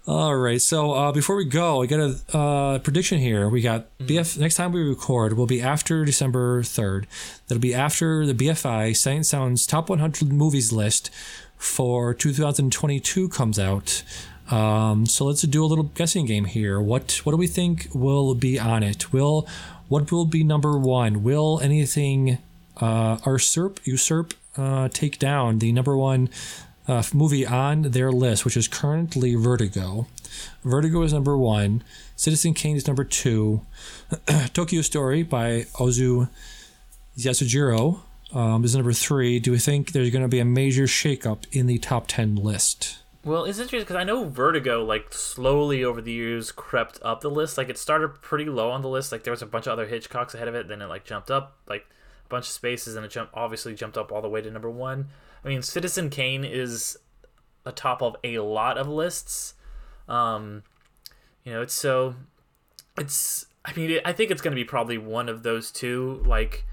[0.08, 3.48] All right, so uh, before we go, we got a uh, prediction here.
[3.48, 4.38] We got BF.
[4.38, 7.08] Next time we record will be after December third.
[7.48, 11.10] That'll be after the BFI Sight and Sound Top 100 Movies list
[11.56, 14.04] for 2022 comes out.
[14.48, 16.80] Um, so let's do a little guessing game here.
[16.80, 19.12] What what do we think will be on it?
[19.12, 19.48] Will
[19.88, 21.22] what will be number one?
[21.22, 22.38] Will anything
[22.78, 26.28] uh, usurp usurp uh, take down the number one
[26.88, 30.06] uh, movie on their list, which is currently Vertigo.
[30.64, 31.82] Vertigo is number one.
[32.16, 33.62] Citizen Kane is number two.
[34.52, 36.28] Tokyo Story by Ozu
[37.18, 38.00] Yasujiro
[38.32, 39.38] um, is number three.
[39.38, 42.98] Do we think there's going to be a major shakeup in the top 10 list?
[43.26, 47.30] Well, it's interesting because I know Vertigo, like, slowly over the years crept up the
[47.30, 47.58] list.
[47.58, 49.10] Like, it started pretty low on the list.
[49.10, 50.68] Like, there was a bunch of other Hitchcocks ahead of it.
[50.68, 51.86] Then it, like, jumped up, like,
[52.24, 54.70] a bunch of spaces, and it jumped, obviously jumped up all the way to number
[54.70, 55.08] one.
[55.44, 56.96] I mean, Citizen Kane is
[57.64, 59.54] atop of a lot of lists.
[60.08, 60.62] Um,
[61.42, 62.14] you know, it's so.
[62.96, 63.46] It's.
[63.64, 66.22] I mean, it, I think it's going to be probably one of those two.
[66.24, 66.64] Like,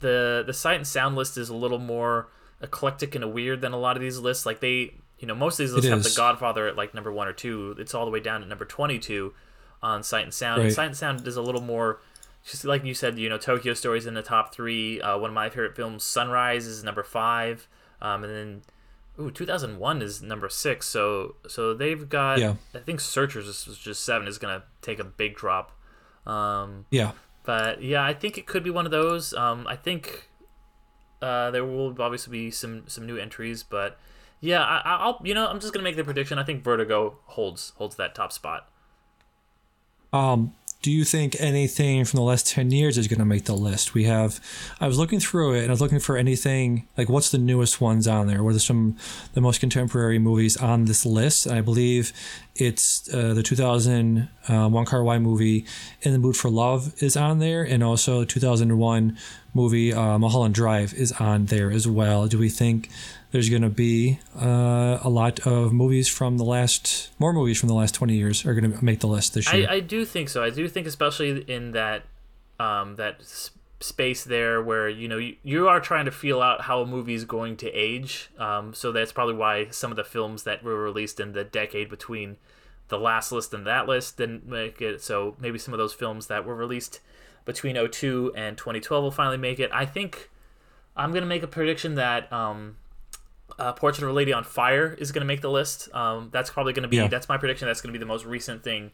[0.00, 2.28] the the sight and sound list is a little more
[2.60, 4.46] eclectic and weird than a lot of these lists.
[4.46, 6.14] Like they, you know, most of these lists It have The.
[6.16, 7.74] Godfather at like number one or two.
[7.78, 9.32] It's all the way down at number twenty-two
[9.82, 10.62] on Sight and Sound.
[10.62, 12.00] And Sight and Sound is a little more,
[12.44, 15.00] just like you said, you know, Tokyo Stories in the top three.
[15.00, 17.68] Uh, one of my favorite films, Sunrise, is number five,
[18.00, 18.62] um, and then.
[19.18, 20.86] Ooh, 2001 is number six.
[20.86, 22.38] So, so they've got.
[22.38, 22.56] Yeah.
[22.74, 25.72] I think Searchers is is just seven is gonna take a big drop.
[26.26, 27.12] Um, Yeah.
[27.42, 29.32] but yeah, I think it could be one of those.
[29.32, 30.28] Um, I think
[31.22, 33.98] uh, there will obviously be some some new entries, but
[34.40, 36.38] yeah, I, I- I'll you know I'm just gonna make the prediction.
[36.38, 38.68] I think Vertigo holds holds that top spot.
[40.12, 43.54] Um, do you think anything from the last 10 years is going to make the
[43.56, 43.92] list?
[43.92, 44.38] We have,
[44.80, 47.80] I was looking through it and I was looking for anything, like what's the newest
[47.80, 48.42] ones on there?
[48.44, 48.96] What are some,
[49.34, 51.44] the most contemporary movies on this list?
[51.46, 52.12] And I believe
[52.54, 55.66] it's uh, the 2000 uh, Wong Kar-wai movie,
[56.02, 57.64] In the Mood for Love is on there.
[57.64, 59.18] And also 2001
[59.54, 62.28] movie, uh, Mulholland Drive is on there as well.
[62.28, 62.90] Do we think
[63.36, 67.68] there's going to be uh, a lot of movies from the last, more movies from
[67.68, 69.68] the last 20 years are going to make the list this year?
[69.68, 70.42] I, I do think so.
[70.42, 72.04] I do think especially in that
[72.58, 73.20] um, that
[73.80, 77.12] space there where you know you, you are trying to feel out how a movie
[77.12, 78.30] is going to age.
[78.38, 81.90] Um, so that's probably why some of the films that were released in the decade
[81.90, 82.38] between
[82.88, 85.02] the last list and that list didn't make it.
[85.02, 87.00] So maybe some of those films that were released
[87.44, 89.70] between 02 and 2012 will finally make it.
[89.74, 90.30] I think
[90.96, 92.76] I'm gonna make a prediction that um,
[93.58, 95.88] uh, Portrait of a Lady on Fire is gonna make the list.
[95.94, 97.08] Um, that's probably gonna be Yeah.
[97.08, 97.66] that's my prediction.
[97.66, 98.92] That's gonna be the most recent thing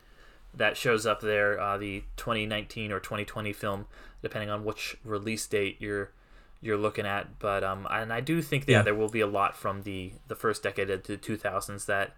[0.55, 1.59] that shows up there.
[1.61, 3.87] Uh, the 2019 or 2020 film,
[4.23, 6.11] depending on which release date you're
[6.61, 7.39] you're looking at.
[7.41, 8.83] But um, and I do think yeah, Yeah.
[8.83, 12.15] there will be a lot from the the first decade of the 2000s that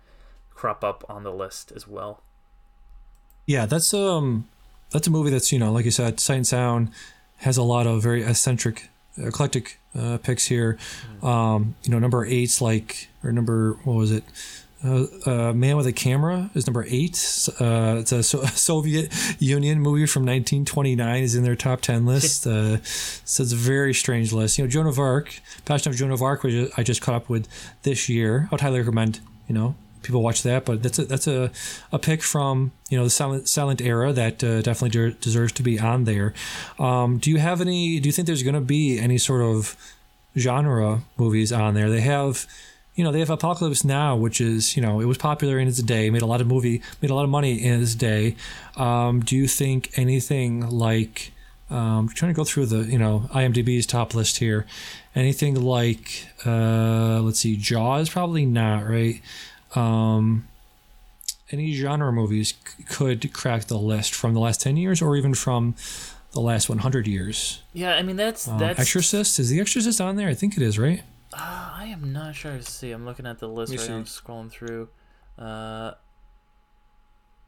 [0.54, 2.22] crop up on the list as well.
[3.46, 4.48] Yeah, that's um
[4.90, 6.90] that's a movie that's you know like you said, Sight and Sound
[7.38, 10.78] has a lot of very eccentric, eclectic uh, picks here.
[11.22, 14.24] Um, you know, number eight's like or number what was it?
[14.84, 17.14] Uh, uh, Man with a Camera is number eight.
[17.58, 22.46] Uh, it's a so- Soviet Union movie from 1929 is in their top 10 list.
[22.54, 24.58] Uh, so it's a very strange list.
[24.58, 27.28] You know, Joan of Arc, Passion of Joan of Arc, which I just caught up
[27.30, 27.48] with
[27.82, 28.46] this year.
[28.50, 29.74] I would highly recommend, you know,
[30.04, 30.64] people watch that.
[30.64, 31.50] But that's a, that's a,
[31.90, 35.62] a pick from, you know, the silent, silent era that uh, definitely de- deserves to
[35.62, 36.34] be on there.
[36.78, 39.76] Um, do you have any, do you think there's going to be any sort of
[40.36, 41.90] genre movies on there?
[41.90, 42.46] They have
[42.94, 45.82] you know, they have Apocalypse Now, which is, you know, it was popular in its
[45.82, 48.36] day, made a lot of movie, made a lot of money in its day.
[48.76, 51.32] Um, do you think anything like,
[51.70, 54.64] um, trying to go through the, you know, IMDb's top list here,
[55.14, 59.20] anything like, uh, let's see, Jaws, probably not, right?
[59.74, 60.48] Um,
[61.50, 65.34] any genre movies c- could crack the list from the last 10 years or even
[65.34, 65.74] from
[66.32, 67.62] the last 100 years.
[67.72, 70.28] Yeah, I mean that's Um, that's Exorcist, is The Exorcist on there?
[70.28, 71.02] I think it is, right?
[71.32, 72.90] Uh, I am not sure to see.
[72.92, 73.96] I'm looking at the list right now.
[73.96, 74.88] I'm scrolling through.
[75.38, 75.92] Uh,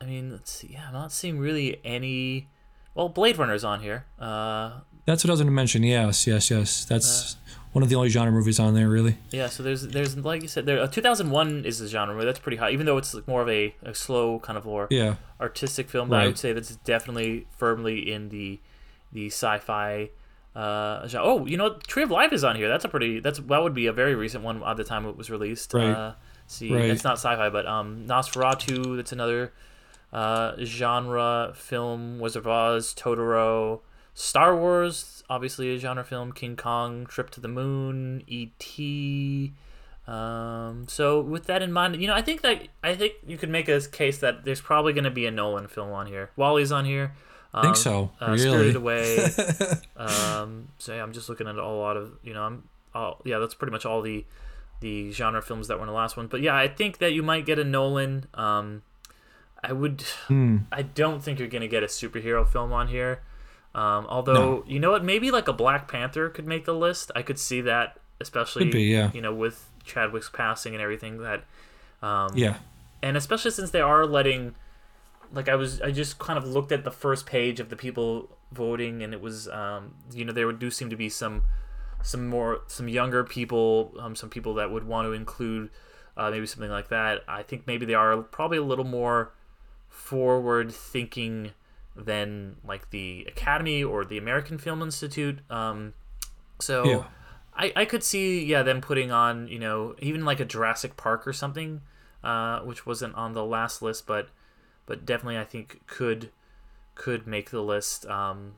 [0.01, 0.69] I mean, let's see.
[0.73, 2.49] Yeah, I'm not seeing really any.
[2.95, 4.05] Well, Blade Runner's on here.
[4.19, 5.83] Uh, That's what I was going to mention.
[5.83, 6.85] Yes, yes, yes.
[6.85, 7.37] That's
[7.77, 9.15] one of the only genre movies on there, really.
[9.31, 9.49] yeah.
[9.49, 10.81] So there's there's like you said there.
[10.81, 12.25] Uh, 2001 is a genre movie.
[12.27, 14.87] That's pretty high, even though it's like more of a, a slow kind of more
[14.91, 16.09] Yeah, artistic film.
[16.09, 18.61] But I would say that's definitely firmly in the
[19.13, 20.11] the sci-fi.
[20.55, 21.29] Uh, genre.
[21.31, 22.69] oh, you know, Tree of Life is on here.
[22.69, 23.21] That's a pretty.
[23.21, 25.75] That's that would be a very recent one at the time it was released.
[25.75, 25.91] Right.
[25.91, 26.13] Uh,
[26.47, 26.85] see, Right.
[26.91, 28.97] it's not sci-fi, but um, Nosferatu.
[28.97, 29.53] That's another
[30.15, 32.19] uh, genre film.
[32.21, 33.81] Wizard of Oz, Totoro,
[34.19, 35.23] Star Wars.
[35.29, 36.33] Obviously a genre film.
[36.33, 39.53] King Kong, Trip to the Moon, E.T.
[40.07, 43.51] Um, so with that in mind, you know, I think that I think you could
[43.51, 46.31] make a case that there's probably going to be a Nolan film on here.
[46.37, 47.13] WALL-E's on here.
[47.53, 48.39] Um, think so, Uh, really.
[48.39, 49.17] Spirited Away.
[49.97, 52.63] um, so yeah, I'm just looking at a lot of you know, I'm
[52.95, 54.25] all yeah, that's pretty much all the
[54.81, 56.27] the genre films that were in the last one.
[56.27, 58.27] But yeah, I think that you might get a Nolan.
[58.33, 58.83] Um,
[59.63, 60.03] I would.
[60.29, 60.59] Hmm.
[60.73, 63.21] I don't think you're gonna get a superhero film on here.
[63.77, 64.65] Um, although No.
[64.67, 67.13] you know what, maybe like a Black Panther could make the list.
[67.15, 69.11] I could see that, especially be, yeah.
[69.13, 71.19] you know with Chadwick's passing and everything.
[71.19, 71.45] That
[72.03, 72.57] um, yeah,
[73.03, 74.55] and especially since they are letting
[75.33, 78.29] like i was i just kind of looked at the first page of the people
[78.53, 81.43] voting and it was um you know there do seem to be some
[82.03, 85.71] some more some younger people um some people that would want to include
[86.17, 89.33] uh, maybe something like that i think maybe they are probably a little more
[89.89, 91.51] forward thinking
[91.97, 95.93] than like the academy or the american film institute um
[96.61, 97.05] so Yeah.
[97.59, 101.27] I, I could see yeah them putting on you know even like a Jurassic Park
[101.27, 101.81] or something,
[102.23, 104.29] uh, which wasn't on the last list, but
[104.85, 106.31] but definitely I think could
[106.95, 108.07] could make the list.
[108.07, 108.55] Um,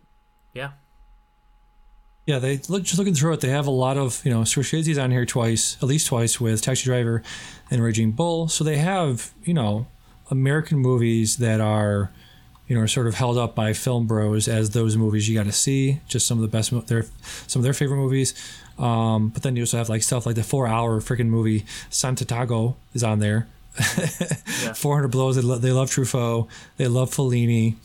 [0.53, 0.73] yeah,
[2.27, 2.39] yeah.
[2.39, 3.41] They look just looking through it.
[3.41, 6.61] They have a lot of you know Scorsese's on here twice, at least twice with
[6.63, 7.23] Taxi Driver
[7.71, 8.49] and Raging Bull.
[8.49, 9.87] So they have you know
[10.31, 12.11] American movies that are
[12.69, 15.47] you know are sort of held up by film bros as those movies you got
[15.47, 16.01] to see.
[16.07, 17.07] Just some of the best their
[17.47, 18.35] some of their favorite movies.
[18.79, 22.77] Um, but then you also have like stuff like the four hour freaking movie Santiago
[22.95, 23.49] is on there.
[23.79, 25.37] 400 blows.
[25.37, 26.49] They, lo- they love Truffaut.
[26.77, 27.77] They love Fellini.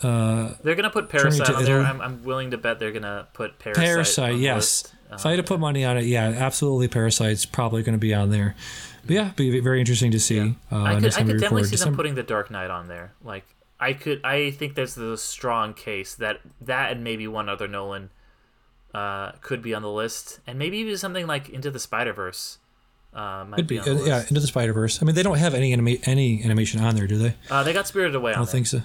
[0.00, 1.80] they're gonna put Parasite on there.
[1.80, 3.84] I'm, I'm willing to bet they're gonna put Parasite.
[3.84, 4.56] Parasite, yes.
[4.56, 4.94] list.
[5.12, 6.88] if I had to put money on it, yeah, absolutely.
[6.88, 8.54] Parasite's probably going to be on there.
[9.06, 10.38] But yeah, be very interesting to see.
[10.40, 13.12] Uh, I could, I could definitely see them putting The Dark Knight on there.
[13.24, 13.44] Like
[13.80, 18.10] I could, I think there's a strong case that that and maybe one other Nolan
[18.94, 22.58] uh, could be on the list, and maybe even something like Into the Spider Verse.
[23.14, 24.20] Uh, Could be, on the uh, yeah.
[24.20, 25.00] Into the Spider Verse.
[25.00, 27.34] I mean, they don't have any anima- any animation on there, do they?
[27.50, 28.52] Uh, they got Spirited Away I don't there.
[28.52, 28.82] think so.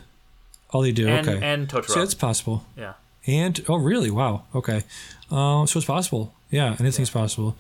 [0.74, 1.08] Oh, they do.
[1.08, 1.46] and, okay.
[1.46, 1.90] and Totoro.
[1.90, 2.66] so it's possible.
[2.78, 2.94] yeah.
[3.26, 4.12] And oh, really?
[4.12, 4.44] Wow.
[4.54, 4.84] Okay.
[5.32, 6.34] Um, so it's possible.
[6.52, 7.56] Yeah, anything's possible.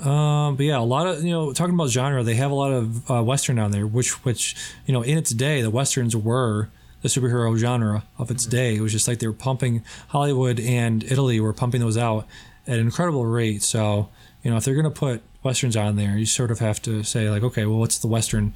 [0.00, 2.72] Um, but yeah, a lot of you know, talking about genre, they have a lot
[2.72, 4.54] of uh, western on there, which which
[4.84, 6.68] you know, in its day, the westerns were
[7.02, 8.76] the superhero genre of its day.
[8.76, 12.26] It was just like they were pumping Hollywood and Italy were pumping those out
[12.66, 13.62] at an incredible rate.
[13.62, 14.10] So
[14.42, 17.30] you know, if they're gonna put westerns on there, you sort of have to say
[17.30, 18.52] like, okay, well, what's the western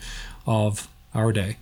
[0.47, 1.57] of our day?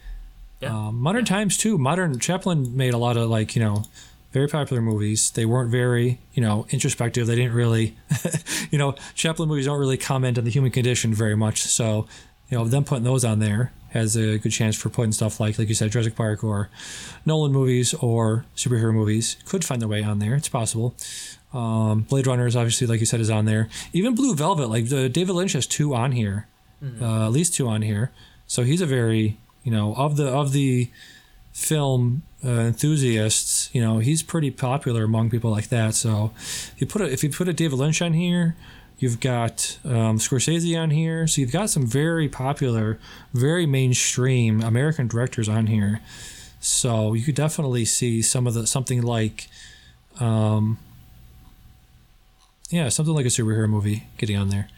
[0.61, 0.89] Yeah.
[0.89, 1.79] Um, modern times too.
[1.79, 3.85] Modern Chaplin made a lot of like you know
[4.33, 5.31] very popular movies.
[5.31, 7.27] They weren't very, you know, introspective.
[7.27, 7.97] They didn't really,
[8.71, 11.63] you know, Chaplin movies don't really comment on the human condition very much.
[11.63, 12.07] So,
[12.49, 15.59] you know, them putting those on there has a good chance for putting stuff like,
[15.59, 16.69] like you said, Jurassic Park or
[17.25, 20.35] Nolan movies or superhero movies could find their way on there.
[20.35, 20.95] It's possible.
[21.55, 23.69] Um, Blade is obviously, like you said, is on there.
[23.95, 26.47] Even Blue Velvet, like the, David Lynch has two on here,
[27.01, 28.13] uh, at least two on here.
[28.47, 30.91] So he's a very, you know, of the of the
[31.53, 35.95] film uh, enthusiasts, you know, he's pretty popular among people like that.
[35.95, 38.57] So if you put a, if you put a David Lynch on here,
[38.99, 41.27] you've got um, Scorsese on here.
[41.27, 42.99] So you've got some very popular,
[43.33, 46.01] very mainstream American directors on here.
[46.61, 49.49] So you could definitely see some of the something like,
[50.21, 50.79] um,
[52.71, 54.69] yeah, something like a superhero movie getting on there.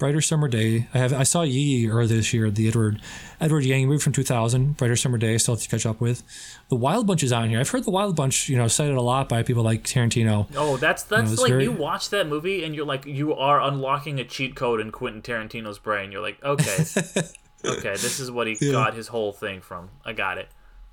[0.00, 0.88] Brighter Summer Day.
[0.92, 3.00] I have I saw Yi earlier this year, the Edward
[3.40, 4.76] Edward Yang movie from 2000.
[4.76, 5.38] Brighter Summer Day.
[5.38, 6.24] Still have to catch up with.
[6.70, 7.60] The Wild Bunch is on here.
[7.60, 10.48] I've heard the Wild Bunch, you know, cited a lot by people like Tarantino.
[10.56, 13.60] Oh, that's that's it's like very- you watch that movie and you're like you are
[13.60, 16.10] unlocking a cheat code in Quentin Tarantino's brain.
[16.10, 16.78] You're like, okay,
[17.64, 19.90] okay, this is what he got his whole thing from.
[20.04, 20.48] I got it.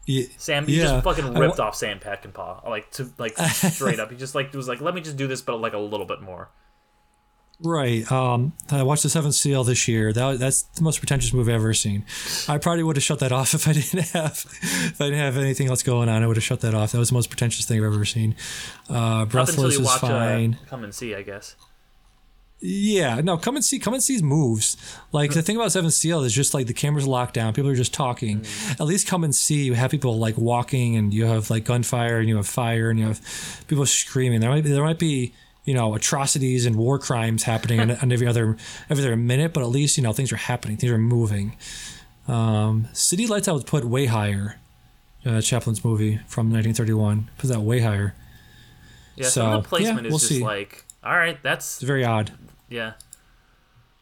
[0.05, 0.83] Yeah, Sam, he Yeah.
[0.83, 4.11] just fucking ripped wa- off Sam Peckinpah, like to like straight up.
[4.11, 6.21] He just like was like, let me just do this, but like a little bit
[6.21, 6.49] more.
[7.61, 8.09] Right.
[8.11, 10.13] Um, I watched The Seventh Seal this year.
[10.13, 12.05] That that's the most pretentious movie I've ever seen.
[12.47, 15.37] I probably would have shut that off if I didn't have if I didn't have
[15.37, 16.23] anything else going on.
[16.23, 16.91] I would have shut that off.
[16.91, 18.35] That was the most pretentious thing I've ever seen.
[18.89, 20.57] Uh, Breathless is watch fine.
[20.61, 21.55] uh, Come and See, I guess.
[22.59, 24.77] Yeah, no, come and see, come and see's moves.
[25.11, 27.75] Like the thing about Seven Seal is just like the camera's locked down, people are
[27.75, 28.43] just talking.
[28.71, 29.65] At least come and see.
[29.65, 32.97] You have people like walking, and you have like gunfire, and you have fire, and
[32.99, 34.39] you have people screaming.
[34.39, 35.35] There might be, there might be,
[35.67, 38.55] you know, atrocities and war crimes happening on, on every other
[38.89, 41.55] every other minute, but at least you know things are happening, things are moving.
[42.27, 44.57] Um, City Lights I would put way higher.
[45.25, 48.15] Uh, Chaplin's movie from 1931 put that way higher.
[49.17, 50.41] Yeah, of the So, yeah, is we'll just see.
[50.43, 52.31] like, all right, that's It's very odd.
[52.69, 52.93] yeah.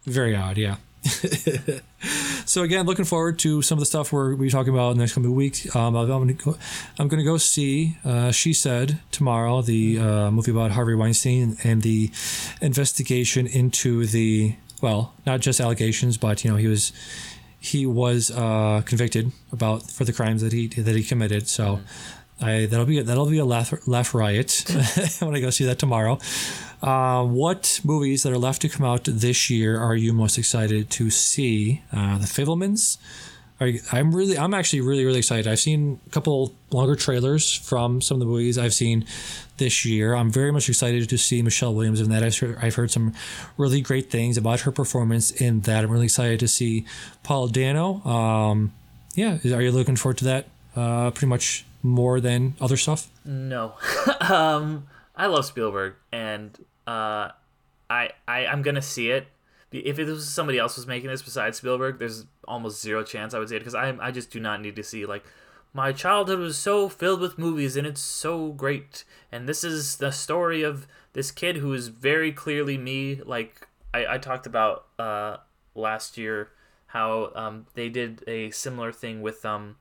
[0.06, 0.76] Very odd, yeah.
[2.46, 5.04] so again, looking forward to some of the stuff we're we talking about in the
[5.04, 5.74] next coming weeks.
[5.76, 6.58] Um, I'm going to go,
[6.98, 11.58] I'm going to go see uh, She Said tomorrow, the uh, movie about Harvey Weinstein
[11.64, 12.12] and the
[12.62, 16.92] investigation into the well, not just allegations, but you know he was
[17.60, 21.48] he was uh, convicted about for the crimes that he that he committed.
[21.48, 21.82] So.
[22.42, 24.66] I, that'll be that'll be a laugh, laugh riot
[25.20, 26.20] when I go see that tomorrow.
[26.82, 30.90] Uh, what movies that are left to come out this year are you most excited
[30.92, 31.82] to see?
[31.92, 32.98] Uh, the Fabelmans.
[33.62, 35.48] You, I'm really, I'm actually really, really excited.
[35.48, 39.06] I've seen a couple longer trailers from some of the movies I've seen
[39.58, 40.14] this year.
[40.14, 42.22] I'm very much excited to see Michelle Williams in that.
[42.22, 43.14] I've heard, I've heard some
[43.58, 45.86] really great things about her performance in that.
[45.86, 46.86] I'm really excited to see
[47.24, 48.06] Paul Dano.
[48.06, 48.74] Um,
[49.16, 50.48] yeah, are you looking forward to that?
[50.76, 53.10] Uh, pretty much more than other stuff.
[53.24, 53.76] No.
[54.20, 56.58] um, I love Spielberg, and
[56.88, 57.30] uh,
[57.90, 59.28] I, I I'm gonna see it.
[59.72, 63.40] If it was somebody else was making this besides Spielberg, there's almost zero chance I
[63.40, 65.26] would see it because I I just do not need to see like
[65.74, 70.12] my childhood was so filled with movies and it's so great and this is the
[70.12, 75.38] story of this kid who is very clearly me like I, I talked about uh,
[75.74, 76.52] last year
[76.88, 79.76] how um, they did a similar thing with um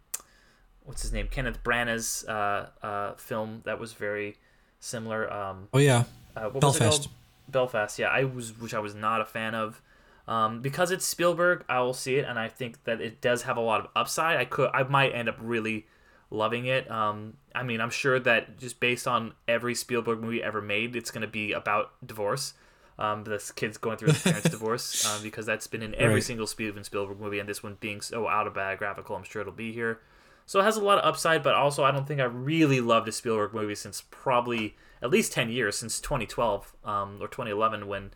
[0.84, 4.36] what's his name Kenneth Branagh's uh, uh, film that was very
[4.80, 6.04] similar um, Oh yeah,
[6.36, 7.08] uh, what was it Belfast.
[7.48, 9.82] Belfast, yeah, I was, which I was not a fan of.
[10.26, 13.58] Um, because it's Spielberg, I will see it, and I think that it does have
[13.58, 14.38] a lot of upside.
[14.38, 15.86] I could, I might end up really
[16.30, 16.90] loving it.
[16.90, 21.10] Um, I mean, I'm sure that just based on every Spielberg movie ever made, it's
[21.10, 22.54] going to be about divorce.
[22.98, 26.22] Um, this kid's going through his parents' divorce, um, because that's been in every Right.
[26.22, 30.00] single Steven Spielberg movie, and this one being so autobiographical, I'm sure it'll be here.
[30.46, 33.08] So it has a lot of upside, but also I don't think I really loved
[33.08, 38.10] a Spielberg movie since probably at least 10 years, since 2012 um, or 2011, when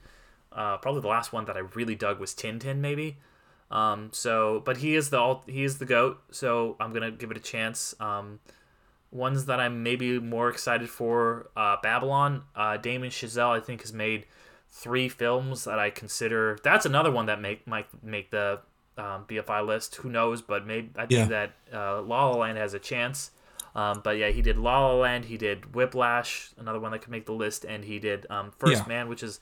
[0.52, 3.18] uh, probably the last one that I really dug was Tintin, maybe.
[3.70, 7.36] Um, so, but he is the he is the goat, so I'm gonna give it
[7.36, 7.94] a chance.
[8.00, 8.40] Um,
[9.10, 12.44] ones that I'm maybe more excited for, uh, Babylon.
[12.54, 14.24] Uh, Damien Chazelle, I think, has made
[14.70, 16.58] three films that I consider.
[16.62, 18.60] That's another one that make might make the
[18.98, 19.94] um, BFI list.
[19.96, 20.42] Who knows?
[20.42, 21.24] But maybe I think Yeah.
[21.26, 23.30] that uh, La La Land has a chance.
[23.74, 25.26] Um, but yeah, he did La La Land.
[25.26, 28.82] He did Whiplash, another one that could make the list, and he did um, First
[28.82, 28.88] Yeah.
[28.88, 29.40] Man, which is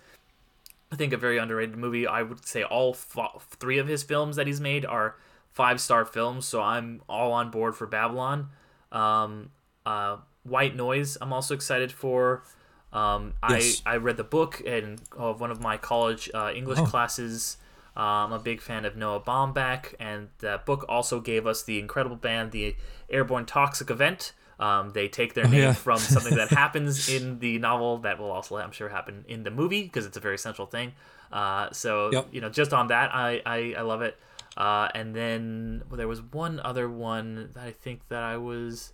[0.93, 2.07] I think a very underrated movie.
[2.07, 5.17] I would say all f- three of his films that he's made are
[5.51, 8.51] five star films, so I'm all on board for Babylon.
[8.93, 9.51] Um,
[9.85, 12.45] uh, White Noise, I'm also excited for.
[12.93, 13.83] Um, Yes.
[13.85, 16.87] I I read the book in of one of my college uh, English Oh.
[16.87, 17.57] classes.
[17.97, 21.79] Uh, I'm a big fan of Noah Baumbach, and that book also gave us the
[21.79, 22.77] incredible band, the
[23.09, 25.73] Airborne Toxic Event, Um, they take their name yeah.
[25.73, 29.51] from something that happens in the novel that will also, I'm sure, happen in the
[29.51, 30.93] movie because it's a very central thing.
[31.33, 32.29] Uh, so Yep.
[32.33, 34.19] you know, just on that, I I, I love it.
[34.57, 38.93] Uh, and then well, there was one other one that I think that I was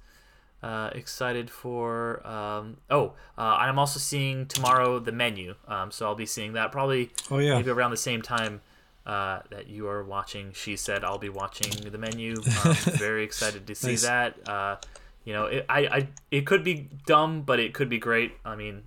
[0.63, 2.25] uh, excited for.
[2.27, 5.55] Um, oh, uh, I'm also seeing tomorrow the menu.
[5.69, 7.55] Um, so I'll be seeing that probably Oh, yeah.
[7.57, 8.61] maybe around the same time
[9.07, 10.53] uh, that you are watching.
[10.53, 12.37] She said I'll be watching the menu.
[12.65, 14.03] Um, very excited to see Nice.
[14.03, 14.49] that.
[14.49, 14.77] Uh,
[15.25, 18.33] you know, it, I, I it could be dumb, but it could be great.
[18.45, 18.83] I mean,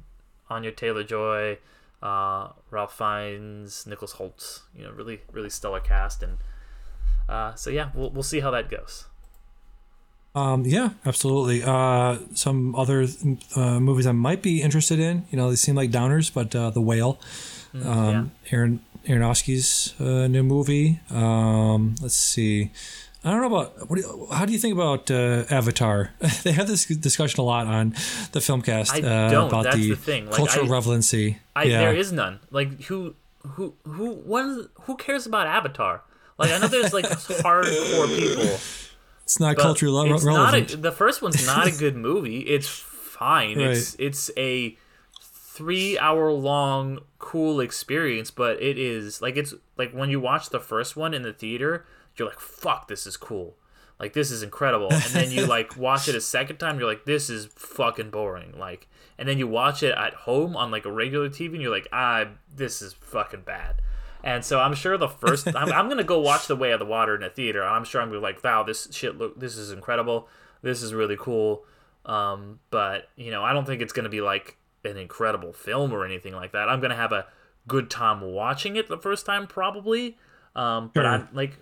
[0.49, 1.57] Anya Taylor Joy,
[2.01, 4.61] uh, Ralph Fiennes, Nicholas Hoult.
[4.77, 6.37] You know, really really stellar cast, and
[7.29, 9.05] uh, so yeah, we'll we'll see how that goes.
[10.35, 11.63] Um, yeah, absolutely.
[11.63, 13.07] Uh, some other
[13.55, 15.25] uh, movies I might be interested in.
[15.31, 17.17] You know, they seem like downers, but uh, The Whale,
[17.73, 20.99] um, Aaron Aronofsky's uh, new movie.
[21.09, 22.71] Um, let's see.
[23.23, 23.95] I don't know about what.
[23.95, 26.13] Do you, how do you think about uh, Avatar?
[26.43, 27.91] they had this discussion a lot on
[28.33, 29.47] the filmcast uh, don't.
[29.47, 30.25] about That's the, the thing.
[30.27, 31.39] Like, cultural I- relevancy.
[31.55, 31.79] I, yeah.
[31.79, 32.39] There is none.
[32.51, 33.15] Like who
[33.53, 36.03] who who what, who cares about Avatar?
[36.37, 38.59] Like I know there's like hardcore people.
[39.23, 40.69] it's not culturally it's relevant.
[40.69, 42.41] Not a, the first one's not a good movie.
[42.41, 43.59] It's fine.
[43.59, 44.77] It's it's a
[45.55, 50.59] three hour long cool experience, but it is like it's like when you watch the
[50.59, 51.85] first one in the theater,
[52.17, 53.55] you're like, fuck, this is cool.
[53.97, 54.91] Like this is incredible.
[54.91, 58.53] And then you like watch it a second time, you're like, this is fucking boring.
[58.59, 61.71] Like and then you watch it at home on like a regular TV and you're
[61.71, 63.75] like, ah, this is fucking bad.
[64.25, 66.85] And so I'm sure the first I'm, I'm gonna go watch The Way of the
[66.85, 67.61] Water in a theater.
[67.61, 70.27] And I'm sure I'm gonna be like, wow, this shit look this is incredible.
[70.61, 71.63] This is really cool.
[72.05, 76.05] Um, but you know, I don't think it's gonna be like an incredible film or
[76.05, 76.69] anything like that.
[76.69, 77.25] I'm gonna have a
[77.67, 80.17] good time watching it the first time probably.
[80.55, 81.07] Um, but Sure.
[81.09, 81.57] I'm like,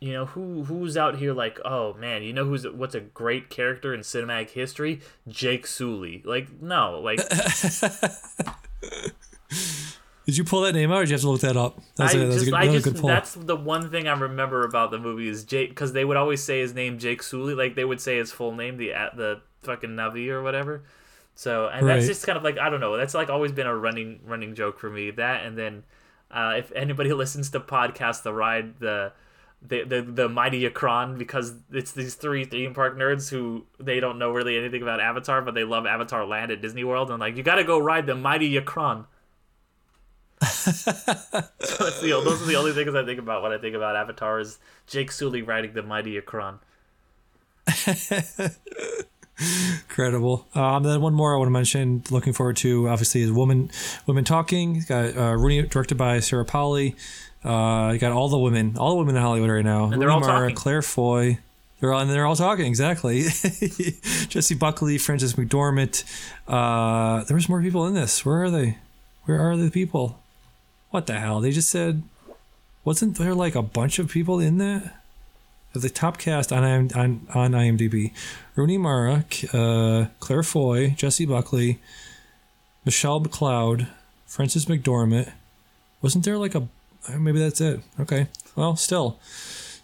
[0.00, 3.48] you know, who who's out here like, oh man, you know who's what's a great
[3.50, 5.00] character in cinematic history?
[5.26, 6.22] Jake Sully.
[6.24, 7.20] Like, no, like
[10.26, 11.78] Did you pull that name out, or did you have to look that up?
[11.94, 13.08] That's I a, that's a just, good, I that was a good pull.
[13.08, 16.42] that's the one thing I remember about the movie is Jake, because they would always
[16.42, 19.40] say his name Jake Sully, like they would say his full name, the at the
[19.62, 20.82] fucking Navi or whatever.
[21.36, 22.96] So, and that's just kind of like I don't know.
[22.96, 25.10] That's like always been a running running joke for me.
[25.10, 25.84] That and then
[26.30, 29.12] uh, if anybody listens to podcast the ride the.
[29.66, 34.18] The, the the mighty Akron because it's these three theme park nerds who they don't
[34.18, 37.36] know really anything about Avatar but they love Avatar Land at Disney World and like
[37.36, 39.06] you got to go ride the mighty Akron
[40.42, 43.96] so that's the, those are the only things I think about when I think about
[43.96, 46.58] Avatar is Jake Sully riding the mighty Akron.
[49.38, 50.46] Incredible.
[50.54, 52.02] Um, then one more I want to mention.
[52.10, 53.70] Looking forward to obviously is woman,
[54.06, 54.82] women talking.
[54.88, 56.96] Got uh, Rooney directed by Sarah Polley.
[57.44, 59.84] Uh, you got all the women, all the women in Hollywood right now.
[59.84, 60.56] And they're Rooney all Mara, talking.
[60.56, 61.38] Claire Foy.
[61.80, 63.22] They're all and they're all talking exactly.
[64.28, 66.04] Jessie Buckley, Frances McDormand.
[66.48, 68.24] Uh, there was more people in this.
[68.24, 68.78] Where are they?
[69.24, 70.18] Where are the people?
[70.90, 71.40] What the hell?
[71.40, 72.02] They just said.
[72.84, 74.94] Wasn't there like a bunch of people in that?
[75.76, 78.12] Of the top cast on on, on IMDb,
[78.54, 81.80] Rooney Mara, uh, Claire Foy, Jessie Buckley,
[82.86, 83.86] Michelle McLeod,
[84.24, 85.30] Frances McDormand.
[86.00, 86.66] Wasn't there like a
[87.18, 87.80] maybe that's it?
[88.00, 89.18] Okay, well, still,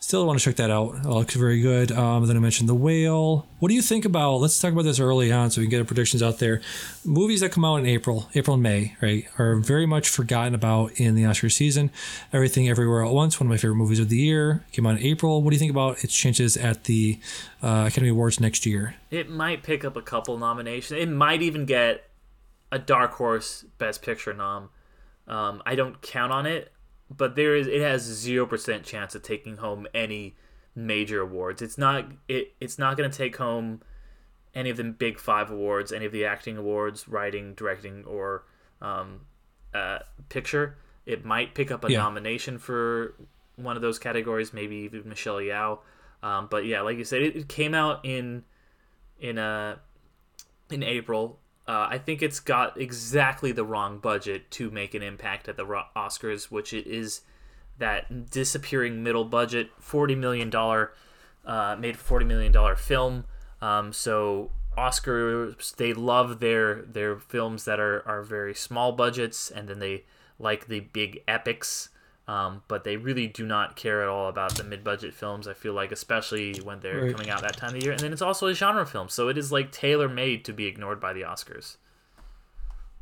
[0.02, 0.96] still want to check that out.
[0.96, 1.92] It looks very good.
[1.92, 3.46] Um, then I mentioned the whale.
[3.60, 4.38] What do you think about?
[4.38, 6.60] Let's talk about this early on so we can get our predictions out there.
[7.04, 10.90] Movies that come out in April, April and May, right, are very much forgotten about
[10.96, 11.90] in the Oscar season.
[12.32, 15.02] Everything Everywhere at Once, one of my favorite movies of the year, came out in
[15.04, 15.40] April.
[15.40, 17.20] What do you think about its chances at the
[17.62, 18.96] uh, Academy Awards next year?
[19.10, 21.00] It might pick up a couple nominations.
[21.00, 22.10] It might even get
[22.72, 24.70] a dark horse Best Picture nom.
[25.28, 26.72] Um, I don't count on it,
[27.16, 30.36] but there is it has zero percent chance of taking home any
[30.74, 31.60] major awards.
[31.62, 33.82] It's not it it's not going to take home
[34.54, 38.44] any of the big five awards, any of the acting awards, writing, directing, or
[38.80, 39.20] um,
[39.72, 40.76] uh, picture.
[41.06, 41.98] It might pick up a Yeah.
[41.98, 43.14] nomination for
[43.56, 45.78] one of those categories, maybe even Michelle Yeoh.
[46.22, 48.44] Um, but yeah, like you said, it, it came out in
[49.20, 49.76] in uh
[50.70, 51.38] in April.
[51.72, 55.64] Uh, I think it's got exactly the wrong budget to make an impact at the
[55.96, 57.22] Oscars, which it is
[57.78, 60.92] that disappearing middle budget, forty million dollar,
[61.46, 63.24] uh, made forty million dollar film.
[63.62, 69.66] Um, so Oscars they love their their films that are are very small budgets, and
[69.66, 70.04] then they
[70.38, 71.88] like the big epics.
[72.28, 75.48] Um, but they really do not care at all about the mid-budget films.
[75.48, 77.12] I feel like, especially when they're Right.
[77.12, 79.36] coming out that time of year, and then it's also a genre film, so it
[79.36, 81.76] is like tailor-made to be ignored by the Oscars.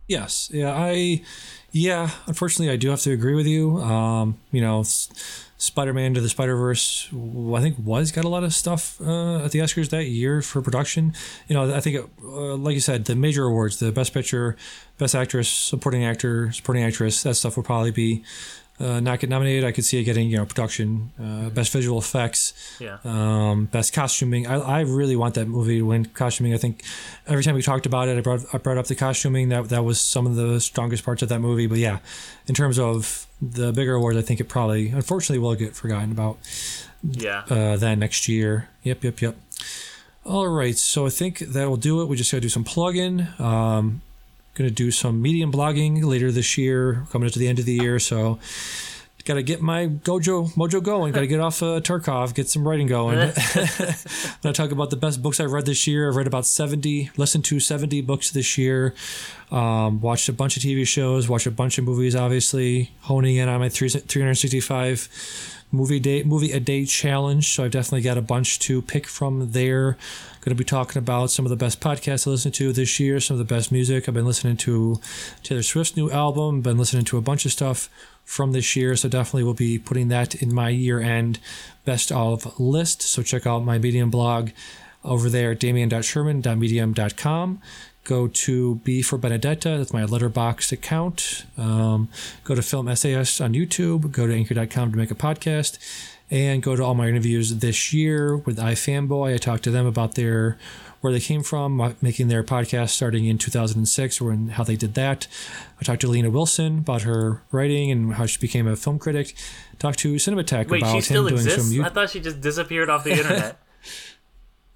[0.08, 0.50] Yes.
[0.52, 0.72] Yeah.
[0.74, 1.22] I.
[1.70, 2.10] Yeah.
[2.26, 3.76] Unfortunately, I do have to agree with you.
[3.78, 8.42] Um, you know, Spider Man to the Spider Verse, I think, was got a lot
[8.42, 11.14] of stuff uh, at the Oscars that year for production.
[11.46, 14.56] You know, I think, it, uh, like you said, the major awards, the Best Picture,
[14.98, 18.24] Best Actress, Supporting Actor, Supporting Actress, that stuff will probably be
[18.80, 19.64] uh, not get nominated.
[19.64, 22.98] I could see it getting you know production, uh, best visual effects, Yeah.
[23.04, 24.46] um, best costuming.
[24.46, 26.54] I, I really want that movie to win costuming.
[26.54, 26.82] I think
[27.26, 29.50] every time we talked about it, I brought I brought up the costuming.
[29.50, 31.66] That that was some of the strongest parts of that movie.
[31.66, 31.98] But yeah,
[32.46, 36.38] in terms of the bigger awards, I think it probably unfortunately will get forgotten about
[37.02, 37.42] Yeah.
[37.50, 38.68] uh, that next year.
[38.82, 39.36] Yep, yep, yep.
[40.24, 42.04] All right, so I think that will do it.
[42.08, 43.28] We just got to do some plug-in.
[43.38, 44.02] Um,
[44.54, 47.74] going to do some medium blogging later this year, coming into the end of the
[47.74, 47.98] year.
[47.98, 48.38] So
[49.30, 51.12] got to get my Gojo mojo going.
[51.12, 53.18] Got to get off uh, Tarkov, get some writing going.
[53.18, 53.34] I'm going
[54.42, 56.08] to talk about the best books I've read this year.
[56.08, 58.94] I've read about 70, listened to 70 books this year.
[59.52, 63.48] Um, watched a bunch of TV shows, watched a bunch of movies, obviously, honing in
[63.48, 67.54] on my three, 365 movie day movie a day challenge.
[67.54, 69.96] So I've definitely got a bunch to pick from there.
[70.40, 73.20] Going to be talking about some of the best podcasts I listened to this year,
[73.20, 74.08] some of the best music.
[74.08, 75.00] I've been listening to
[75.42, 77.88] Taylor Swift's new album, been listening to a bunch of stuff
[78.24, 78.96] from this year.
[78.96, 81.38] So definitely will be putting that in my year end
[81.84, 83.02] best of list.
[83.02, 84.50] So check out my Medium blog
[85.04, 87.60] over there, damien.sherman.medium.com
[88.10, 89.78] go to B for Benedetta.
[89.78, 91.46] That's my Letterboxd account.
[91.56, 92.08] Um,
[92.42, 94.10] go to Film SAS on YouTube.
[94.10, 95.78] Go to anchor.com to make a podcast.
[96.28, 99.34] And go to all my interviews this year with iFanboy.
[99.34, 100.58] I talked to them about their
[101.00, 105.26] where they came from, making their podcast starting in 2006, or how they did that.
[105.80, 109.34] I talked to Lena Wilson about her writing and how she became a film critic.
[109.78, 111.74] Talked to Cinematech Wait, about she still him doing exists?
[111.74, 111.84] some.
[111.84, 113.56] I thought she just disappeared off the internet.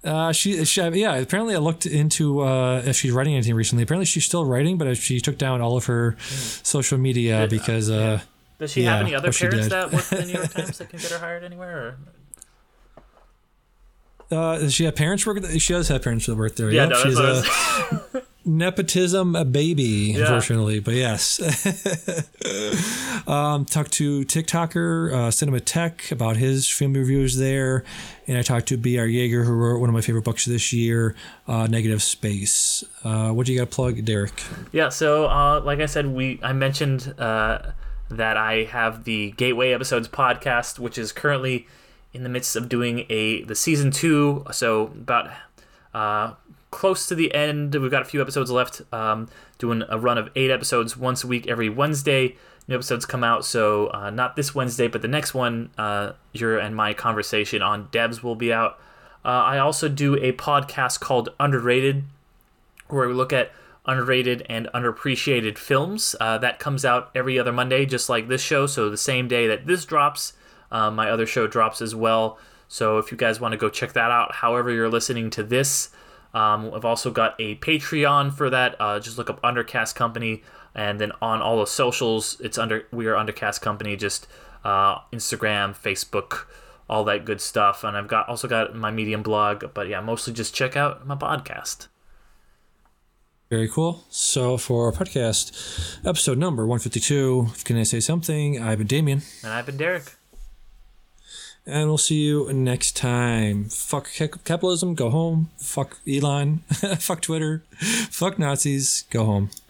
[0.05, 1.15] Uh, she, she, yeah.
[1.15, 3.83] Apparently, I looked into uh, if she's writing anything recently.
[3.83, 7.89] Apparently, she's still writing, but she took down all of her social media because.
[7.89, 8.21] Uh,
[8.59, 10.89] Does she Yeah, have any other parents that work for the New York Times that
[10.89, 11.97] can get her hired anywhere?
[14.31, 14.37] Or?
[14.37, 15.43] uh, does she have parents work?
[15.57, 16.71] She does have parents that work there.
[16.71, 18.21] Yeah, Yep, no, she's a.
[18.45, 20.21] nepotism a baby, Yeah.
[20.21, 20.79] unfortunately.
[20.79, 21.39] But yes.
[23.27, 27.83] um, talked to TikToker uh, Cinema Tech about his film reviews there,
[28.27, 29.05] and I talked to B.R.
[29.07, 31.15] Yeager, who wrote one of my favorite books this year,
[31.47, 32.83] uh, Negative Space.
[33.03, 34.41] Uh, what do you got to plug, Derick?
[34.71, 37.71] Yeah, so uh, like I said, we I mentioned uh,
[38.09, 41.67] that I have the Gateway Episodes podcast, which is currently
[42.13, 44.45] in the midst of doing a the season two.
[44.51, 45.29] So about
[45.93, 46.33] uh,
[46.75, 47.73] close to the end.
[47.73, 48.81] We've got a few episodes left.
[48.91, 52.35] Um, doing a run of eight episodes once a week every Wednesday.
[52.67, 55.69] New episodes come out, so uh, not this Wednesday, but the next one.
[55.77, 58.77] Uh, your and my conversation on devs will be out.
[59.23, 62.03] Uh, I also do a podcast called Underrated,
[62.89, 63.51] where we look at
[63.85, 66.13] underrated and underappreciated films.
[66.19, 68.67] Uh, that comes out every other Monday, just like this show.
[68.67, 70.33] So the same day that this drops,
[70.71, 72.37] uh, my other show drops as well.
[72.67, 75.89] So if you guys want to go check that out, however you're listening to this,
[76.35, 78.75] um, I've also got a Patreon for that.
[78.77, 80.43] Uh, just look up Undercast Company,
[80.75, 83.95] and then on all the socials, it's under we are Undercast Company.
[83.95, 84.27] Just
[84.65, 86.45] uh, Instagram, Facebook,
[86.89, 87.85] all that good stuff.
[87.85, 91.15] And I've got also got my Medium blog, but yeah, mostly just check out my
[91.15, 91.87] podcast.
[93.49, 94.03] Very cool.
[94.09, 98.61] So for our podcast, episode number 152, Can I Say Something?
[98.61, 99.21] I've been Damian.
[99.43, 100.15] And I've been Derick.
[101.67, 103.65] And we'll see you next time.
[103.69, 104.09] Fuck
[104.43, 105.49] capitalism, go home.
[105.57, 106.57] Fuck Elon.
[106.99, 107.63] Fuck Twitter.
[108.11, 109.49] Fuck Nazis, go home.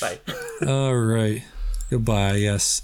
[0.00, 0.18] Bye.
[0.66, 1.42] All right.
[1.90, 2.82] Goodbye, yes.